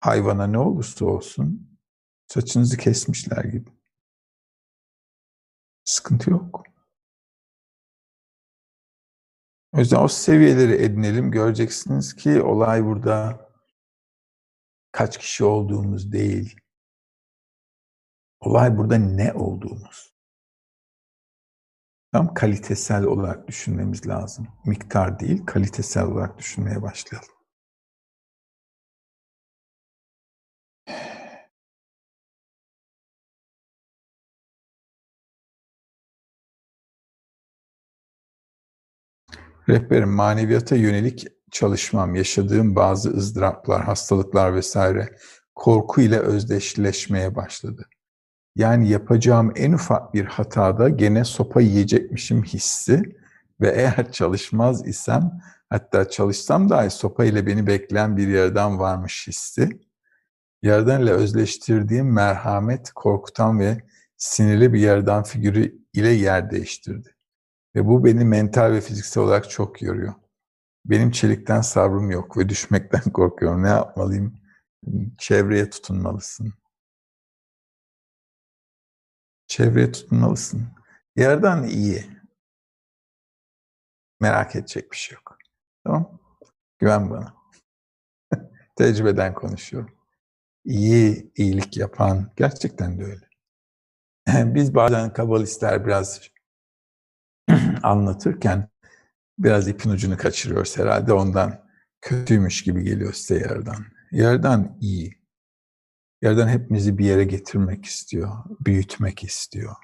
hayvana 0.00 0.46
ne 0.46 0.58
olursa 0.58 1.04
olsun 1.04 1.78
saçınızı 2.26 2.76
kesmişler 2.76 3.44
gibi. 3.44 3.70
Sıkıntı 5.84 6.30
yok. 6.30 6.62
O 9.72 9.78
yüzden 9.78 10.02
o 10.02 10.08
seviyeleri 10.08 10.82
edinelim. 10.82 11.30
Göreceksiniz 11.30 12.14
ki 12.14 12.42
olay 12.42 12.84
burada 12.84 13.46
kaç 14.92 15.18
kişi 15.18 15.44
olduğumuz 15.44 16.12
değil. 16.12 16.65
Olay 18.40 18.76
burada 18.78 18.98
ne 18.98 19.32
olduğumuz. 19.32 20.12
Tam 22.12 22.34
kalitesel 22.34 23.04
olarak 23.04 23.48
düşünmemiz 23.48 24.08
lazım. 24.08 24.48
Miktar 24.66 25.20
değil, 25.20 25.46
kalitesel 25.46 26.04
olarak 26.04 26.38
düşünmeye 26.38 26.82
başlayalım. 26.82 27.36
Rehberim, 39.68 40.10
maneviyata 40.10 40.76
yönelik 40.76 41.26
çalışmam, 41.50 42.14
yaşadığım 42.14 42.76
bazı 42.76 43.10
ızdıraplar, 43.10 43.84
hastalıklar 43.84 44.54
vesaire 44.54 45.16
korku 45.54 46.00
ile 46.00 46.18
özdeşleşmeye 46.18 47.34
başladı. 47.34 47.88
Yani 48.56 48.88
yapacağım 48.88 49.52
en 49.56 49.72
ufak 49.72 50.14
bir 50.14 50.24
hatada 50.24 50.88
gene 50.88 51.24
sopa 51.24 51.60
yiyecekmişim 51.60 52.42
hissi 52.42 53.02
ve 53.60 53.70
eğer 53.70 54.12
çalışmaz 54.12 54.88
isem 54.88 55.40
hatta 55.70 56.08
çalışsam 56.08 56.68
dahi 56.68 56.90
sopa 56.90 57.24
ile 57.24 57.46
beni 57.46 57.66
bekleyen 57.66 58.16
bir 58.16 58.28
yerden 58.28 58.78
varmış 58.78 59.28
hissi. 59.28 59.80
Yerden 60.62 61.00
ile 61.00 61.10
özleştirdiğim 61.10 62.12
merhamet 62.12 62.92
korkutan 62.92 63.60
ve 63.60 63.78
sinirli 64.16 64.72
bir 64.72 64.80
yerden 64.80 65.22
figürü 65.22 65.78
ile 65.92 66.08
yer 66.08 66.50
değiştirdi. 66.50 67.14
Ve 67.74 67.86
bu 67.86 68.04
beni 68.04 68.24
mental 68.24 68.72
ve 68.72 68.80
fiziksel 68.80 69.22
olarak 69.22 69.50
çok 69.50 69.82
yoruyor. 69.82 70.14
Benim 70.84 71.10
çelikten 71.10 71.60
sabrım 71.60 72.10
yok 72.10 72.36
ve 72.38 72.48
düşmekten 72.48 73.00
korkuyorum. 73.12 73.62
Ne 73.62 73.68
yapmalıyım? 73.68 74.34
Çevreye 75.18 75.70
tutunmalısın. 75.70 76.54
Çevreye 79.46 79.92
tutunmalısın. 79.92 80.68
Yerden 81.16 81.62
iyi. 81.62 82.06
Merak 84.20 84.56
edecek 84.56 84.92
bir 84.92 84.96
şey 84.96 85.14
yok. 85.14 85.38
Tamam 85.84 86.20
Güven 86.78 87.10
bana. 87.10 87.34
Tecrübeden 88.76 89.34
konuşuyorum. 89.34 89.90
İyi, 90.64 91.32
iyilik 91.36 91.76
yapan 91.76 92.32
gerçekten 92.36 92.98
de 92.98 93.04
öyle. 93.04 93.26
Biz 94.54 94.74
bazen 94.74 95.12
kabalistler 95.12 95.86
biraz 95.86 96.20
anlatırken 97.82 98.68
biraz 99.38 99.68
ipin 99.68 99.90
ucunu 99.90 100.16
kaçırıyoruz 100.16 100.78
herhalde 100.78 101.12
ondan 101.12 101.66
kötüymüş 102.00 102.64
gibi 102.64 102.84
geliyor 102.84 103.12
size 103.12 103.34
yerden. 103.40 103.84
Yerden 104.12 104.78
iyi. 104.80 105.15
Yerden 106.22 106.48
hepimizi 106.48 106.98
bir 106.98 107.04
yere 107.04 107.24
getirmek 107.24 107.84
istiyor, 107.84 108.36
büyütmek 108.60 109.24
istiyor. 109.24 109.76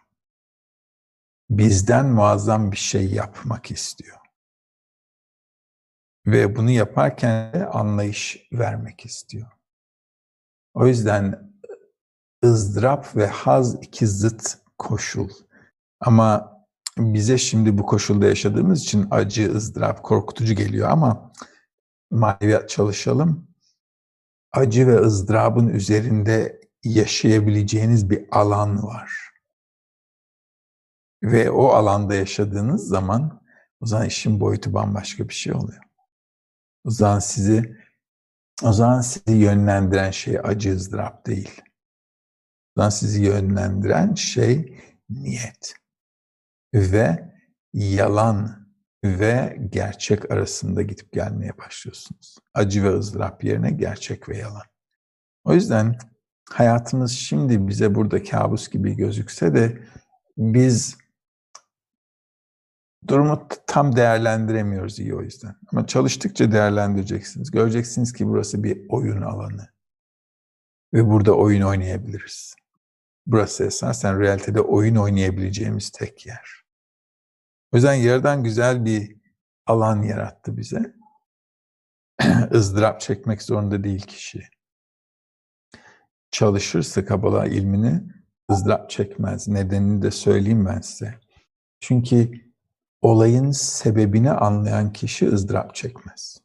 Bizden 1.51 2.07
muazzam 2.07 2.73
bir 2.73 2.77
şey 2.77 3.13
yapmak 3.13 3.71
istiyor. 3.71 4.17
Ve 6.27 6.57
bunu 6.57 6.71
yaparken 6.71 7.53
de 7.53 7.67
anlayış 7.67 8.49
vermek 8.53 9.05
istiyor. 9.05 9.51
O 10.75 10.87
yüzden 10.87 11.53
ızdırap 12.45 13.17
ve 13.17 13.27
haz 13.27 13.75
iki 13.75 14.07
zıt 14.07 14.59
koşul. 14.79 15.29
Ama 16.01 16.53
bize 16.99 17.39
şimdi 17.39 17.79
bu 17.79 17.87
koşulda 17.87 18.27
yaşadığımız 18.27 18.83
için 18.83 19.07
acı, 19.11 19.55
ızdırap, 19.55 20.03
korkutucu 20.03 20.55
geliyor 20.55 20.91
ama 20.91 21.33
maneviyat 22.11 22.69
çalışalım. 22.69 23.52
Acı 24.53 24.87
ve 24.87 24.97
ızdırabın 24.97 25.69
üzerinde 25.69 26.61
yaşayabileceğiniz 26.85 28.11
bir 28.11 28.25
alan 28.31 28.83
var. 28.83 29.33
Ve 31.23 31.51
o 31.51 31.67
alanda 31.67 32.15
yaşadığınız 32.15 32.89
zaman 32.89 33.43
o 33.81 33.87
zaman 33.87 34.07
işin 34.07 34.41
boyutu 34.41 34.75
bambaşka 34.75 35.29
bir 35.29 35.35
şey 35.35 35.53
oluyor. 35.53 35.83
O 36.85 36.91
zaman 36.91 37.19
sizi 37.19 37.77
o 38.63 38.73
zaman 38.73 39.01
sizi 39.01 39.37
yönlendiren 39.37 40.11
şey 40.11 40.39
acı 40.39 40.75
ızdırap 40.75 41.27
değil. 41.27 41.63
O 42.77 42.81
zaman 42.81 42.91
sizi 42.91 43.23
yönlendiren 43.23 44.15
şey 44.15 44.79
niyet 45.11 45.75
ve 46.75 47.33
yalan 47.73 48.62
ve 49.05 49.59
gerçek 49.71 50.31
arasında 50.31 50.83
gidip 50.83 51.13
gelmeye 51.13 51.59
başlıyorsunuz. 51.59 52.39
Acı 52.55 52.85
ve 52.85 52.89
ızdırap 52.89 53.45
yerine 53.45 53.71
gerçek 53.71 54.29
ve 54.29 54.37
yalan. 54.37 54.63
O 55.45 55.55
yüzden 55.55 55.99
hayatımız 56.51 57.13
şimdi 57.13 57.69
bize 57.69 57.95
burada 57.95 58.23
kabus 58.23 58.69
gibi 58.69 58.97
gözükse 58.97 59.55
de 59.55 59.83
biz 60.37 60.97
durumu 63.09 63.49
tam 63.67 63.97
değerlendiremiyoruz 63.97 64.99
iyi 64.99 65.15
o 65.15 65.23
yüzden. 65.23 65.57
Ama 65.73 65.87
çalıştıkça 65.87 66.53
değerlendireceksiniz. 66.53 67.51
Göreceksiniz 67.51 68.13
ki 68.13 68.27
burası 68.27 68.65
bir 68.65 68.87
oyun 68.89 69.23
alanı. 69.23 69.69
Ve 70.95 71.11
burada 71.11 71.37
oyun 71.37 71.63
oynayabiliriz. 71.63 72.55
Burası 73.27 73.65
esasen 73.65 74.21
realitede 74.21 74.61
oyun 74.61 74.97
oynayabileceğimiz 74.97 75.91
tek 75.91 76.27
yer. 76.27 76.62
O 77.73 77.77
yüzden 77.77 77.95
yerden 77.95 78.43
güzel 78.43 78.85
bir 78.85 79.17
alan 79.67 80.03
yarattı 80.03 80.57
bize. 80.57 80.95
ızdırap 82.55 83.01
çekmek 83.01 83.43
zorunda 83.43 83.85
değil 83.85 84.07
kişi. 84.07 84.49
Çalışırsa 86.31 87.05
Kabala 87.05 87.47
ilmini 87.47 88.03
ızdırap 88.51 88.91
çekmez. 88.91 89.49
Nedenini 89.49 90.03
de 90.03 90.11
söyleyeyim 90.11 90.67
ben 90.67 90.81
size. 90.81 91.21
Çünkü 91.81 92.31
olayın 93.03 93.51
sebebini 93.51 94.31
anlayan 94.31 94.93
kişi 94.93 95.29
ızdırap 95.29 95.75
çekmez. 95.75 96.43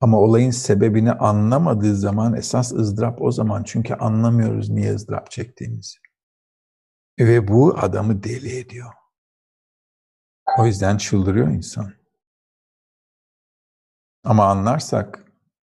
Ama 0.00 0.20
olayın 0.20 0.50
sebebini 0.50 1.12
anlamadığı 1.12 1.96
zaman 1.96 2.34
esas 2.34 2.72
ızdırap 2.72 3.22
o 3.22 3.30
zaman. 3.30 3.62
Çünkü 3.62 3.94
anlamıyoruz 3.94 4.70
niye 4.70 4.94
ızdırap 4.94 5.30
çektiğimizi. 5.30 5.98
Ve 7.18 7.48
bu 7.48 7.78
adamı 7.78 8.22
deli 8.22 8.56
ediyor. 8.56 9.01
O 10.58 10.66
yüzden 10.66 10.96
çıldırıyor 10.96 11.48
insan. 11.48 11.92
Ama 14.24 14.46
anlarsak 14.46 15.24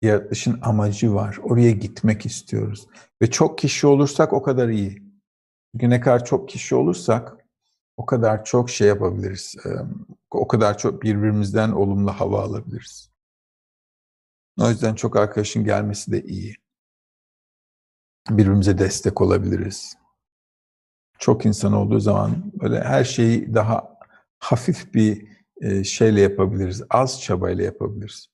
yaratılışın 0.01 0.59
amacı 0.61 1.13
var. 1.13 1.39
Oraya 1.43 1.72
gitmek 1.72 2.26
istiyoruz. 2.26 2.88
Ve 3.22 3.32
çok 3.32 3.57
kişi 3.57 3.88
olursak 3.88 4.34
o 4.34 4.41
kadar 4.41 4.70
iyi. 4.70 5.03
Çünkü 5.72 5.89
ne 5.89 6.01
kadar 6.01 6.26
çok 6.26 6.49
kişi 6.49 6.76
olursak 6.76 7.45
o 7.97 8.05
kadar 8.05 8.45
çok 8.45 8.70
şey 8.70 8.88
yapabiliriz. 8.88 9.55
O 10.32 10.47
kadar 10.47 10.78
çok 10.78 11.03
birbirimizden 11.03 11.72
olumlu 11.72 12.11
hava 12.11 12.43
alabiliriz. 12.43 13.11
O 14.59 14.70
yüzden 14.70 14.95
çok 14.95 15.15
arkadaşın 15.15 15.63
gelmesi 15.63 16.11
de 16.11 16.24
iyi. 16.24 16.55
Birbirimize 18.30 18.78
destek 18.78 19.22
olabiliriz. 19.22 19.97
Çok 21.20 21.45
insan 21.45 21.74
olduğu 21.74 21.99
zaman 21.99 22.51
böyle 22.61 22.84
her 22.84 23.03
şeyi 23.03 23.53
daha 23.53 23.97
hafif 24.39 24.93
bir 24.93 25.27
şeyle 25.83 26.21
yapabiliriz. 26.21 26.83
Az 26.89 27.21
çabayla 27.21 27.63
yapabiliriz. 27.63 28.27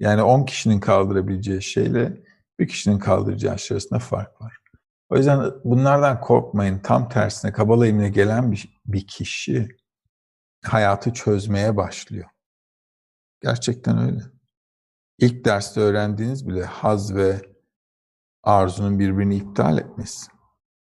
Yani 0.00 0.22
10 0.22 0.44
kişinin 0.44 0.80
kaldırabileceği 0.80 1.62
şeyle 1.62 2.22
bir 2.58 2.68
kişinin 2.68 2.98
kaldıracağı 2.98 3.58
şey 3.58 3.74
arasında 3.74 3.98
fark 3.98 4.42
var. 4.42 4.56
O 5.08 5.16
yüzden 5.16 5.52
bunlardan 5.64 6.20
korkmayın. 6.20 6.78
Tam 6.78 7.08
tersine 7.08 7.52
Kabala 7.52 7.86
ilmine 7.86 8.08
gelen 8.08 8.52
bir, 8.52 8.80
bir 8.86 9.06
kişi 9.06 9.68
hayatı 10.64 11.12
çözmeye 11.12 11.76
başlıyor. 11.76 12.28
Gerçekten 13.42 13.98
öyle. 13.98 14.20
İlk 15.18 15.44
derste 15.44 15.80
öğrendiğiniz 15.80 16.48
bile 16.48 16.64
haz 16.64 17.14
ve 17.14 17.42
arzunun 18.42 18.98
birbirini 18.98 19.36
iptal 19.36 19.78
etmesi. 19.78 20.26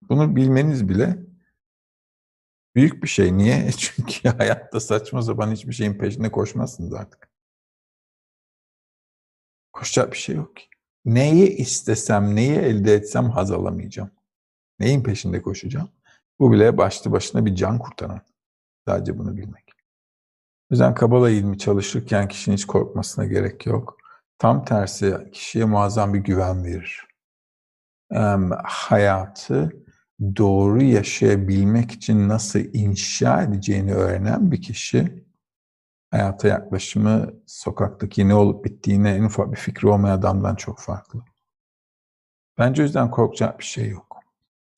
Bunu 0.10 0.36
bilmeniz 0.36 0.90
bile 0.90 1.33
büyük 2.76 3.04
bir 3.04 3.08
şey. 3.08 3.38
Niye? 3.38 3.72
Çünkü 3.78 4.30
hayatta 4.30 4.80
saçma 4.80 5.22
sapan 5.22 5.52
hiçbir 5.52 5.74
şeyin 5.74 5.98
peşinde 5.98 6.32
koşmazsınız 6.32 6.94
artık. 6.94 7.30
Koşacak 9.74 10.12
bir 10.12 10.18
şey 10.18 10.36
yok 10.36 10.56
ki. 10.56 10.66
Neyi 11.06 11.50
istesem, 11.50 12.36
neyi 12.36 12.56
elde 12.56 12.94
etsem 12.94 13.30
haz 13.30 13.52
alamayacağım. 13.52 14.12
Neyin 14.80 15.04
peşinde 15.04 15.42
koşacağım? 15.42 15.90
Bu 16.40 16.52
bile 16.52 16.78
başlı 16.78 17.12
başına 17.12 17.46
bir 17.46 17.56
can 17.56 17.80
kurtaran. 17.80 18.22
Sadece 18.88 19.18
bunu 19.18 19.38
bilmek. 19.38 19.72
O 20.64 20.74
yüzden 20.74 20.96
Kabala 20.96 21.30
ilmi 21.30 21.58
çalışırken 21.58 22.28
kişinin 22.28 22.56
hiç 22.56 22.66
korkmasına 22.66 23.26
gerek 23.26 23.66
yok. 23.66 23.98
Tam 24.38 24.66
tersi 24.66 25.30
kişiye 25.34 25.66
muazzam 25.66 26.14
bir 26.14 26.20
güven 26.20 26.66
verir. 26.66 27.08
Ee, 28.12 28.18
hayatı 28.64 29.83
doğru 30.36 30.84
yaşayabilmek 30.84 31.92
için 31.92 32.30
nasıl 32.30 32.60
inşa 32.60 33.44
edeceğini 33.44 33.94
öğrenen 33.94 34.52
bir 34.52 34.62
kişi 34.62 35.26
hayata 36.12 36.48
yaklaşımı 36.48 37.34
sokaktaki 37.46 38.28
ne 38.28 38.36
olup 38.36 38.66
bittiğine 38.66 39.16
en 39.16 39.24
ufak 39.24 39.52
bir 39.52 39.58
fikri 39.58 39.88
olmayan 39.88 40.18
adamdan 40.18 40.56
çok 40.56 40.80
farklı. 40.80 41.20
Bence 42.58 42.82
o 42.82 42.86
yüzden 42.86 43.12
korkacak 43.12 43.60
bir 43.60 43.64
şey 43.64 43.90
yok. 43.90 44.20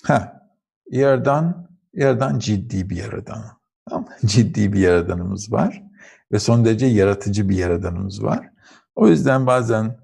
Ha, 0.04 0.50
yerden, 0.92 1.68
yerden 1.94 2.40
ciddi 2.40 2.90
bir 2.90 2.96
yaradan. 2.96 3.44
Ciddi 4.26 4.74
bir 4.74 4.80
yaradanımız 4.80 5.52
var 5.52 5.84
ve 6.32 6.40
son 6.40 6.66
derece 6.66 6.86
yaratıcı 6.86 7.50
bir 7.50 7.58
yaradanımız 7.58 8.24
var. 8.24 8.50
O 8.96 9.08
yüzden 9.08 9.48
bazen 9.48 10.00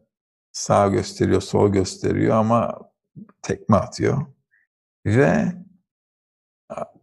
sağ 0.51 0.87
gösteriyor, 0.87 1.41
sol 1.41 1.69
gösteriyor 1.71 2.35
ama 2.35 2.79
tekme 3.41 3.77
atıyor. 3.77 4.25
Ve 5.06 5.54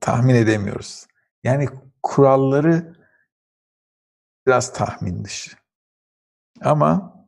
tahmin 0.00 0.34
edemiyoruz. 0.34 1.06
Yani 1.44 1.68
kuralları 2.02 2.96
biraz 4.46 4.72
tahmin 4.72 5.24
dışı. 5.24 5.56
Ama 6.60 7.18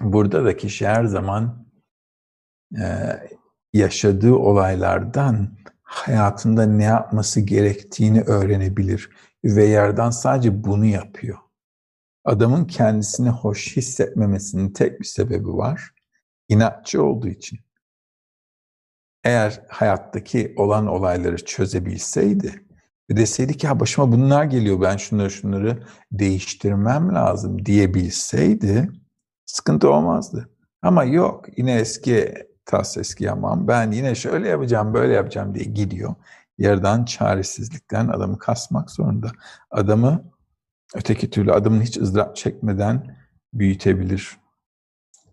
burada 0.00 0.44
da 0.44 0.56
kişi 0.56 0.88
her 0.88 1.04
zaman 1.04 1.66
e, 2.80 3.16
yaşadığı 3.72 4.34
olaylardan 4.34 5.56
hayatında 5.82 6.66
ne 6.66 6.84
yapması 6.84 7.40
gerektiğini 7.40 8.22
öğrenebilir. 8.22 9.10
Ve 9.44 9.64
yerden 9.64 10.10
sadece 10.10 10.64
bunu 10.64 10.84
yapıyor. 10.84 11.38
Adamın 12.24 12.64
kendisini 12.64 13.28
hoş 13.28 13.76
hissetmemesinin 13.76 14.72
tek 14.72 15.00
bir 15.00 15.04
sebebi 15.04 15.48
var. 15.48 15.94
İnatçı 16.48 17.02
olduğu 17.02 17.28
için. 17.28 17.58
Eğer 19.24 19.62
hayattaki 19.68 20.54
olan 20.56 20.86
olayları 20.86 21.44
çözebilseydi 21.44 22.64
ve 23.10 23.16
deseydi 23.16 23.56
ki 23.56 23.68
ha 23.68 23.80
başıma 23.80 24.12
bunlar 24.12 24.44
geliyor 24.44 24.80
ben 24.80 24.96
şunları 24.96 25.30
şunları 25.30 25.82
değiştirmem 26.12 27.14
lazım 27.14 27.66
diyebilseydi 27.66 28.90
sıkıntı 29.46 29.90
olmazdı. 29.90 30.50
Ama 30.82 31.04
yok 31.04 31.46
yine 31.56 31.74
eski 31.74 32.34
tas 32.64 32.96
eski 32.96 33.24
yaman 33.24 33.68
ben 33.68 33.92
yine 33.92 34.14
şöyle 34.14 34.48
yapacağım 34.48 34.94
böyle 34.94 35.12
yapacağım 35.14 35.54
diye 35.54 35.64
gidiyor. 35.64 36.14
Yerden 36.58 37.04
çaresizlikten 37.04 38.08
adamı 38.08 38.38
kasmak 38.38 38.90
zorunda. 38.90 39.30
Adamı 39.70 40.24
öteki 40.94 41.30
türlü 41.30 41.52
adamın 41.52 41.80
hiç 41.80 41.96
ızdırap 41.96 42.36
çekmeden 42.36 43.16
büyütebilir. 43.54 44.36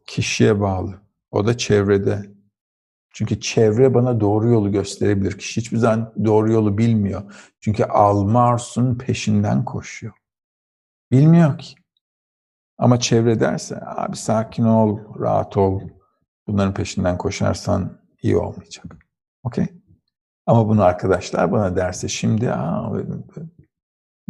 Kişiye 0.08 0.60
bağlı. 0.60 1.02
O 1.32 1.48
da 1.48 1.58
çevrede. 1.58 2.37
Çünkü 3.18 3.40
çevre 3.40 3.94
bana 3.94 4.20
doğru 4.20 4.48
yolu 4.50 4.72
gösterebilir. 4.72 5.38
Kişi 5.38 5.62
hiçbir 5.62 5.78
zaman 5.78 6.14
doğru 6.26 6.52
yolu 6.52 6.78
bilmiyor. 6.78 7.34
Çünkü 7.60 7.84
Almars'un 7.84 8.98
peşinden 8.98 9.66
koşuyor. 9.66 10.14
Bilmiyor 11.12 11.58
ki. 11.58 11.76
Ama 12.78 13.00
çevre 13.00 13.40
derse 13.40 13.82
abi 13.86 14.18
sakin 14.18 14.64
ol, 14.64 15.20
rahat 15.20 15.58
ol. 15.58 15.82
Bunların 16.48 16.74
peşinden 16.74 17.18
koşarsan 17.18 18.02
iyi 18.22 18.38
olmayacak. 18.38 18.86
Okey? 19.44 19.68
Ama 20.46 20.70
bunu 20.70 20.84
arkadaşlar 20.84 21.52
bana 21.52 21.76
derse 21.76 22.08
şimdi 22.08 22.52
aa, 22.52 22.94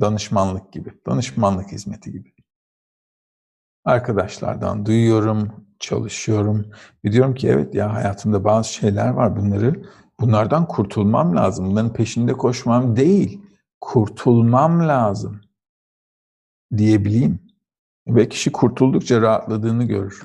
danışmanlık 0.02 0.74
gibi, 0.74 0.94
danışmanlık 1.06 1.72
hizmeti 1.72 2.12
gibi. 2.12 2.34
Arkadaşlardan 3.86 4.86
duyuyorum, 4.86 5.67
çalışıyorum 5.80 6.72
ve 7.06 7.12
diyorum 7.12 7.36
ki 7.36 7.48
evet 7.48 7.76
ya 7.76 7.94
hayatımda 7.94 8.44
bazı 8.44 8.74
şeyler 8.74 9.10
var 9.10 9.36
bunları 9.36 9.84
bunlardan 10.20 10.68
kurtulmam 10.68 11.36
lazım. 11.36 11.66
Bunların 11.66 11.94
peşinde 11.94 12.34
koşmam 12.34 12.96
değil, 12.96 13.42
kurtulmam 13.82 14.88
lazım 14.88 15.42
diyebileyim. 16.78 17.40
Ve 18.08 18.30
kişi 18.30 18.52
kurtuldukça 18.52 19.22
rahatladığını 19.22 19.84
görür. 19.84 20.24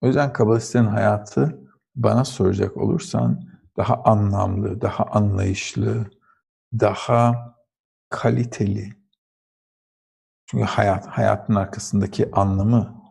O 0.00 0.06
yüzden 0.06 0.32
kabalistlerin 0.32 0.86
hayatı 0.86 1.60
bana 1.96 2.24
soracak 2.24 2.76
olursan 2.76 3.48
daha 3.76 4.02
anlamlı, 4.04 4.80
daha 4.80 5.04
anlayışlı, 5.04 6.10
daha 6.72 7.54
kaliteli. 8.08 8.96
Çünkü 10.46 10.64
hayat, 10.64 11.06
hayatın 11.06 11.54
arkasındaki 11.54 12.30
anlamı 12.32 13.02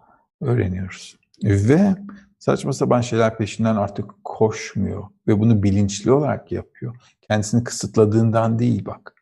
öğreniyoruz. 0.42 1.20
Ve 1.46 1.96
saçma 2.40 2.74
sapan 2.74 3.02
şeyler 3.02 3.38
peşinden 3.38 3.76
artık 3.76 4.24
koşmuyor 4.24 5.08
ve 5.28 5.40
bunu 5.40 5.64
bilinçli 5.64 6.12
olarak 6.12 6.52
yapıyor. 6.52 6.96
Kendisini 7.22 7.64
kısıtladığından 7.64 8.60
değil 8.60 8.86
bak. 8.86 9.16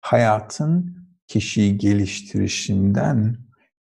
Hayatın 0.00 0.96
kişiyi 1.26 1.78
geliştirişinden 1.78 3.36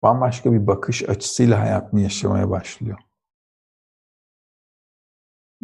bambaşka 0.02 0.52
bir 0.52 0.66
bakış 0.66 1.08
açısıyla 1.08 1.60
hayatını 1.60 2.00
yaşamaya 2.00 2.50
başlıyor. 2.50 2.98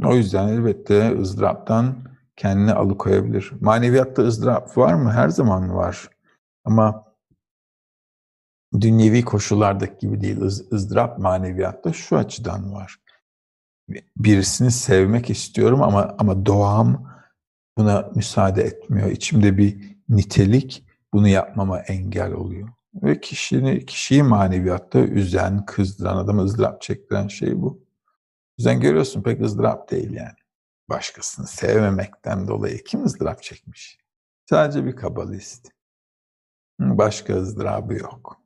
O 0.05 0.15
yüzden 0.15 0.49
elbette 0.49 1.19
ızdıraptan 1.21 1.97
kendini 2.37 2.73
alıkoyabilir. 2.73 3.53
Maneviyatta 3.61 4.23
ızdırap 4.23 4.79
var 4.79 4.95
mı? 4.95 5.13
Her 5.13 5.29
zaman 5.29 5.75
var. 5.75 6.09
Ama 6.65 7.14
dünyevi 8.81 9.25
koşullardaki 9.25 9.99
gibi 9.99 10.21
değil. 10.21 10.41
ızdırap 10.73 11.19
maneviyatta 11.19 11.93
şu 11.93 12.17
açıdan 12.17 12.73
var. 12.73 12.97
Birisini 14.17 14.71
sevmek 14.71 15.31
istiyorum 15.31 15.83
ama 15.83 16.15
ama 16.19 16.47
doğam 16.47 17.15
buna 17.79 18.11
müsaade 18.15 18.63
etmiyor. 18.63 19.11
İçimde 19.11 19.59
bir 19.59 19.97
nitelik 20.09 20.85
bunu 21.13 21.29
yapmama 21.29 21.79
engel 21.81 22.33
oluyor. 22.33 22.69
Ve 22.95 23.21
kişini, 23.21 23.87
kişiyi 23.87 24.23
maneviyatta 24.23 24.99
üzen, 24.99 25.65
kızdıran, 25.65 26.17
adamı 26.17 26.43
ızdırap 26.43 26.83
çektiren 26.83 27.29
şey 27.29 27.63
bu. 27.63 27.85
Yüzden 28.59 28.81
görüyorsun 28.81 29.23
pek 29.23 29.41
ızdırap 29.41 29.91
değil 29.91 30.11
yani. 30.11 30.37
Başkasını 30.89 31.47
sevmemekten 31.47 32.49
dolayı 32.49 32.85
kim 32.85 33.05
ızdırap 33.05 33.43
çekmiş? 33.43 33.99
Sadece 34.51 34.85
bir 34.85 34.97
kabalist. 34.97 35.71
Başka 36.81 37.37
ızdırabı 37.37 37.95
yok. 37.95 38.44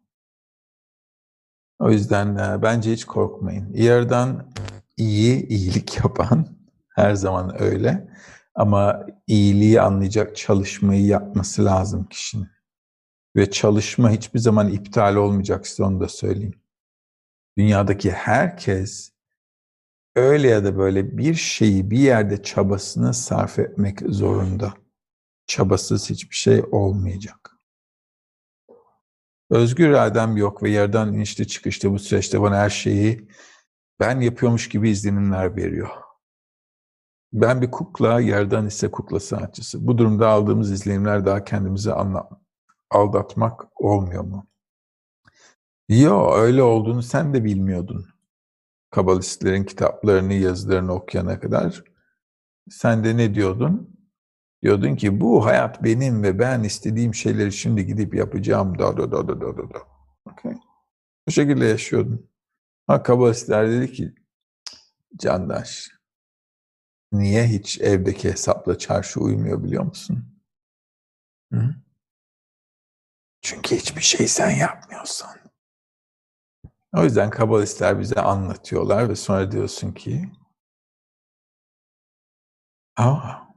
O 1.78 1.90
yüzden 1.90 2.36
e, 2.36 2.62
bence 2.62 2.92
hiç 2.92 3.04
korkmayın. 3.04 3.72
Yerden 3.74 4.52
iyi, 4.96 5.46
iyilik 5.46 5.96
yapan 6.04 6.46
her 6.88 7.14
zaman 7.14 7.62
öyle. 7.62 8.08
Ama 8.54 9.06
iyiliği 9.26 9.80
anlayacak 9.80 10.36
çalışmayı 10.36 11.06
yapması 11.06 11.64
lazım 11.64 12.08
kişinin. 12.08 12.48
Ve 13.36 13.50
çalışma 13.50 14.10
hiçbir 14.10 14.38
zaman 14.38 14.68
iptal 14.68 15.14
olmayacak 15.16 15.66
size 15.66 15.84
onu 15.84 16.00
da 16.00 16.08
söyleyeyim. 16.08 16.60
Dünyadaki 17.58 18.10
herkes 18.10 19.12
öyle 20.16 20.48
ya 20.48 20.64
da 20.64 20.78
böyle 20.78 21.18
bir 21.18 21.34
şeyi 21.34 21.90
bir 21.90 21.98
yerde 21.98 22.42
çabasını 22.42 23.14
sarf 23.14 23.58
etmek 23.58 24.00
zorunda. 24.08 24.74
Çabasız 25.46 26.10
hiçbir 26.10 26.36
şey 26.36 26.62
olmayacak. 26.72 27.57
Özgür 29.50 29.88
iradem 29.88 30.36
yok 30.36 30.62
ve 30.62 30.70
yerden 30.70 31.06
inişli 31.06 31.48
çıkışta 31.48 31.92
bu 31.92 31.98
süreçte 31.98 32.40
bana 32.40 32.56
her 32.56 32.70
şeyi 32.70 33.28
ben 34.00 34.20
yapıyormuş 34.20 34.68
gibi 34.68 34.90
izlenimler 34.90 35.56
veriyor. 35.56 35.88
Ben 37.32 37.62
bir 37.62 37.70
kukla, 37.70 38.20
yerden 38.20 38.66
ise 38.66 38.90
kukla 38.90 39.20
sanatçısı. 39.20 39.86
Bu 39.86 39.98
durumda 39.98 40.28
aldığımız 40.28 40.72
izlenimler 40.72 41.26
daha 41.26 41.44
kendimizi 41.44 41.92
anla, 41.92 42.28
aldatmak 42.90 43.82
olmuyor 43.82 44.24
mu? 44.24 44.46
Yo, 45.88 46.32
öyle 46.34 46.62
olduğunu 46.62 47.02
sen 47.02 47.34
de 47.34 47.44
bilmiyordun. 47.44 48.06
Kabalistlerin 48.90 49.64
kitaplarını, 49.64 50.34
yazılarını 50.34 50.92
okuyana 50.92 51.40
kadar. 51.40 51.84
Sen 52.70 53.04
de 53.04 53.16
ne 53.16 53.34
diyordun? 53.34 53.97
Diyordun 54.62 54.96
ki 54.96 55.20
bu 55.20 55.46
hayat 55.46 55.84
benim 55.84 56.22
ve 56.22 56.38
ben 56.38 56.62
istediğim 56.62 57.14
şeyleri 57.14 57.52
şimdi 57.52 57.86
gidip 57.86 58.14
yapacağım. 58.14 58.78
Da 58.78 58.96
da 58.96 59.12
da 59.12 59.28
da 59.28 59.40
da 59.40 59.56
da. 59.56 59.78
Okay. 60.32 60.54
Bu 61.26 61.32
şekilde 61.32 61.64
yaşıyordun. 61.64 62.30
Ha 62.86 63.02
kabalistler 63.02 63.70
dedi 63.70 63.92
ki 63.92 64.14
Candaş 65.16 65.90
niye 67.12 67.46
hiç 67.46 67.80
evdeki 67.80 68.30
hesapla 68.30 68.78
çarşı 68.78 69.20
uymuyor 69.20 69.64
biliyor 69.64 69.84
musun? 69.84 70.24
Hı? 71.52 71.74
Çünkü 73.40 73.76
hiçbir 73.76 74.02
şey 74.02 74.28
sen 74.28 74.50
yapmıyorsun. 74.50 75.28
O 76.96 77.04
yüzden 77.04 77.30
kabalistler 77.30 78.00
bize 78.00 78.20
anlatıyorlar 78.20 79.08
ve 79.08 79.16
sonra 79.16 79.52
diyorsun 79.52 79.92
ki 79.92 80.30
Aa, 82.96 83.47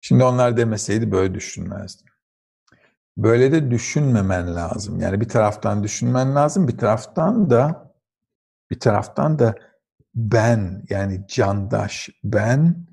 şimdi 0.00 0.24
onlar 0.24 0.56
demeseydi 0.56 1.12
böyle 1.12 1.34
düşünmezdim. 1.34 2.06
Böyle 3.16 3.52
de 3.52 3.70
düşünmemen 3.70 4.54
lazım. 4.54 5.00
Yani 5.00 5.20
bir 5.20 5.28
taraftan 5.28 5.82
düşünmen 5.82 6.34
lazım, 6.34 6.68
bir 6.68 6.78
taraftan 6.78 7.50
da 7.50 7.92
bir 8.70 8.80
taraftan 8.80 9.38
da 9.38 9.54
ben 10.14 10.82
yani 10.90 11.24
candaş 11.28 12.08
ben 12.24 12.86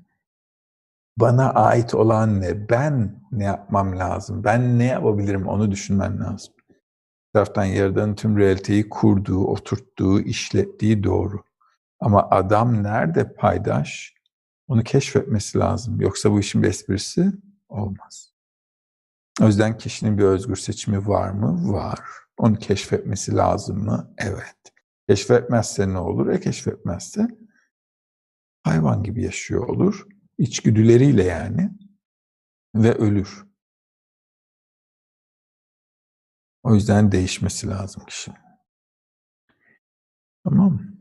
bana 1.16 1.50
ait 1.50 1.94
olan 1.94 2.40
ne? 2.40 2.68
Ben 2.68 3.22
ne 3.32 3.44
yapmam 3.44 3.98
lazım? 3.98 4.44
Ben 4.44 4.78
ne 4.78 4.84
yapabilirim? 4.84 5.48
Onu 5.48 5.70
düşünmen 5.70 6.20
lazım. 6.20 6.54
Bir 6.68 7.32
taraftan 7.32 7.64
Yaradan'ın 7.64 8.14
tüm 8.14 8.38
realiteyi 8.38 8.88
kurduğu, 8.88 9.44
oturttuğu, 9.44 10.20
işlettiği 10.20 11.04
doğru. 11.04 11.42
Ama 12.00 12.30
adam 12.30 12.82
nerede 12.82 13.32
paydaş? 13.32 14.14
Onu 14.68 14.84
keşfetmesi 14.84 15.58
lazım. 15.58 16.00
Yoksa 16.00 16.32
bu 16.32 16.40
işin 16.40 16.62
bir 16.62 16.68
esprisi 16.68 17.32
olmaz. 17.68 18.32
O 19.40 19.46
yüzden 19.46 19.78
kişinin 19.78 20.18
bir 20.18 20.24
özgür 20.24 20.56
seçimi 20.56 21.08
var 21.08 21.30
mı? 21.30 21.72
Var. 21.72 22.00
Onu 22.36 22.58
keşfetmesi 22.58 23.36
lazım 23.36 23.84
mı? 23.84 24.14
Evet. 24.18 24.56
Keşfetmezse 25.08 25.88
ne 25.88 25.98
olur? 25.98 26.28
E 26.28 26.40
keşfetmezse 26.40 27.28
hayvan 28.62 29.02
gibi 29.02 29.22
yaşıyor 29.22 29.68
olur. 29.68 30.06
İçgüdüleriyle 30.38 31.24
yani. 31.24 31.70
Ve 32.74 32.94
ölür. 32.94 33.46
O 36.62 36.74
yüzden 36.74 37.12
değişmesi 37.12 37.68
lazım 37.68 38.04
kişinin. 38.04 38.38
Tamam 40.44 40.72
mı? 40.72 40.97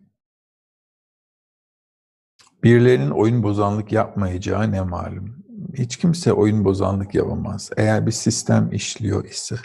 Birilerinin 2.63 3.09
oyun 3.09 3.43
bozanlık 3.43 3.91
yapmayacağı 3.91 4.71
ne 4.71 4.81
malum. 4.81 5.43
Hiç 5.73 5.97
kimse 5.97 6.33
oyun 6.33 6.65
bozanlık 6.65 7.15
yapamaz. 7.15 7.69
Eğer 7.77 8.05
bir 8.05 8.11
sistem 8.11 8.71
işliyor 8.71 9.25
ise 9.25 9.55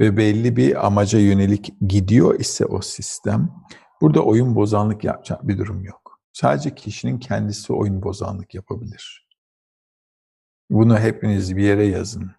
ve 0.00 0.16
belli 0.16 0.56
bir 0.56 0.86
amaca 0.86 1.18
yönelik 1.18 1.74
gidiyor 1.88 2.40
ise 2.40 2.66
o 2.66 2.80
sistem, 2.80 3.52
burada 4.00 4.24
oyun 4.24 4.54
bozanlık 4.54 5.04
yapacak 5.04 5.48
bir 5.48 5.58
durum 5.58 5.84
yok. 5.84 6.20
Sadece 6.32 6.74
kişinin 6.74 7.18
kendisi 7.18 7.72
oyun 7.72 8.02
bozanlık 8.02 8.54
yapabilir. 8.54 9.28
Bunu 10.70 10.98
hepiniz 10.98 11.56
bir 11.56 11.62
yere 11.62 11.86
yazın. 11.86 12.30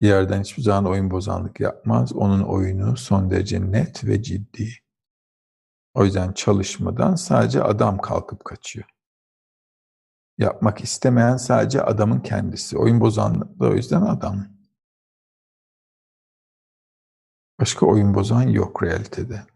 Bir 0.00 0.08
yerden 0.08 0.40
hiçbir 0.40 0.62
zaman 0.62 0.90
oyun 0.90 1.10
bozanlık 1.10 1.60
yapmaz. 1.60 2.12
Onun 2.12 2.40
oyunu 2.40 2.96
son 2.96 3.30
derece 3.30 3.72
net 3.72 4.04
ve 4.04 4.22
ciddi. 4.22 4.68
O 5.96 6.04
yüzden 6.04 6.32
çalışmadan 6.32 7.14
sadece 7.14 7.62
adam 7.62 7.98
kalkıp 7.98 8.44
kaçıyor. 8.44 8.86
Yapmak 10.38 10.80
istemeyen 10.80 11.36
sadece 11.36 11.82
adamın 11.82 12.20
kendisi. 12.20 12.78
Oyun 12.78 13.00
bozanlık 13.00 13.60
da 13.60 13.66
o 13.68 13.74
yüzden 13.74 14.02
adam. 14.02 14.46
Başka 17.60 17.86
oyun 17.86 18.14
bozan 18.14 18.42
yok 18.42 18.82
realitede. 18.82 19.46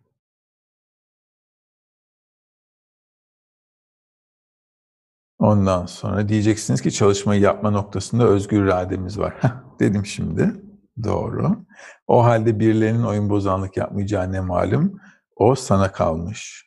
Ondan 5.39 5.87
sonra 5.87 6.29
diyeceksiniz 6.29 6.83
ki 6.83 6.93
çalışmayı 6.93 7.41
yapma 7.41 7.71
noktasında 7.71 8.25
özgür 8.29 8.65
irademiz 8.65 9.19
var. 9.19 9.41
dedim 9.81 10.07
şimdi. 10.07 10.63
Doğru. 11.05 11.65
O 12.07 12.25
halde 12.25 12.61
birilerinin 12.61 13.03
oyun 13.03 13.31
bozanlık 13.31 13.77
yapmayacağı 13.77 14.33
ne 14.33 14.41
malum? 14.41 15.01
O 15.41 15.55
sana 15.55 15.93
kalmış. 15.93 16.65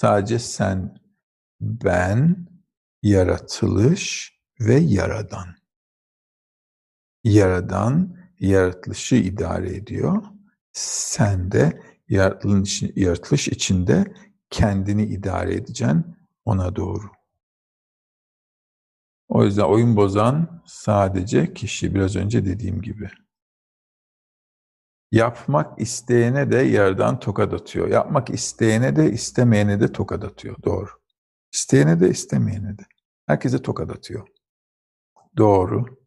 Sadece 0.00 0.38
sen, 0.38 0.98
ben, 1.60 2.48
yaratılış 3.02 4.32
ve 4.60 4.74
yaradan. 4.74 5.48
Yaradan 7.24 8.16
yaratılışı 8.40 9.16
idare 9.16 9.76
ediyor. 9.76 10.22
Sen 10.72 11.52
de 11.52 11.82
yaratılış, 12.08 13.48
içinde 13.48 14.14
kendini 14.50 15.04
idare 15.04 15.54
edeceksin 15.54 16.16
ona 16.44 16.76
doğru. 16.76 17.10
O 19.28 19.44
yüzden 19.44 19.64
oyun 19.64 19.96
bozan 19.96 20.62
sadece 20.66 21.54
kişi 21.54 21.94
biraz 21.94 22.16
önce 22.16 22.44
dediğim 22.44 22.82
gibi. 22.82 23.10
Yapmak 25.12 25.80
isteyene 25.80 26.52
de 26.52 26.56
yerden 26.56 27.18
tokat 27.18 27.52
atıyor. 27.52 27.88
Yapmak 27.88 28.30
isteyene 28.30 28.96
de 28.96 29.12
istemeyene 29.12 29.80
de 29.80 29.92
tokat 29.92 30.24
atıyor. 30.24 30.56
Doğru. 30.64 30.88
İsteyene 31.52 32.00
de 32.00 32.10
istemeyene 32.10 32.78
de. 32.78 32.82
Herkese 33.26 33.62
tokat 33.62 33.90
atıyor. 33.90 34.28
Doğru. 35.36 35.98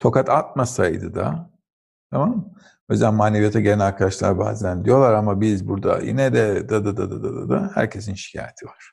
Tokat 0.00 0.28
atmasaydı 0.28 1.14
da 1.14 1.50
tamam 2.10 2.36
mı? 2.36 2.54
O 2.90 2.92
yüzden 2.92 3.14
maneviyata 3.14 3.60
gelen 3.60 3.78
arkadaşlar 3.78 4.38
bazen 4.38 4.84
diyorlar 4.84 5.14
ama 5.14 5.40
biz 5.40 5.68
burada 5.68 6.00
yine 6.00 6.32
de 6.32 6.68
da 6.68 6.84
da 6.84 6.96
da 6.96 7.10
da 7.10 7.22
da 7.22 7.48
da 7.48 7.70
herkesin 7.74 8.14
şikayeti 8.14 8.66
var. 8.66 8.92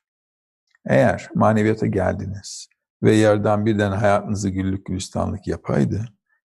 Eğer 0.86 1.30
maneviyata 1.36 1.88
geldiniz 1.88 2.68
ve 3.04 3.16
yerden 3.16 3.66
birden 3.66 3.92
hayatınızı 3.92 4.50
güllük 4.50 4.86
gülistanlık 4.86 5.48
yapaydı, 5.48 6.06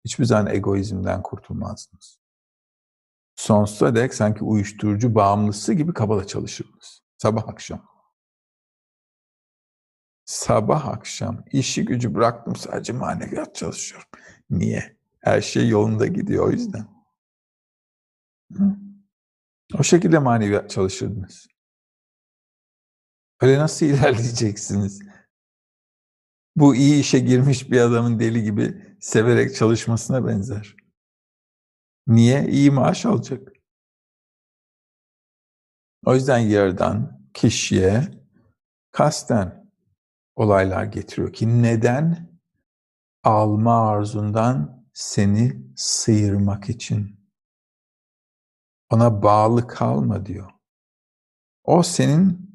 hiçbir 0.04 0.24
zaman 0.24 0.54
egoizmden 0.54 1.22
kurtulmazdınız. 1.22 2.17
Sonsuza 3.38 3.94
dek 3.94 4.14
sanki 4.14 4.44
uyuşturucu 4.44 5.14
bağımlısı 5.14 5.74
gibi 5.74 5.94
kabala 5.94 6.26
çalışırdınız. 6.26 7.02
Sabah 7.18 7.48
akşam. 7.48 7.88
Sabah 10.24 10.86
akşam 10.86 11.44
işi 11.52 11.84
gücü 11.84 12.14
bıraktım 12.14 12.56
sadece 12.56 12.92
maneviyat 12.92 13.54
çalışıyorum. 13.54 14.08
Niye? 14.50 14.98
Her 15.20 15.40
şey 15.40 15.68
yolunda 15.68 16.06
gidiyor 16.06 16.48
o 16.48 16.50
yüzden. 16.50 16.86
Hı? 18.52 18.76
O 19.78 19.82
şekilde 19.82 20.18
maneviyat 20.18 20.70
çalışırdınız. 20.70 21.46
Öyle 23.40 23.58
nasıl 23.58 23.86
ilerleyeceksiniz? 23.86 25.02
Bu 26.56 26.74
iyi 26.74 27.00
işe 27.00 27.18
girmiş 27.18 27.70
bir 27.70 27.80
adamın 27.80 28.20
deli 28.20 28.42
gibi 28.42 28.96
severek 29.00 29.56
çalışmasına 29.56 30.26
benzer. 30.26 30.77
Niye? 32.08 32.48
İyi 32.48 32.70
maaş 32.70 33.06
alacak. 33.06 33.52
O 36.06 36.14
yüzden 36.14 36.38
yerden 36.38 37.20
kişiye 37.34 38.08
kasten 38.92 39.70
olaylar 40.36 40.84
getiriyor 40.84 41.32
ki 41.32 41.62
neden? 41.62 42.28
Alma 43.24 43.88
arzundan 43.88 44.86
seni 44.92 45.62
sıyırmak 45.76 46.68
için. 46.68 47.20
Ona 48.90 49.22
bağlı 49.22 49.66
kalma 49.66 50.26
diyor. 50.26 50.50
O 51.64 51.82
senin 51.82 52.50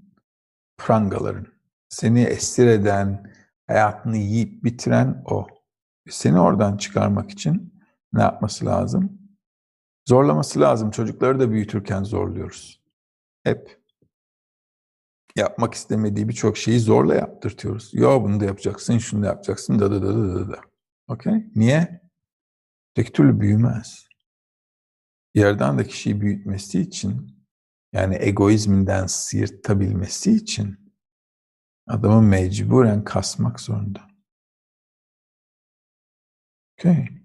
prangaların. 0.78 1.48
Seni 1.90 2.22
esir 2.24 2.68
eden, 2.68 3.34
hayatını 3.68 4.18
yiyip 4.18 4.64
bitiren 4.64 5.24
o. 5.26 5.48
Seni 6.10 6.40
oradan 6.40 6.78
çıkarmak 6.78 7.32
için 7.32 7.74
ne 8.14 8.22
yapması 8.22 8.66
lazım? 8.66 9.23
Zorlaması 10.10 10.60
lazım. 10.60 10.92
Çocukları 10.92 11.40
da 11.40 11.52
büyütürken 11.52 12.04
zorluyoruz. 12.04 12.82
Hep. 13.44 13.84
Yapmak 15.36 15.74
istemediği 15.74 16.30
birçok 16.30 16.58
şeyi 16.58 16.80
zorla 16.80 17.16
yaptırtıyoruz. 17.16 17.94
Yo 17.94 18.24
bunu 18.24 18.40
da 18.40 18.46
yapacaksın, 18.46 18.98
şunu 18.98 19.24
da 19.24 19.28
yapacaksın, 19.28 19.80
da 19.80 19.92
da 19.92 20.02
da 20.02 20.16
da 20.16 20.36
da 20.36 20.52
da. 20.52 20.62
Okey? 21.08 21.34
Niye? 21.56 22.02
Tek 22.96 23.14
türlü 23.14 23.40
büyümez. 23.40 24.08
Yerden 25.36 25.78
de 25.78 25.88
kişiyi 25.88 26.22
büyütmesi 26.22 26.82
için, 26.82 27.38
yani 27.94 28.18
egoizminden 28.20 29.06
sıyırtabilmesi 29.06 30.32
için 30.32 30.94
adamı 31.88 32.22
mecburen 32.22 33.04
kasmak 33.04 33.60
zorunda. 33.60 34.08
Okay. 36.80 37.23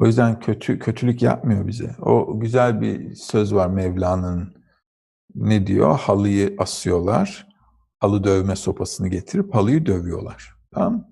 O 0.00 0.06
yüzden 0.06 0.40
kötü 0.40 0.78
kötülük 0.78 1.22
yapmıyor 1.22 1.66
bize. 1.66 1.96
O 2.02 2.40
güzel 2.40 2.80
bir 2.80 3.14
söz 3.14 3.54
var 3.54 3.66
Mevla'nın. 3.66 4.54
Ne 5.34 5.66
diyor? 5.66 5.98
Halıyı 5.98 6.54
asıyorlar. 6.58 7.48
Halı 7.98 8.24
dövme 8.24 8.56
sopasını 8.56 9.08
getirip 9.08 9.54
halıyı 9.54 9.86
dövüyorlar. 9.86 10.54
Tamam 10.74 11.06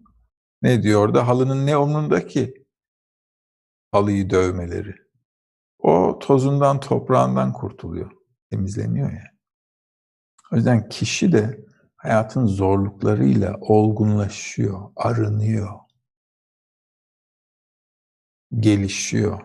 Ne 0.62 0.82
diyor 0.82 1.00
orada? 1.00 1.28
Halının 1.28 1.66
ne 1.66 1.76
umrunda 1.76 2.26
ki? 2.26 2.66
Halıyı 3.92 4.30
dövmeleri. 4.30 4.94
O 5.78 6.18
tozundan, 6.18 6.80
toprağından 6.80 7.52
kurtuluyor. 7.52 8.10
Temizleniyor 8.50 9.08
yani. 9.08 9.38
O 10.52 10.56
yüzden 10.56 10.88
kişi 10.88 11.32
de 11.32 11.64
hayatın 11.96 12.46
zorluklarıyla 12.46 13.56
olgunlaşıyor, 13.60 14.90
arınıyor 14.96 15.87
gelişiyor. 18.58 19.40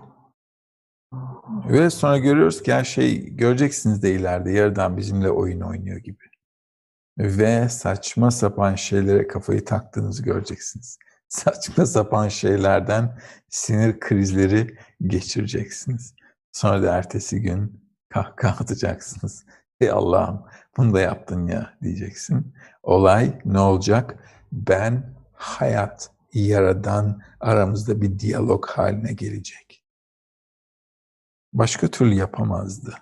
Ve 1.69 1.89
sonra 1.89 2.17
görüyoruz 2.17 2.63
ki 2.63 2.73
her 2.73 2.83
şey 2.83 3.35
göreceksiniz 3.35 4.03
de 4.03 4.13
ileride 4.13 4.51
yerden 4.51 4.97
bizimle 4.97 5.29
oyun 5.29 5.61
oynuyor 5.61 5.97
gibi. 5.97 6.23
Ve 7.17 7.69
saçma 7.69 8.31
sapan 8.31 8.75
şeylere 8.75 9.27
kafayı 9.27 9.65
taktığınızı 9.65 10.23
göreceksiniz. 10.23 10.97
Saçma 11.27 11.85
sapan 11.85 12.27
şeylerden 12.27 13.19
sinir 13.49 13.99
krizleri 13.99 14.77
geçireceksiniz. 15.07 16.15
Sonra 16.51 16.83
da 16.83 16.97
ertesi 16.97 17.41
gün 17.41 17.83
kahkaha 18.09 18.63
atacaksınız. 18.63 19.45
Ey 19.81 19.91
Allah'ım 19.91 20.45
bunu 20.77 20.93
da 20.93 21.01
yaptın 21.01 21.47
ya 21.47 21.73
diyeceksin. 21.81 22.53
Olay 22.83 23.39
ne 23.45 23.59
olacak? 23.59 24.15
Ben 24.51 25.15
hayat 25.33 26.11
Yaradan 26.33 27.21
aramızda 27.39 28.01
bir 28.01 28.19
diyalog 28.19 28.65
haline 28.65 29.13
gelecek. 29.13 29.83
Başka 31.53 31.87
türlü 31.87 32.13
yapamazdı. 32.15 32.95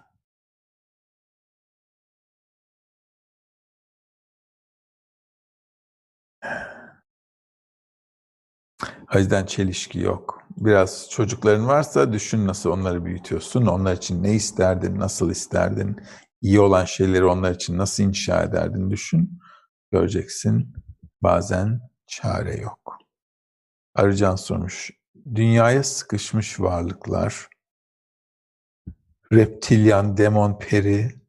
O 9.16 9.18
yüzden 9.18 9.46
çelişki 9.46 10.00
yok. 10.00 10.44
Biraz 10.58 11.10
çocukların 11.10 11.68
varsa 11.68 12.14
düşün 12.14 12.48
nasıl 12.48 12.70
onları 12.70 13.06
büyütüyorsun. 13.06 13.66
Onlar 13.66 13.94
için 13.94 14.24
ne 14.24 14.34
isterdin, 14.34 15.00
nasıl 15.00 15.32
isterdin, 15.32 15.96
iyi 16.42 16.60
olan 16.60 16.86
şeyleri 16.86 17.26
onlar 17.26 17.52
için 17.56 17.78
nasıl 17.78 18.04
inşa 18.04 18.44
ederdin 18.44 18.92
düşün. 18.92 19.40
Göreceksin 19.92 20.74
bazen 21.22 21.82
çare 22.08 22.56
yok. 22.56 23.01
Arıcan 23.96 24.36
sormuş. 24.36 24.92
Dünyaya 25.36 25.84
sıkışmış 25.84 26.60
varlıklar, 26.60 27.50
reptilyan, 29.34 30.18
demon, 30.18 30.60
peri 30.60 31.22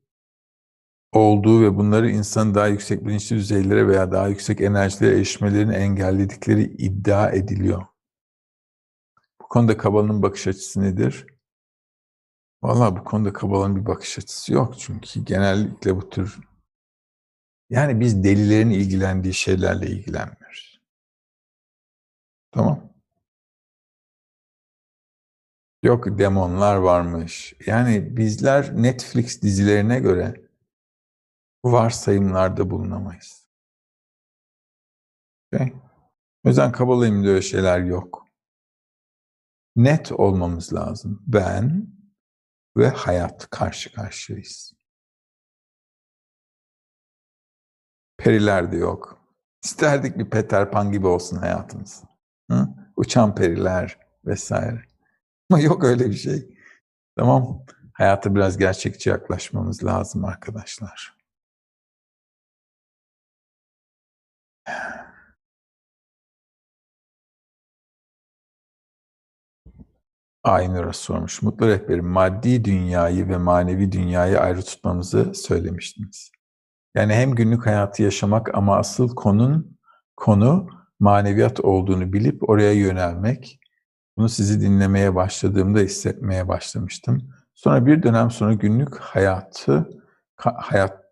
olduğu 1.13 1.63
ve 1.63 1.77
bunları 1.77 2.11
insanın 2.11 2.55
daha 2.55 2.67
yüksek 2.67 3.05
bilinçli 3.07 3.37
düzeylere 3.37 3.89
veya 3.89 4.13
daha 4.13 4.29
yüksek 4.29 4.61
enerjilere 4.61 5.17
erişmelerini 5.17 5.75
engelledikleri 5.75 6.63
iddia 6.63 7.31
ediliyor. 7.31 7.87
Bu 9.43 9.49
konuda 9.49 9.77
Kabala'nın 9.77 10.23
bakış 10.23 10.47
açısı 10.47 10.83
nedir? 10.83 11.27
Valla 12.63 12.97
bu 12.97 13.05
konuda 13.05 13.33
Kabala'nın 13.33 13.77
bir 13.77 13.87
bakış 13.87 14.19
açısı 14.19 14.53
yok. 14.53 14.75
Çünkü 14.79 15.25
genellikle 15.25 15.97
bu 15.97 16.11
tür 16.11 16.39
yani 17.71 18.01
biz 18.01 18.25
delilerin 18.25 18.71
ilgilendiği 18.71 19.35
şeylerle 19.35 19.87
ilgilenmiyoruz. 19.87 20.42
Tamam. 22.53 22.93
Yok 25.83 26.19
demonlar 26.19 26.77
varmış. 26.77 27.55
Yani 27.67 28.17
bizler 28.17 28.83
Netflix 28.83 29.43
dizilerine 29.43 30.01
göre 30.01 30.49
varsayımlarda 31.65 32.71
bulunamayız. 32.71 33.49
Okay? 35.53 35.73
O 36.45 36.49
yüzden 36.49 36.73
kabalayım 36.73 37.25
öyle 37.25 37.43
şeyler 37.43 37.81
yok. 37.81 38.27
Net 39.77 40.13
olmamız 40.13 40.75
lazım. 40.75 41.23
Ben 41.27 41.87
ve 42.77 42.89
hayat 42.89 43.51
karşı 43.51 43.93
karşıyayız. 43.93 44.73
Periler 48.17 48.73
de 48.73 48.77
yok. 48.77 49.19
İsterdik 49.65 50.19
bir 50.19 50.31
Peter 50.31 50.71
Pan 50.71 50.93
gibi 50.93 51.07
olsun 51.07 51.37
hayatımız. 51.37 52.12
Hı? 52.53 52.69
Uçan 52.97 53.35
periler 53.35 53.99
vesaire. 54.27 54.83
Ama 55.51 55.61
yok 55.61 55.85
öyle 55.85 56.07
bir 56.11 56.15
şey. 56.15 56.59
Tamam. 57.17 57.67
Hayata 57.93 58.35
biraz 58.35 58.59
gerçekçi 58.59 59.11
yaklaşmamız 59.11 59.85
lazım 59.85 60.25
arkadaşlar. 60.25 61.17
Aynur'a 70.45 70.93
sormuş. 70.93 71.43
Mutlu 71.43 71.69
rehberim, 71.69 72.07
maddi 72.07 72.65
dünyayı 72.65 73.29
ve 73.29 73.37
manevi 73.37 73.93
dünyayı 73.93 74.41
ayrı 74.41 74.63
tutmamızı 74.63 75.35
söylemiştiniz. 75.35 76.33
Yani 76.95 77.15
hem 77.15 77.35
günlük 77.35 77.67
hayatı 77.67 78.03
yaşamak 78.03 78.55
ama 78.55 78.77
asıl 78.77 79.15
konun 79.15 79.79
konu 80.17 80.69
maneviyat 81.03 81.61
olduğunu 81.61 82.13
bilip 82.13 82.49
oraya 82.49 82.73
yönelmek. 82.73 83.61
Bunu 84.17 84.29
sizi 84.29 84.61
dinlemeye 84.61 85.15
başladığımda 85.15 85.79
hissetmeye 85.79 86.49
başlamıştım. 86.49 87.35
Sonra 87.55 87.87
bir 87.87 88.03
dönem 88.03 88.31
sonra 88.31 88.55
günlük 88.55 88.99
hayatı 88.99 89.91
hayat 90.37 91.03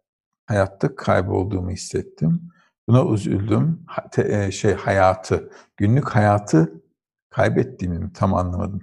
hayatta 0.46 0.96
kaybolduğumu 0.96 1.70
hissettim. 1.70 2.52
Buna 2.88 3.14
üzüldüm. 3.14 3.86
E, 4.18 4.50
şey 4.50 4.74
hayatı, 4.74 5.50
günlük 5.76 6.08
hayatı 6.08 6.82
kaybettiğimi 7.30 8.12
tam 8.12 8.34
anlamadım. 8.34 8.80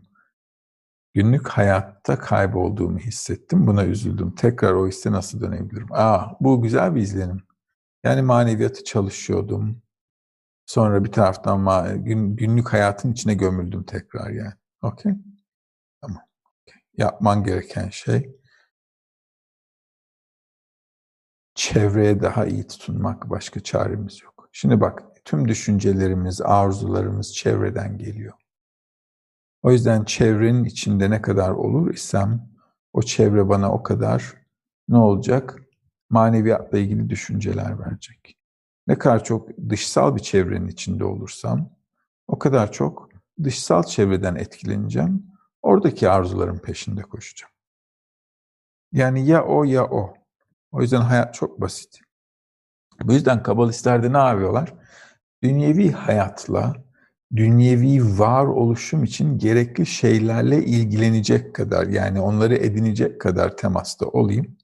Günlük 1.14 1.48
hayatta 1.48 2.20
kaybolduğumu 2.20 3.00
hissettim. 3.00 3.68
Buna 3.68 3.86
üzüldüm. 3.86 4.36
Tekrar 4.36 4.74
o 4.74 4.88
hisse 4.88 5.12
nasıl 5.12 5.42
dönebilirim? 5.42 5.88
Aa, 5.92 6.26
bu 6.42 6.62
güzel 6.62 6.96
bir 6.96 7.02
izlenim. 7.02 7.44
Yani 8.04 8.22
maneviyatı 8.22 8.84
çalışıyordum. 8.84 9.82
Sonra 10.68 11.06
bir 11.06 11.14
taraftan 11.14 11.60
ma- 11.62 11.98
gün, 12.04 12.38
günlük 12.38 12.74
hayatın 12.74 13.14
içine 13.14 13.36
gömüldüm 13.36 13.84
tekrar 13.84 14.32
yani. 14.32 14.54
Okey? 14.84 15.14
Tamam. 16.02 16.24
Okay. 16.68 16.82
Yapman 16.98 17.44
gereken 17.44 17.90
şey 17.90 18.36
çevreye 21.56 22.22
daha 22.22 22.46
iyi 22.46 22.68
tutunmak. 22.68 23.30
Başka 23.30 23.60
çaremiz 23.60 24.22
yok. 24.24 24.50
Şimdi 24.52 24.82
bak 24.82 25.04
tüm 25.26 25.48
düşüncelerimiz, 25.48 26.42
arzularımız 26.42 27.34
çevreden 27.34 27.98
geliyor. 27.98 28.34
O 29.62 29.72
yüzden 29.72 30.04
çevrenin 30.04 30.64
içinde 30.64 31.10
ne 31.10 31.22
kadar 31.22 31.52
olur 31.52 31.94
isem 31.94 32.50
o 32.94 33.02
çevre 33.02 33.50
bana 33.50 33.72
o 33.72 33.84
kadar 33.84 34.34
ne 34.90 34.98
olacak? 34.98 35.62
Maneviyatla 36.10 36.78
ilgili 36.78 37.10
düşünceler 37.10 37.80
verecek. 37.80 38.37
Ne 38.88 38.98
kadar 38.98 39.24
çok 39.24 39.50
dışsal 39.70 40.16
bir 40.16 40.22
çevrenin 40.22 40.68
içinde 40.68 41.06
olursam 41.06 41.70
o 42.28 42.40
kadar 42.40 42.72
çok 42.72 43.10
dışsal 43.44 43.84
çevreden 43.84 44.36
etkileneceğim. 44.36 45.26
Oradaki 45.62 46.10
arzuların 46.10 46.58
peşinde 46.58 47.02
koşacağım. 47.02 47.54
Yani 48.92 49.28
ya 49.28 49.46
o 49.46 49.64
ya 49.64 49.86
o. 49.86 50.14
O 50.72 50.82
yüzden 50.82 51.02
hayat 51.02 51.34
çok 51.34 51.62
basit. 51.62 52.00
Bu 53.04 53.14
yüzden 53.14 53.44
kabalistlerde 53.44 54.14
ne 54.14 54.18
yapıyorlar? 54.18 54.74
Dünyevi 55.44 55.92
hayatla, 55.92 56.76
dünyevi 57.36 58.20
varoluşum 58.20 59.04
için 59.04 59.38
gerekli 59.38 59.86
şeylerle 59.86 60.66
ilgilenecek 60.66 61.56
kadar, 61.56 61.88
yani 61.88 62.22
onları 62.22 62.56
edinecek 62.56 63.22
kadar 63.22 63.58
temasta 63.58 64.06
olayım. 64.06 64.58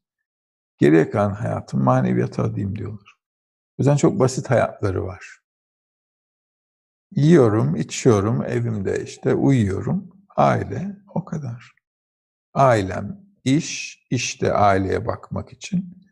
Geriye 0.77 1.09
kalan 1.09 1.33
hayatım 1.33 1.83
maneviyata 1.83 2.43
adayım 2.43 2.75
diyorlar. 2.75 3.12
O 3.73 3.75
yüzden 3.79 3.95
çok 3.95 4.19
basit 4.19 4.49
hayatları 4.49 5.03
var. 5.05 5.39
Yiyorum, 7.11 7.75
içiyorum, 7.75 8.43
evimde 8.43 9.03
işte 9.03 9.33
uyuyorum. 9.33 10.09
Aile 10.35 10.97
o 11.13 11.25
kadar. 11.25 11.75
Ailem, 12.53 13.19
iş, 13.43 13.99
işte 14.09 14.53
aileye 14.53 15.05
bakmak 15.05 15.53
için. 15.53 16.03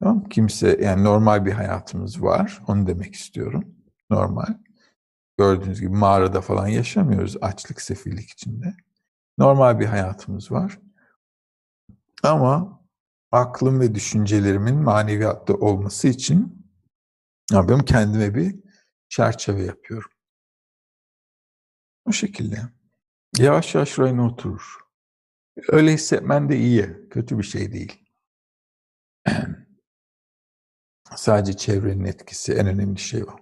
Tamam 0.00 0.24
Kimse 0.24 0.78
yani 0.82 1.04
normal 1.04 1.46
bir 1.46 1.52
hayatımız 1.52 2.22
var. 2.22 2.62
Onu 2.68 2.86
demek 2.86 3.14
istiyorum. 3.14 3.74
Normal. 4.10 4.54
Gördüğünüz 5.38 5.80
gibi 5.80 5.96
mağarada 5.96 6.40
falan 6.40 6.66
yaşamıyoruz 6.66 7.36
açlık, 7.40 7.80
sefillik 7.80 8.30
içinde. 8.30 8.74
Normal 9.38 9.80
bir 9.80 9.86
hayatımız 9.86 10.52
var. 10.52 10.78
Ama 12.22 12.80
aklım 13.32 13.80
ve 13.80 13.94
düşüncelerimin 13.94 14.76
maneviyatta 14.76 15.54
olması 15.54 16.08
için 16.08 16.61
ben 17.52 17.84
kendime 17.84 18.34
bir 18.34 18.54
çerçeve 19.08 19.62
yapıyorum. 19.62 20.10
O 22.04 22.12
şekilde. 22.12 22.56
Yavaş 23.38 23.74
yavaş 23.74 23.98
rayına 23.98 24.26
oturur. 24.26 24.78
Öyle 25.68 25.92
hissetmen 25.92 26.48
de 26.48 26.56
iyi. 26.56 27.08
Kötü 27.10 27.38
bir 27.38 27.42
şey 27.42 27.72
değil. 27.72 28.04
Sadece 31.16 31.56
çevrenin 31.56 32.04
etkisi 32.04 32.52
en 32.52 32.66
önemli 32.66 32.98
şey 32.98 33.22
o. 33.22 33.36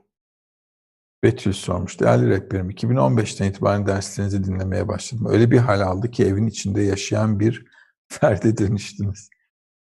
Betül 1.23 1.53
sormuş. 1.53 2.01
Değerli 2.01 2.29
rehberim, 2.29 2.71
2015'ten 2.71 3.51
itibaren 3.51 3.87
derslerinizi 3.87 4.45
dinlemeye 4.45 4.89
başladım. 4.89 5.27
Öyle 5.31 5.51
bir 5.51 5.59
hal 5.59 5.81
aldı 5.81 6.11
ki 6.11 6.25
evin 6.25 6.47
içinde 6.47 6.83
yaşayan 6.83 7.41
bir 7.41 7.67
ferde 8.09 8.57
dönüştünüz. 8.57 9.29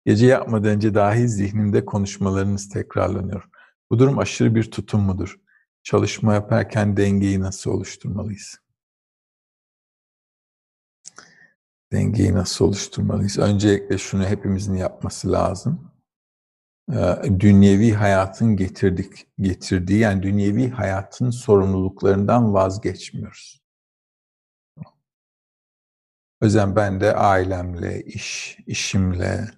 Gece 0.05 0.25
yapmadan 0.25 0.69
önce 0.69 0.93
dahi 0.93 1.29
zihnimde 1.29 1.85
konuşmalarınız 1.85 2.69
tekrarlanıyor. 2.69 3.49
Bu 3.93 3.99
durum 3.99 4.19
aşırı 4.19 4.55
bir 4.55 4.71
tutum 4.71 5.01
mudur? 5.01 5.39
Çalışma 5.83 6.33
yaparken 6.33 6.97
dengeyi 6.97 7.41
nasıl 7.41 7.71
oluşturmalıyız? 7.71 8.59
Dengeyi 11.91 12.33
nasıl 12.33 12.65
oluşturmalıyız? 12.65 13.39
Öncelikle 13.39 13.97
şunu 13.97 14.25
hepimizin 14.25 14.75
yapması 14.75 15.31
lazım. 15.31 15.91
Dünyevi 17.39 17.91
hayatın 17.91 18.55
getirdik, 18.55 19.27
getirdiği, 19.39 19.99
yani 19.99 20.23
dünyevi 20.23 20.69
hayatın 20.69 21.29
sorumluluklarından 21.29 22.53
vazgeçmiyoruz. 22.53 23.61
O 26.41 26.45
ben 26.75 27.01
de 27.01 27.15
ailemle, 27.15 28.03
iş, 28.03 28.57
işimle, 28.67 29.51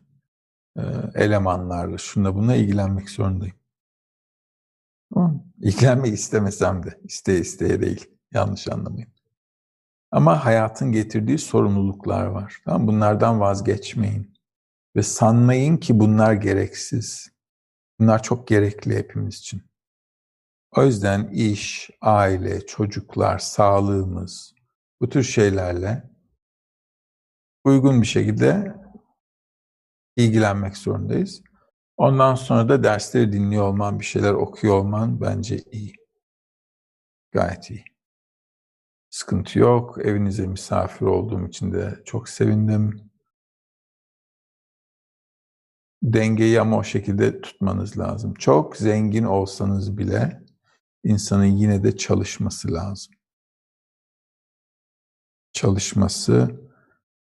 elemanlarla, 1.13 1.97
şunla 1.97 2.35
buna 2.35 2.55
ilgilenmek 2.55 3.09
zorundayım. 3.09 3.55
İlgilenmek 5.57 6.13
istemesem 6.13 6.83
de, 6.83 6.99
isteye 7.03 7.39
isteye 7.39 7.81
değil. 7.81 8.05
Yanlış 8.33 8.67
anlamayın. 8.67 9.09
Ama 10.11 10.45
hayatın 10.45 10.91
getirdiği 10.91 11.37
sorumluluklar 11.37 12.25
var. 12.25 12.61
Tamam 12.65 12.87
Bunlardan 12.87 13.39
vazgeçmeyin. 13.39 14.35
Ve 14.95 15.03
sanmayın 15.03 15.77
ki 15.77 15.99
bunlar 15.99 16.33
gereksiz. 16.33 17.31
Bunlar 17.99 18.23
çok 18.23 18.47
gerekli 18.47 18.95
hepimiz 18.95 19.35
için. 19.35 19.63
O 20.71 20.83
yüzden 20.83 21.27
iş, 21.27 21.89
aile, 22.01 22.65
çocuklar, 22.65 23.39
sağlığımız, 23.39 24.55
bu 25.01 25.09
tür 25.09 25.23
şeylerle 25.23 26.09
uygun 27.63 28.01
bir 28.01 28.07
şekilde 28.07 28.75
ilgilenmek 30.15 30.77
zorundayız. 30.77 31.43
Ondan 31.97 32.35
sonra 32.35 32.69
da 32.69 32.83
dersleri 32.83 33.31
dinliyor 33.33 33.63
olman, 33.63 33.99
bir 33.99 34.05
şeyler 34.05 34.33
okuyor 34.33 34.75
olman 34.79 35.21
bence 35.21 35.57
iyi. 35.71 35.93
Gayet 37.31 37.71
iyi. 37.71 37.85
Sıkıntı 39.09 39.59
yok. 39.59 39.97
Evinize 40.05 40.47
misafir 40.47 41.05
olduğum 41.05 41.47
için 41.47 41.73
de 41.73 42.01
çok 42.05 42.29
sevindim. 42.29 43.11
Dengeyi 46.03 46.61
ama 46.61 46.77
o 46.77 46.83
şekilde 46.83 47.41
tutmanız 47.41 47.97
lazım. 47.97 48.33
Çok 48.33 48.77
zengin 48.77 49.23
olsanız 49.23 49.97
bile 49.97 50.43
insanın 51.03 51.45
yine 51.45 51.83
de 51.83 51.97
çalışması 51.97 52.73
lazım. 52.73 53.13
Çalışması, 55.53 56.64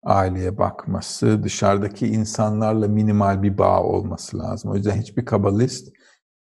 aileye 0.05 0.59
bakması, 0.59 1.43
dışarıdaki 1.43 2.07
insanlarla 2.07 2.89
minimal 2.89 3.43
bir 3.43 3.59
bağ 3.59 3.83
olması 3.83 4.39
lazım. 4.39 4.71
O 4.71 4.77
yüzden 4.77 5.01
hiçbir 5.01 5.25
kabalist 5.25 5.93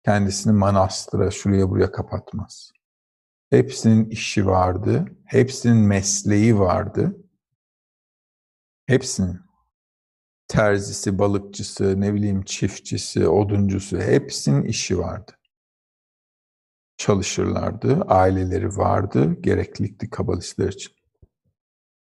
kendisini 0.04 0.52
manastıra, 0.52 1.30
şuraya 1.30 1.70
buraya 1.70 1.92
kapatmaz. 1.92 2.72
Hepsinin 3.50 4.10
işi 4.10 4.46
vardı, 4.46 5.04
hepsinin 5.24 5.76
mesleği 5.76 6.58
vardı. 6.58 7.16
Hepsinin 8.86 9.40
terzisi, 10.48 11.18
balıkçısı, 11.18 12.00
ne 12.00 12.14
bileyim 12.14 12.42
çiftçisi, 12.42 13.28
oduncusu 13.28 13.98
hepsinin 13.98 14.64
işi 14.64 14.98
vardı. 14.98 15.32
Çalışırlardı, 16.96 18.02
aileleri 18.02 18.76
vardı, 18.76 19.40
gereklilikti 19.40 20.10
kabalistler 20.10 20.68
için. 20.68 20.92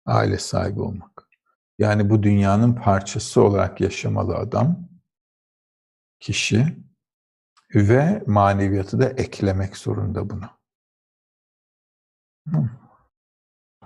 Aile 0.07 0.39
sahibi 0.39 0.81
olmak. 0.81 1.18
Yani 1.79 2.11
bu 2.11 2.23
dünyanın 2.23 2.75
parçası 2.75 3.43
olarak 3.43 3.81
yaşamalı 3.81 4.35
adam, 4.37 4.89
kişi 6.21 6.77
ve 7.75 8.23
maneviyatı 8.27 9.01
da 9.01 9.09
eklemek 9.09 9.77
zorunda 9.77 10.31
buna. 10.31 10.59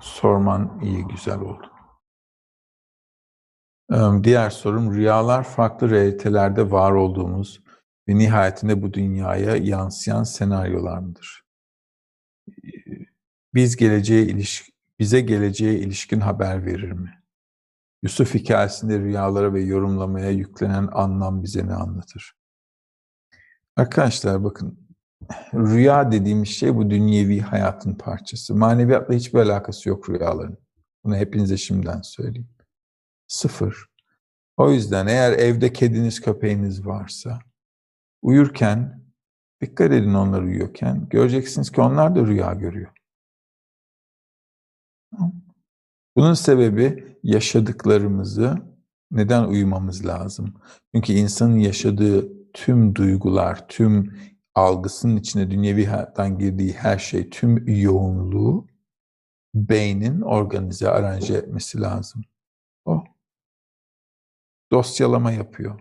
Sorman 0.00 0.80
iyi, 0.82 1.04
güzel 1.04 1.40
oldu. 1.40 1.72
Diğer 4.24 4.50
sorum, 4.50 4.94
rüyalar 4.94 5.44
farklı 5.44 5.90
realitelerde 5.90 6.70
var 6.70 6.92
olduğumuz 6.92 7.62
ve 8.08 8.18
nihayetinde 8.18 8.82
bu 8.82 8.92
dünyaya 8.94 9.56
yansıyan 9.56 10.22
senaryolar 10.22 10.98
mıdır? 10.98 11.44
Biz 13.54 13.76
geleceğe 13.76 14.22
iliş 14.22 14.70
bize 14.98 15.20
geleceğe 15.20 15.74
ilişkin 15.78 16.20
haber 16.20 16.66
verir 16.66 16.92
mi? 16.92 17.21
Yusuf 18.02 18.34
hikayesinde 18.34 18.98
rüyalara 18.98 19.54
ve 19.54 19.60
yorumlamaya 19.60 20.30
yüklenen 20.30 20.88
anlam 20.92 21.42
bize 21.42 21.66
ne 21.66 21.74
anlatır? 21.74 22.32
Arkadaşlar 23.76 24.44
bakın, 24.44 24.78
rüya 25.54 26.12
dediğimiz 26.12 26.48
şey 26.48 26.76
bu 26.76 26.90
dünyevi 26.90 27.40
hayatın 27.40 27.94
parçası. 27.94 28.54
Maneviyatla 28.54 29.14
hiçbir 29.14 29.38
alakası 29.38 29.88
yok 29.88 30.10
rüyaların. 30.10 30.58
Bunu 31.04 31.16
hepinize 31.16 31.56
şimdiden 31.56 32.02
söyleyeyim. 32.02 32.48
Sıfır. 33.26 33.86
O 34.56 34.70
yüzden 34.70 35.06
eğer 35.06 35.32
evde 35.32 35.72
kediniz, 35.72 36.20
köpeğiniz 36.20 36.86
varsa 36.86 37.38
uyurken 38.22 39.02
dikkat 39.60 39.92
edin 39.92 40.14
onlar 40.14 40.42
uyuyorken. 40.42 41.08
Göreceksiniz 41.08 41.72
ki 41.72 41.80
onlar 41.80 42.14
da 42.16 42.26
rüya 42.26 42.54
görüyor. 42.54 42.92
Bunun 46.16 46.34
sebebi 46.34 47.16
yaşadıklarımızı 47.22 48.58
neden 49.10 49.44
uyumamız 49.44 50.06
lazım? 50.06 50.54
Çünkü 50.94 51.12
insanın 51.12 51.56
yaşadığı 51.56 52.28
tüm 52.52 52.94
duygular, 52.94 53.68
tüm 53.68 54.16
algısının 54.54 55.16
içine 55.16 55.50
dünyevi 55.50 55.86
hayattan 55.86 56.38
girdiği 56.38 56.72
her 56.72 56.98
şey, 56.98 57.30
tüm 57.30 57.68
yoğunluğu 57.68 58.66
beynin 59.54 60.20
organize, 60.20 60.88
aranje 60.88 61.34
etmesi 61.34 61.80
lazım. 61.80 62.22
O 62.84 63.04
dosyalama 64.72 65.32
yapıyor. 65.32 65.80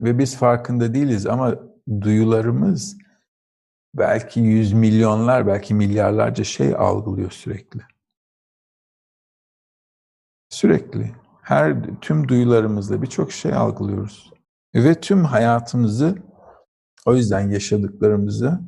Ve 0.00 0.18
biz 0.18 0.36
farkında 0.36 0.94
değiliz 0.94 1.26
ama 1.26 1.54
duyularımız 2.00 2.98
belki 3.94 4.40
yüz 4.40 4.72
milyonlar, 4.72 5.46
belki 5.46 5.74
milyarlarca 5.74 6.44
şey 6.44 6.74
algılıyor 6.74 7.30
sürekli. 7.30 7.80
Sürekli. 10.48 11.14
Her 11.42 12.00
tüm 12.00 12.28
duyularımızda 12.28 13.02
birçok 13.02 13.32
şey 13.32 13.54
algılıyoruz. 13.54 14.32
Ve 14.74 15.00
tüm 15.00 15.24
hayatımızı 15.24 16.18
o 17.06 17.14
yüzden 17.14 17.50
yaşadıklarımızı 17.50 18.60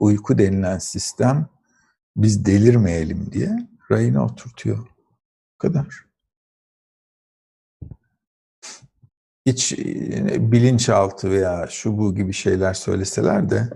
uyku 0.00 0.38
denilen 0.38 0.78
sistem 0.78 1.48
biz 2.16 2.44
delirmeyelim 2.44 3.32
diye 3.32 3.68
rayına 3.90 4.24
oturtuyor. 4.24 4.78
Bu 4.78 5.58
kadar. 5.58 6.08
Hiç 9.46 9.72
e, 9.72 10.52
bilinçaltı 10.52 11.30
veya 11.30 11.66
şu 11.70 11.98
bu 11.98 12.14
gibi 12.14 12.32
şeyler 12.32 12.74
söyleseler 12.74 13.50
de 13.50 13.70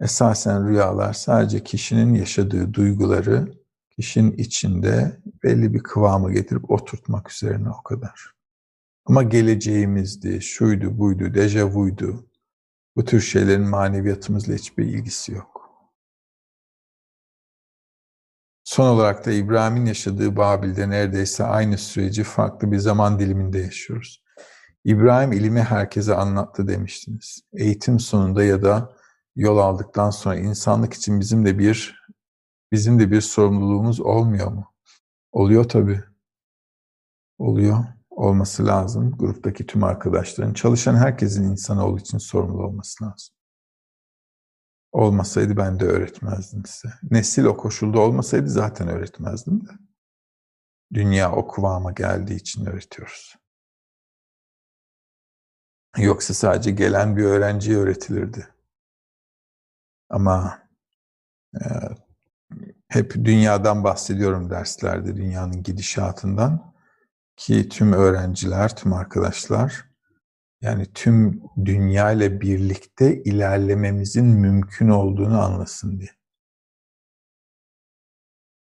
esasen 0.00 0.68
rüyalar 0.68 1.12
sadece 1.12 1.64
kişinin 1.64 2.14
yaşadığı 2.14 2.74
duyguları 2.74 3.61
kişinin 3.96 4.32
içinde 4.32 5.20
belli 5.42 5.74
bir 5.74 5.82
kıvamı 5.82 6.32
getirip 6.32 6.70
oturtmak 6.70 7.32
üzerine 7.32 7.70
o 7.70 7.82
kadar. 7.82 8.32
Ama 9.04 9.22
geleceğimizdi, 9.22 10.42
şuydu, 10.42 10.98
buydu, 10.98 11.34
dejavuydu. 11.34 12.26
Bu 12.96 13.04
tür 13.04 13.20
şeylerin 13.20 13.68
maneviyatımızla 13.68 14.54
hiçbir 14.54 14.84
ilgisi 14.84 15.32
yok. 15.32 15.52
Son 18.64 18.88
olarak 18.88 19.26
da 19.26 19.32
İbrahim'in 19.32 19.86
yaşadığı 19.86 20.36
Babil'de 20.36 20.90
neredeyse 20.90 21.44
aynı 21.44 21.78
süreci 21.78 22.24
farklı 22.24 22.72
bir 22.72 22.78
zaman 22.78 23.18
diliminde 23.18 23.58
yaşıyoruz. 23.58 24.22
İbrahim 24.84 25.32
ilimi 25.32 25.60
herkese 25.60 26.14
anlattı 26.14 26.68
demiştiniz. 26.68 27.42
Eğitim 27.52 27.98
sonunda 27.98 28.44
ya 28.44 28.62
da 28.62 28.92
yol 29.36 29.58
aldıktan 29.58 30.10
sonra 30.10 30.36
insanlık 30.36 30.94
için 30.94 31.20
bizim 31.20 31.46
de 31.46 31.58
bir 31.58 32.01
bizim 32.72 32.98
de 32.98 33.10
bir 33.10 33.20
sorumluluğumuz 33.20 34.00
olmuyor 34.00 34.52
mu? 34.52 34.74
Oluyor 35.32 35.64
tabii. 35.64 36.04
Oluyor. 37.38 37.84
Olması 38.10 38.66
lazım. 38.66 39.16
Gruptaki 39.18 39.66
tüm 39.66 39.84
arkadaşların, 39.84 40.54
çalışan 40.54 40.96
herkesin 40.96 41.44
insanoğlu 41.44 41.98
için 41.98 42.18
sorumlu 42.18 42.62
olması 42.62 43.04
lazım. 43.04 43.34
Olmasaydı 44.92 45.56
ben 45.56 45.80
de 45.80 45.84
öğretmezdim 45.84 46.66
size. 46.66 46.94
Nesil 47.10 47.44
o 47.44 47.56
koşulda 47.56 48.00
olmasaydı 48.00 48.48
zaten 48.48 48.88
öğretmezdim 48.88 49.66
de. 49.66 49.70
Dünya 50.94 51.32
o 51.32 51.48
kıvama 51.48 51.92
geldiği 51.92 52.36
için 52.36 52.66
öğretiyoruz. 52.66 53.36
Yoksa 55.96 56.34
sadece 56.34 56.70
gelen 56.70 57.16
bir 57.16 57.24
öğrenciye 57.24 57.78
öğretilirdi. 57.78 58.48
Ama 60.08 60.62
e, 61.54 61.60
hep 62.94 63.14
dünyadan 63.14 63.84
bahsediyorum 63.84 64.50
derslerde, 64.50 65.16
dünyanın 65.16 65.62
gidişatından 65.62 66.74
ki 67.36 67.68
tüm 67.68 67.92
öğrenciler, 67.92 68.76
tüm 68.76 68.92
arkadaşlar 68.92 69.84
yani 70.60 70.86
tüm 70.94 71.42
dünya 71.64 72.12
ile 72.12 72.40
birlikte 72.40 73.22
ilerlememizin 73.22 74.26
mümkün 74.26 74.88
olduğunu 74.88 75.42
anlasın 75.42 76.00
diye. 76.00 76.10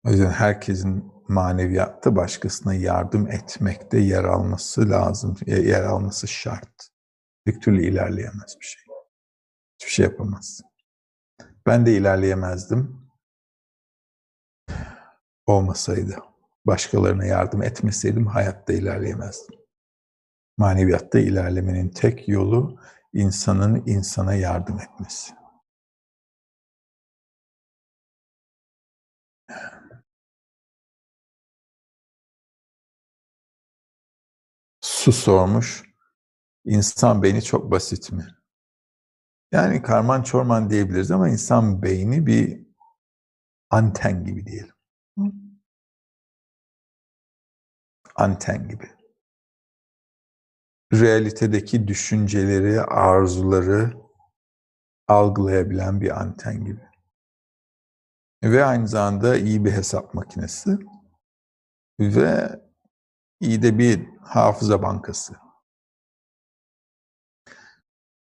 O 0.06 0.10
yüzden 0.10 0.30
herkesin 0.30 1.12
maneviyatta 1.28 2.16
başkasına 2.16 2.74
yardım 2.74 3.30
etmekte 3.30 3.98
yer 3.98 4.24
alması 4.24 4.90
lazım, 4.90 5.36
yer 5.46 5.82
alması 5.82 6.28
şart. 6.28 6.88
Bir 7.46 7.60
türlü 7.60 7.84
ilerleyemez 7.84 8.56
bir 8.60 8.66
şey. 8.66 8.82
Hiçbir 9.78 9.92
şey 9.92 10.04
yapamaz. 10.04 10.60
Ben 11.66 11.86
de 11.86 11.96
ilerleyemezdim. 11.96 13.01
Olmasaydı, 15.46 16.16
başkalarına 16.66 17.24
yardım 17.24 17.62
etmeseydim 17.62 18.26
hayatta 18.26 18.72
ilerleyemezdim. 18.72 19.58
Maneviyatta 20.58 21.18
ilerlemenin 21.18 21.88
tek 21.88 22.28
yolu 22.28 22.78
insanın 23.12 23.82
insana 23.86 24.34
yardım 24.34 24.80
etmesi. 24.80 25.34
Su 34.80 35.12
sormuş. 35.12 35.82
İnsan 36.64 37.22
beyni 37.22 37.42
çok 37.42 37.70
basit 37.70 38.12
mi? 38.12 38.26
Yani 39.52 39.82
karman 39.82 40.22
çorman 40.22 40.70
diyebiliriz 40.70 41.10
ama 41.10 41.28
insan 41.28 41.82
beyni 41.82 42.26
bir 42.26 42.66
anten 43.70 44.24
gibi 44.24 44.46
diyelim. 44.46 44.74
Anten 48.14 48.68
gibi. 48.68 48.90
Realitedeki 50.92 51.88
düşünceleri, 51.88 52.80
arzuları 52.80 53.92
algılayabilen 55.08 56.00
bir 56.00 56.20
anten 56.20 56.64
gibi. 56.64 56.80
Ve 58.44 58.64
aynı 58.64 58.88
zamanda 58.88 59.36
iyi 59.36 59.64
bir 59.64 59.72
hesap 59.72 60.14
makinesi 60.14 60.78
ve 62.00 62.60
iyi 63.40 63.62
de 63.62 63.78
bir 63.78 64.06
hafıza 64.20 64.82
bankası. 64.82 65.34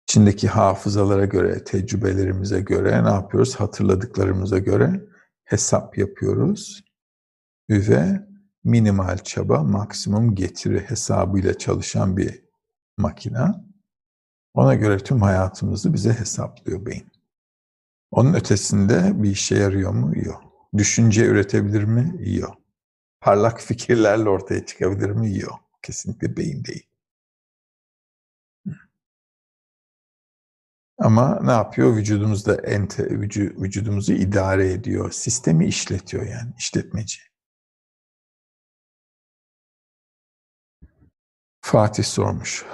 İçindeki 0.09 0.47
hafızalara 0.47 1.25
göre, 1.25 1.63
tecrübelerimize 1.63 2.61
göre 2.61 3.03
ne 3.03 3.09
yapıyoruz? 3.09 3.55
Hatırladıklarımıza 3.55 4.57
göre 4.57 5.01
hesap 5.45 5.97
yapıyoruz 5.97 6.83
ve 7.69 8.27
minimal 8.63 9.17
çaba, 9.17 9.63
maksimum 9.63 10.35
getiri 10.35 10.89
hesabıyla 10.89 11.57
çalışan 11.57 12.17
bir 12.17 12.43
makina. 12.97 13.65
Ona 14.53 14.75
göre 14.75 14.97
tüm 14.97 15.21
hayatımızı 15.21 15.93
bize 15.93 16.13
hesaplıyor 16.13 16.85
beyin. 16.85 17.11
Onun 18.11 18.33
ötesinde 18.33 19.23
bir 19.23 19.29
işe 19.31 19.55
yarıyor 19.55 19.91
mu? 19.91 20.17
Yok. 20.25 20.43
Düşünce 20.77 21.25
üretebilir 21.25 21.83
mi? 21.83 22.15
Yok. 22.39 22.57
Parlak 23.21 23.61
fikirlerle 23.61 24.29
ortaya 24.29 24.65
çıkabilir 24.65 25.09
mi? 25.09 25.39
Yok. 25.39 25.59
Kesinlikle 25.81 26.37
beyin 26.37 26.63
değil. 26.65 26.87
Ama 30.97 31.39
ne 31.43 31.51
yapıyor? 31.51 31.95
Vücudumuzda 31.95 32.55
ente, 32.55 33.09
vücudumuzu 33.61 34.13
idare 34.13 34.71
ediyor. 34.71 35.11
Sistemi 35.11 35.65
işletiyor 35.67 36.25
yani, 36.25 36.53
işletmeci. 36.57 37.32
Fatih 41.65 42.03
sormuş. 42.03 42.65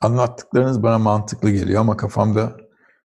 Anlattıklarınız 0.00 0.82
bana 0.82 0.98
mantıklı 0.98 1.50
geliyor 1.50 1.80
ama 1.80 1.96
kafamda 1.96 2.56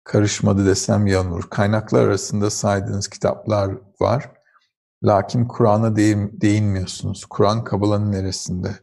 karışmadı 0.05 0.67
desem 0.67 1.07
yanılır. 1.07 1.43
Kaynaklar 1.43 2.07
arasında 2.07 2.51
saydığınız 2.51 3.09
kitaplar 3.09 3.79
var. 4.01 4.33
Lakin 5.05 5.45
Kur'an'a 5.45 5.97
değinmiyorsunuz. 5.97 7.25
Kur'an 7.25 7.65
Kabala'nın 7.65 8.13
neresinde? 8.13 8.79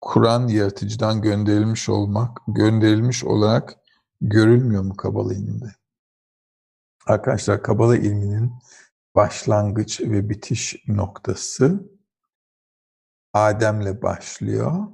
Kur'an 0.00 0.48
yaratıcıdan 0.48 1.22
gönderilmiş 1.22 1.88
olmak, 1.88 2.38
gönderilmiş 2.48 3.24
olarak 3.24 3.76
görülmüyor 4.20 4.82
mu 4.82 4.96
Kabala 4.96 5.34
ilminde? 5.34 5.74
Arkadaşlar 7.06 7.62
Kabala 7.62 7.96
ilminin 7.96 8.52
başlangıç 9.14 10.00
ve 10.00 10.30
bitiş 10.30 10.76
noktası 10.88 11.97
Adem'le 13.46 14.02
başlıyor. 14.02 14.88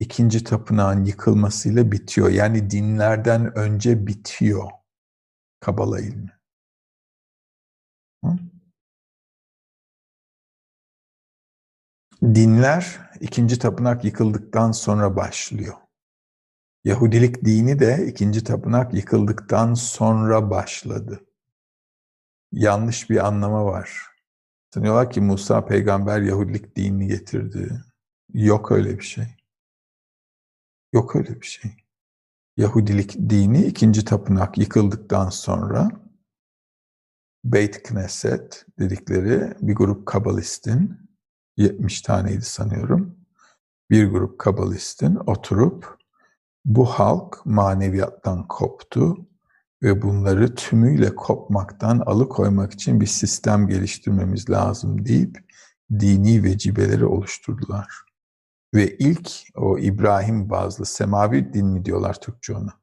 İkinci 0.00 0.44
tapınağın 0.44 1.04
yıkılmasıyla 1.04 1.92
bitiyor. 1.92 2.28
Yani 2.28 2.70
dinlerden 2.70 3.58
önce 3.58 4.06
bitiyor 4.06 4.70
Kabala 5.62 6.00
ilmi. 6.00 6.38
Hı? 8.24 8.38
Dinler 12.22 13.10
ikinci 13.20 13.58
tapınak 13.58 14.04
yıkıldıktan 14.04 14.72
sonra 14.72 15.16
başlıyor. 15.16 15.74
Yahudilik 16.84 17.44
dini 17.44 17.78
de 17.78 18.06
ikinci 18.06 18.44
tapınak 18.44 18.94
yıkıldıktan 18.94 19.74
sonra 19.74 20.50
başladı. 20.50 21.26
Yanlış 22.52 23.10
bir 23.10 23.26
anlama 23.26 23.64
var. 23.64 24.11
Sanıyorlar 24.74 25.10
ki 25.10 25.20
Musa 25.20 25.64
peygamber 25.64 26.20
Yahudilik 26.20 26.76
dinini 26.76 27.06
getirdi. 27.06 27.84
Yok 28.34 28.72
öyle 28.72 28.98
bir 28.98 29.04
şey. 29.04 29.26
Yok 30.92 31.16
öyle 31.16 31.40
bir 31.40 31.46
şey. 31.46 31.70
Yahudilik 32.56 33.16
dini 33.30 33.64
ikinci 33.64 34.04
tapınak 34.04 34.58
yıkıldıktan 34.58 35.30
sonra 35.30 35.90
Beit 37.44 37.82
Knesset 37.82 38.66
dedikleri 38.78 39.54
bir 39.60 39.74
grup 39.74 40.06
kabalistin 40.06 41.10
70 41.56 42.02
taneydi 42.02 42.44
sanıyorum. 42.44 43.16
Bir 43.90 44.06
grup 44.06 44.38
kabalistin 44.38 45.16
oturup 45.16 45.98
bu 46.64 46.84
halk 46.86 47.46
maneviyattan 47.46 48.48
koptu 48.48 49.26
ve 49.82 50.02
bunları 50.02 50.54
tümüyle 50.54 51.14
kopmaktan 51.14 51.98
alıkoymak 51.98 52.72
için 52.72 53.00
bir 53.00 53.06
sistem 53.06 53.68
geliştirmemiz 53.68 54.50
lazım 54.50 55.06
deyip 55.06 55.38
dini 56.00 56.42
vecibeleri 56.42 57.04
oluşturdular. 57.04 57.88
Ve 58.74 58.96
ilk 58.96 59.30
o 59.54 59.78
İbrahim 59.78 60.50
bazlı 60.50 60.86
semavi 60.86 61.52
din 61.52 61.66
mi 61.66 61.84
diyorlar 61.84 62.20
Türkçe 62.20 62.56
ona? 62.56 62.82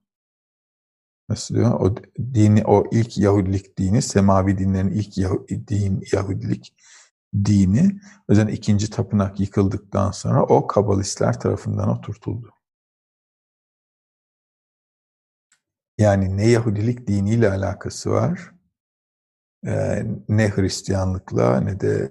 Nasıl 1.30 1.56
diyor? 1.56 1.80
O 1.80 1.96
dini, 2.34 2.66
o 2.66 2.84
ilk 2.92 3.18
Yahudilik 3.18 3.78
dini, 3.78 4.02
semavi 4.02 4.58
dinlerin 4.58 4.92
ilk 4.92 5.18
Yahudi, 5.18 5.68
din, 5.68 6.04
Yahudilik 6.14 6.76
dini, 7.46 8.00
özellikle 8.28 8.54
ikinci 8.54 8.90
tapınak 8.90 9.40
yıkıldıktan 9.40 10.12
sonra 10.12 10.44
o 10.44 10.68
kabalistler 10.68 11.40
tarafından 11.40 11.90
oturtuldu. 11.90 12.59
Yani 16.00 16.38
ne 16.38 16.48
Yahudilik 16.50 17.08
diniyle 17.08 17.52
alakası 17.52 18.12
var, 18.12 18.52
ne 20.30 20.50
Hristiyanlıkla 20.50 21.62
ne 21.62 21.80
de 21.80 22.10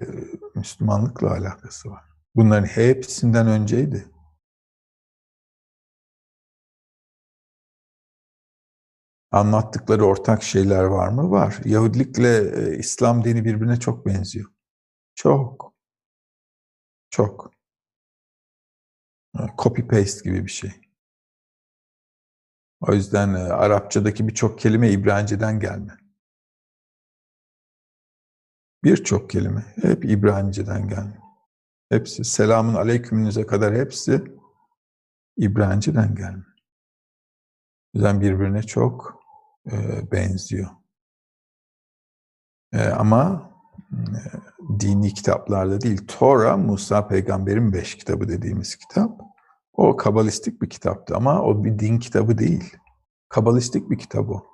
Müslümanlıkla 0.55 1.31
alakası 1.31 1.89
var. 1.89 2.03
Bunların 2.35 2.65
hepsinden 2.65 3.47
önceydi. 3.47 4.07
Anlattıkları 9.31 10.05
ortak 10.05 10.43
şeyler 10.43 10.83
var 10.83 11.09
mı? 11.09 11.31
Var. 11.31 11.59
Yahudilikle 11.65 12.37
e, 12.37 12.77
İslam 12.77 13.23
dini 13.23 13.45
birbirine 13.45 13.79
çok 13.79 14.05
benziyor. 14.05 14.51
Çok. 15.15 15.73
Çok. 17.09 17.51
Copy 19.57 19.81
paste 19.81 20.29
gibi 20.29 20.45
bir 20.45 20.51
şey. 20.51 20.71
O 22.81 22.93
yüzden 22.93 23.33
e, 23.33 23.39
Arapçadaki 23.39 24.27
birçok 24.27 24.59
kelime 24.59 24.91
İbranice'den 24.91 25.59
gelme. 25.59 25.97
Birçok 28.83 29.29
kelime 29.29 29.73
hep 29.81 30.05
İbranice'den 30.05 30.87
gelme. 30.87 31.19
Hepsi 31.89 32.23
selamun 32.23 32.73
aleykümünüze 32.73 33.45
kadar 33.45 33.75
hepsi 33.75 34.23
İbranice'den 35.37 36.15
gelme. 36.15 36.45
O 37.93 37.97
yüzden 37.97 38.21
birbirine 38.21 38.63
çok 38.63 39.23
e, 39.71 40.11
benziyor. 40.11 40.69
E, 42.73 42.87
ama 42.87 43.51
dini 44.79 45.13
kitaplarda 45.13 45.81
değil, 45.81 46.07
Tora, 46.07 46.57
Musa 46.57 47.07
peygamberin 47.07 47.73
beş 47.73 47.97
kitabı 47.97 48.27
dediğimiz 48.27 48.75
kitap. 48.75 49.28
O 49.79 49.97
kabalistik 49.97 50.61
bir 50.61 50.69
kitaptı 50.69 51.15
ama 51.15 51.41
o 51.41 51.63
bir 51.63 51.79
din 51.79 51.99
kitabı 51.99 52.37
değil. 52.37 52.77
Kabalistik 53.29 53.89
bir 53.89 53.97
kitap 53.97 54.29
o. 54.29 54.45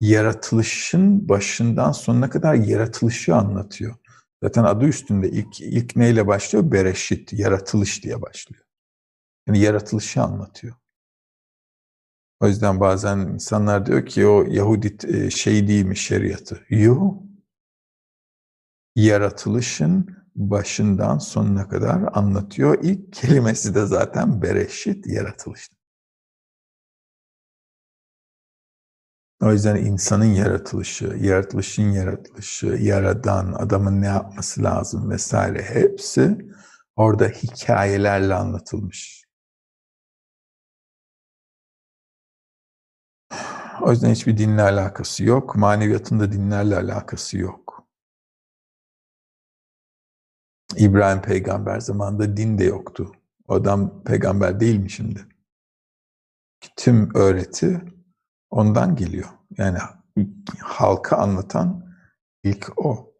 Yaratılışın 0.00 1.28
başından 1.28 1.92
sonuna 1.92 2.30
kadar 2.30 2.54
yaratılışı 2.54 3.36
anlatıyor. 3.36 3.94
Zaten 4.42 4.64
adı 4.64 4.84
üstünde 4.84 5.30
ilk, 5.30 5.60
ilk 5.60 5.96
neyle 5.96 6.26
başlıyor? 6.26 6.72
Bereşit, 6.72 7.32
yaratılış 7.32 8.04
diye 8.04 8.22
başlıyor. 8.22 8.64
Yani 9.46 9.58
yaratılışı 9.58 10.22
anlatıyor. 10.22 10.74
O 12.40 12.46
yüzden 12.46 12.80
bazen 12.80 13.18
insanlar 13.18 13.86
diyor 13.86 14.06
ki 14.06 14.26
o 14.26 14.44
Yahudi 14.48 14.96
e, 15.08 15.30
şey 15.30 15.68
değil 15.68 15.84
mi 15.84 15.96
şeriatı? 15.96 16.64
Yok. 16.68 17.22
Yaratılışın 18.96 20.16
başından 20.38 21.18
sonuna 21.18 21.68
kadar 21.68 22.02
anlatıyor. 22.12 22.78
İlk 22.82 23.12
kelimesi 23.12 23.74
de 23.74 23.86
zaten 23.86 24.42
bereşit, 24.42 25.06
yaratılış. 25.06 25.68
O 29.42 29.52
yüzden 29.52 29.76
insanın 29.76 30.24
yaratılışı, 30.24 31.16
yaratılışın 31.20 31.90
yaratılışı, 31.90 32.66
yaradan, 32.66 33.52
adamın 33.52 34.00
ne 34.00 34.06
yapması 34.06 34.62
lazım 34.62 35.10
vesaire 35.10 35.62
hepsi 35.62 36.38
orada 36.96 37.28
hikayelerle 37.28 38.34
anlatılmış. 38.34 39.24
O 43.82 43.90
yüzden 43.90 44.10
hiçbir 44.10 44.38
dinle 44.38 44.62
alakası 44.62 45.24
yok. 45.24 45.56
Maneviyatın 45.56 46.20
da 46.20 46.32
dinlerle 46.32 46.76
alakası 46.76 47.38
yok. 47.38 47.77
İbrahim 50.78 51.22
peygamber 51.22 51.80
zamanında 51.80 52.36
din 52.36 52.58
de 52.58 52.64
yoktu. 52.64 53.12
O 53.48 53.54
adam 53.54 54.04
peygamber 54.04 54.60
değil 54.60 54.78
mi 54.78 54.90
şimdi? 54.90 55.26
Tüm 56.76 57.14
öğreti 57.14 57.80
ondan 58.50 58.96
geliyor. 58.96 59.28
Yani 59.58 59.78
halka 60.60 61.16
anlatan 61.16 61.94
ilk 62.42 62.72
o. 62.76 63.14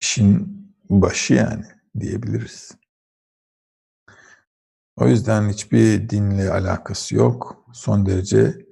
İşin 0.00 0.62
başı 0.90 1.34
yani 1.34 1.64
diyebiliriz. 2.00 2.72
O 4.96 5.08
yüzden 5.08 5.48
hiçbir 5.48 6.08
dinle 6.08 6.50
alakası 6.50 7.14
yok. 7.14 7.66
Son 7.72 8.06
derece 8.06 8.66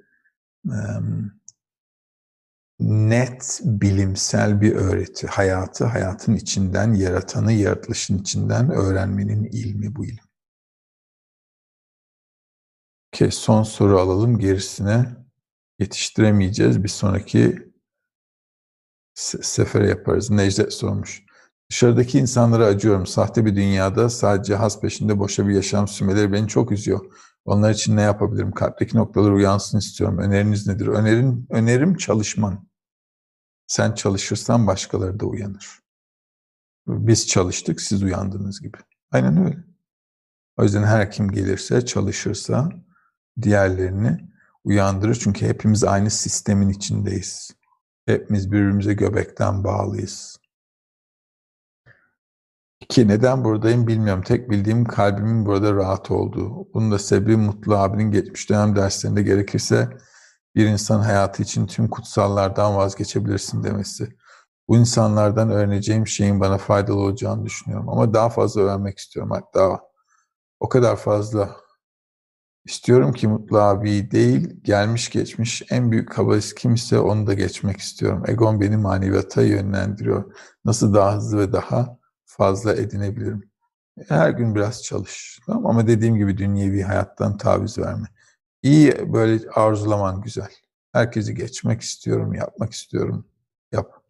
net 2.81 3.59
bilimsel 3.63 4.61
bir 4.61 4.75
öğreti. 4.75 5.27
Hayatı 5.27 5.85
hayatın 5.85 6.35
içinden, 6.35 6.93
yaratanı 6.93 7.51
yaratılışın 7.53 8.17
içinden 8.17 8.71
öğrenmenin 8.71 9.43
ilmi 9.43 9.95
bu 9.95 10.05
ilim. 10.05 10.23
Okay, 13.15 13.31
son 13.31 13.63
soru 13.63 13.99
alalım. 13.99 14.39
Gerisine 14.39 15.05
yetiştiremeyeceğiz. 15.79 16.83
Bir 16.83 16.89
sonraki 16.89 17.71
sefere 19.15 19.89
yaparız. 19.89 20.29
Necdet 20.29 20.73
sormuş. 20.73 21.23
Dışarıdaki 21.71 22.19
insanlara 22.19 22.65
acıyorum. 22.65 23.05
Sahte 23.05 23.45
bir 23.45 23.55
dünyada 23.55 24.09
sadece 24.09 24.55
has 24.55 24.81
peşinde 24.81 25.19
boşa 25.19 25.47
bir 25.47 25.53
yaşam 25.53 25.87
sürmeleri 25.87 26.33
beni 26.33 26.47
çok 26.47 26.71
üzüyor. 26.71 27.05
Onlar 27.45 27.71
için 27.71 27.97
ne 27.97 28.01
yapabilirim? 28.01 28.51
Kalpteki 28.51 28.97
noktalar 28.97 29.31
uyansın 29.31 29.77
istiyorum. 29.77 30.17
Öneriniz 30.17 30.67
nedir? 30.67 30.87
Önerim, 30.87 31.47
önerim 31.49 31.97
çalışman. 31.97 32.70
Sen 33.71 33.91
çalışırsan 33.91 34.67
başkaları 34.67 35.19
da 35.19 35.25
uyanır. 35.25 35.79
Biz 36.87 37.27
çalıştık, 37.27 37.81
siz 37.81 38.03
uyandınız 38.03 38.61
gibi. 38.61 38.77
Aynen 39.11 39.45
öyle. 39.45 39.57
O 40.57 40.63
yüzden 40.63 40.83
her 40.83 41.11
kim 41.11 41.31
gelirse, 41.31 41.85
çalışırsa 41.85 42.69
diğerlerini 43.41 44.29
uyandırır. 44.63 45.15
Çünkü 45.15 45.47
hepimiz 45.47 45.83
aynı 45.83 46.09
sistemin 46.09 46.69
içindeyiz. 46.69 47.51
Hepimiz 48.05 48.51
birbirimize 48.51 48.93
göbekten 48.93 49.63
bağlıyız. 49.63 50.39
Ki 52.89 53.07
neden 53.07 53.43
buradayım 53.43 53.87
bilmiyorum. 53.87 54.23
Tek 54.23 54.49
bildiğim 54.49 54.85
kalbimin 54.85 55.45
burada 55.45 55.73
rahat 55.73 56.11
olduğu. 56.11 56.73
Bunun 56.73 56.91
da 56.91 56.99
sebebi 56.99 57.37
Mutlu 57.37 57.77
abinin 57.77 58.11
geçmiş 58.11 58.49
dönem 58.49 58.75
derslerinde 58.75 59.23
gerekirse 59.23 59.97
bir 60.55 60.65
insan 60.65 60.99
hayatı 60.99 61.43
için 61.43 61.67
tüm 61.67 61.87
kutsallardan 61.87 62.75
vazgeçebilirsin 62.75 63.63
demesi. 63.63 64.15
Bu 64.67 64.77
insanlardan 64.77 65.49
öğreneceğim 65.49 66.07
şeyin 66.07 66.39
bana 66.39 66.57
faydalı 66.57 66.99
olacağını 66.99 67.45
düşünüyorum. 67.45 67.89
Ama 67.89 68.13
daha 68.13 68.29
fazla 68.29 68.61
öğrenmek 68.61 68.97
istiyorum. 68.97 69.31
Hatta 69.31 69.81
o 70.59 70.69
kadar 70.69 70.95
fazla 70.95 71.57
istiyorum 72.65 73.13
ki 73.13 73.27
Mutlu 73.27 73.59
abi 73.59 74.11
değil, 74.11 74.63
gelmiş 74.63 75.09
geçmiş 75.09 75.63
en 75.69 75.91
büyük 75.91 76.11
kabalist 76.11 76.55
kimse 76.55 76.99
onu 76.99 77.27
da 77.27 77.33
geçmek 77.33 77.77
istiyorum. 77.77 78.23
Egon 78.27 78.61
beni 78.61 78.77
maneviyata 78.77 79.41
yönlendiriyor. 79.41 80.35
Nasıl 80.65 80.93
daha 80.93 81.15
hızlı 81.15 81.39
ve 81.39 81.53
daha 81.53 81.97
fazla 82.25 82.75
edinebilirim. 82.75 83.51
Her 84.07 84.29
gün 84.29 84.55
biraz 84.55 84.83
çalış. 84.83 85.39
Tamam 85.45 85.65
Ama 85.65 85.87
dediğim 85.87 86.15
gibi 86.15 86.37
dünyevi 86.37 86.81
hayattan 86.81 87.37
taviz 87.37 87.77
verme. 87.77 88.07
İyi 88.63 89.13
böyle 89.13 89.49
arzulaman 89.49 90.21
güzel. 90.21 90.49
Herkesi 90.93 91.35
geçmek 91.35 91.81
istiyorum, 91.81 92.33
yapmak 92.33 92.73
istiyorum. 92.73 93.25
Yap. 93.71 94.03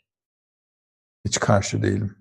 Hiç 1.26 1.40
karşı 1.40 1.84
değilim. 1.84 2.16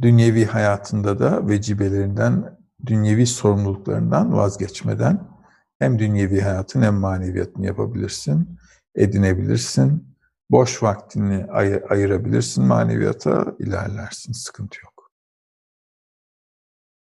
Dünyevi 0.00 0.44
hayatında 0.44 1.18
da 1.18 1.48
vecibelerinden, 1.48 2.58
dünyevi 2.86 3.26
sorumluluklarından 3.26 4.32
vazgeçmeden 4.32 5.28
hem 5.78 5.98
dünyevi 5.98 6.40
hayatın 6.40 6.82
hem 6.82 6.94
maneviyatını 6.94 7.66
yapabilirsin, 7.66 8.58
edinebilirsin 8.94 10.14
boş 10.50 10.82
vaktini 10.82 11.46
ay- 11.50 11.82
ayırabilirsin 11.88 12.64
maneviyata, 12.64 13.56
ilerlersin, 13.58 14.32
sıkıntı 14.32 14.78
yok. 14.84 14.93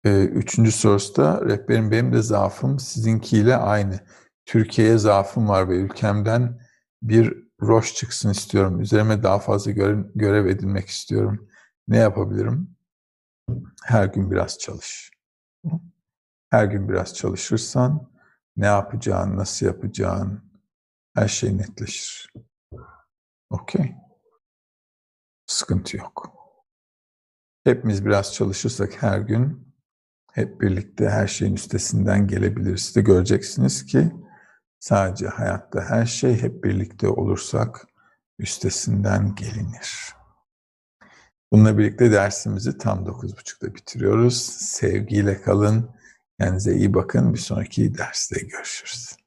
Ee, 0.05 0.23
üçüncü 0.23 0.71
sorusu 0.71 1.47
rehberim 1.47 1.91
benim 1.91 2.13
de 2.13 2.21
zaafım 2.21 2.79
sizinkiyle 2.79 3.55
aynı. 3.55 3.99
Türkiye'ye 4.45 4.97
zaafım 4.97 5.49
var 5.49 5.69
ve 5.69 5.75
ülkemden 5.75 6.59
bir 7.01 7.43
roş 7.61 7.95
çıksın 7.95 8.29
istiyorum. 8.29 8.81
Üzerime 8.81 9.23
daha 9.23 9.39
fazla 9.39 9.71
görev, 9.71 10.03
görev 10.15 10.45
edinmek 10.45 10.87
istiyorum. 10.87 11.49
Ne 11.87 11.97
yapabilirim? 11.97 12.75
Her 13.83 14.05
gün 14.05 14.31
biraz 14.31 14.57
çalış. 14.57 15.11
Her 16.49 16.65
gün 16.65 16.89
biraz 16.89 17.13
çalışırsan 17.13 18.11
ne 18.57 18.65
yapacağın, 18.65 19.37
nasıl 19.37 19.65
yapacağın 19.65 20.51
her 21.15 21.27
şey 21.27 21.57
netleşir. 21.57 22.33
Okey. 23.49 23.95
Sıkıntı 25.45 25.97
yok. 25.97 26.33
Hepimiz 27.63 28.05
biraz 28.05 28.33
çalışırsak 28.33 29.03
her 29.03 29.19
gün 29.19 29.72
hep 30.33 30.61
birlikte 30.61 31.09
her 31.09 31.27
şeyin 31.27 31.53
üstesinden 31.53 32.27
gelebiliriz 32.27 32.95
de 32.95 33.01
göreceksiniz 33.01 33.85
ki 33.85 34.11
sadece 34.79 35.27
hayatta 35.27 35.89
her 35.89 36.05
şey 36.05 36.41
hep 36.41 36.63
birlikte 36.63 37.07
olursak 37.07 37.87
üstesinden 38.39 39.35
gelinir. 39.35 40.13
Bununla 41.51 41.77
birlikte 41.77 42.11
dersimizi 42.11 42.77
tam 42.77 43.05
9.30'da 43.05 43.75
bitiriyoruz. 43.75 44.43
Sevgiyle 44.45 45.41
kalın. 45.41 45.89
Kendinize 46.39 46.75
iyi 46.75 46.93
bakın. 46.93 47.33
Bir 47.33 47.39
sonraki 47.39 47.97
derste 47.97 48.39
görüşürüz. 48.39 49.22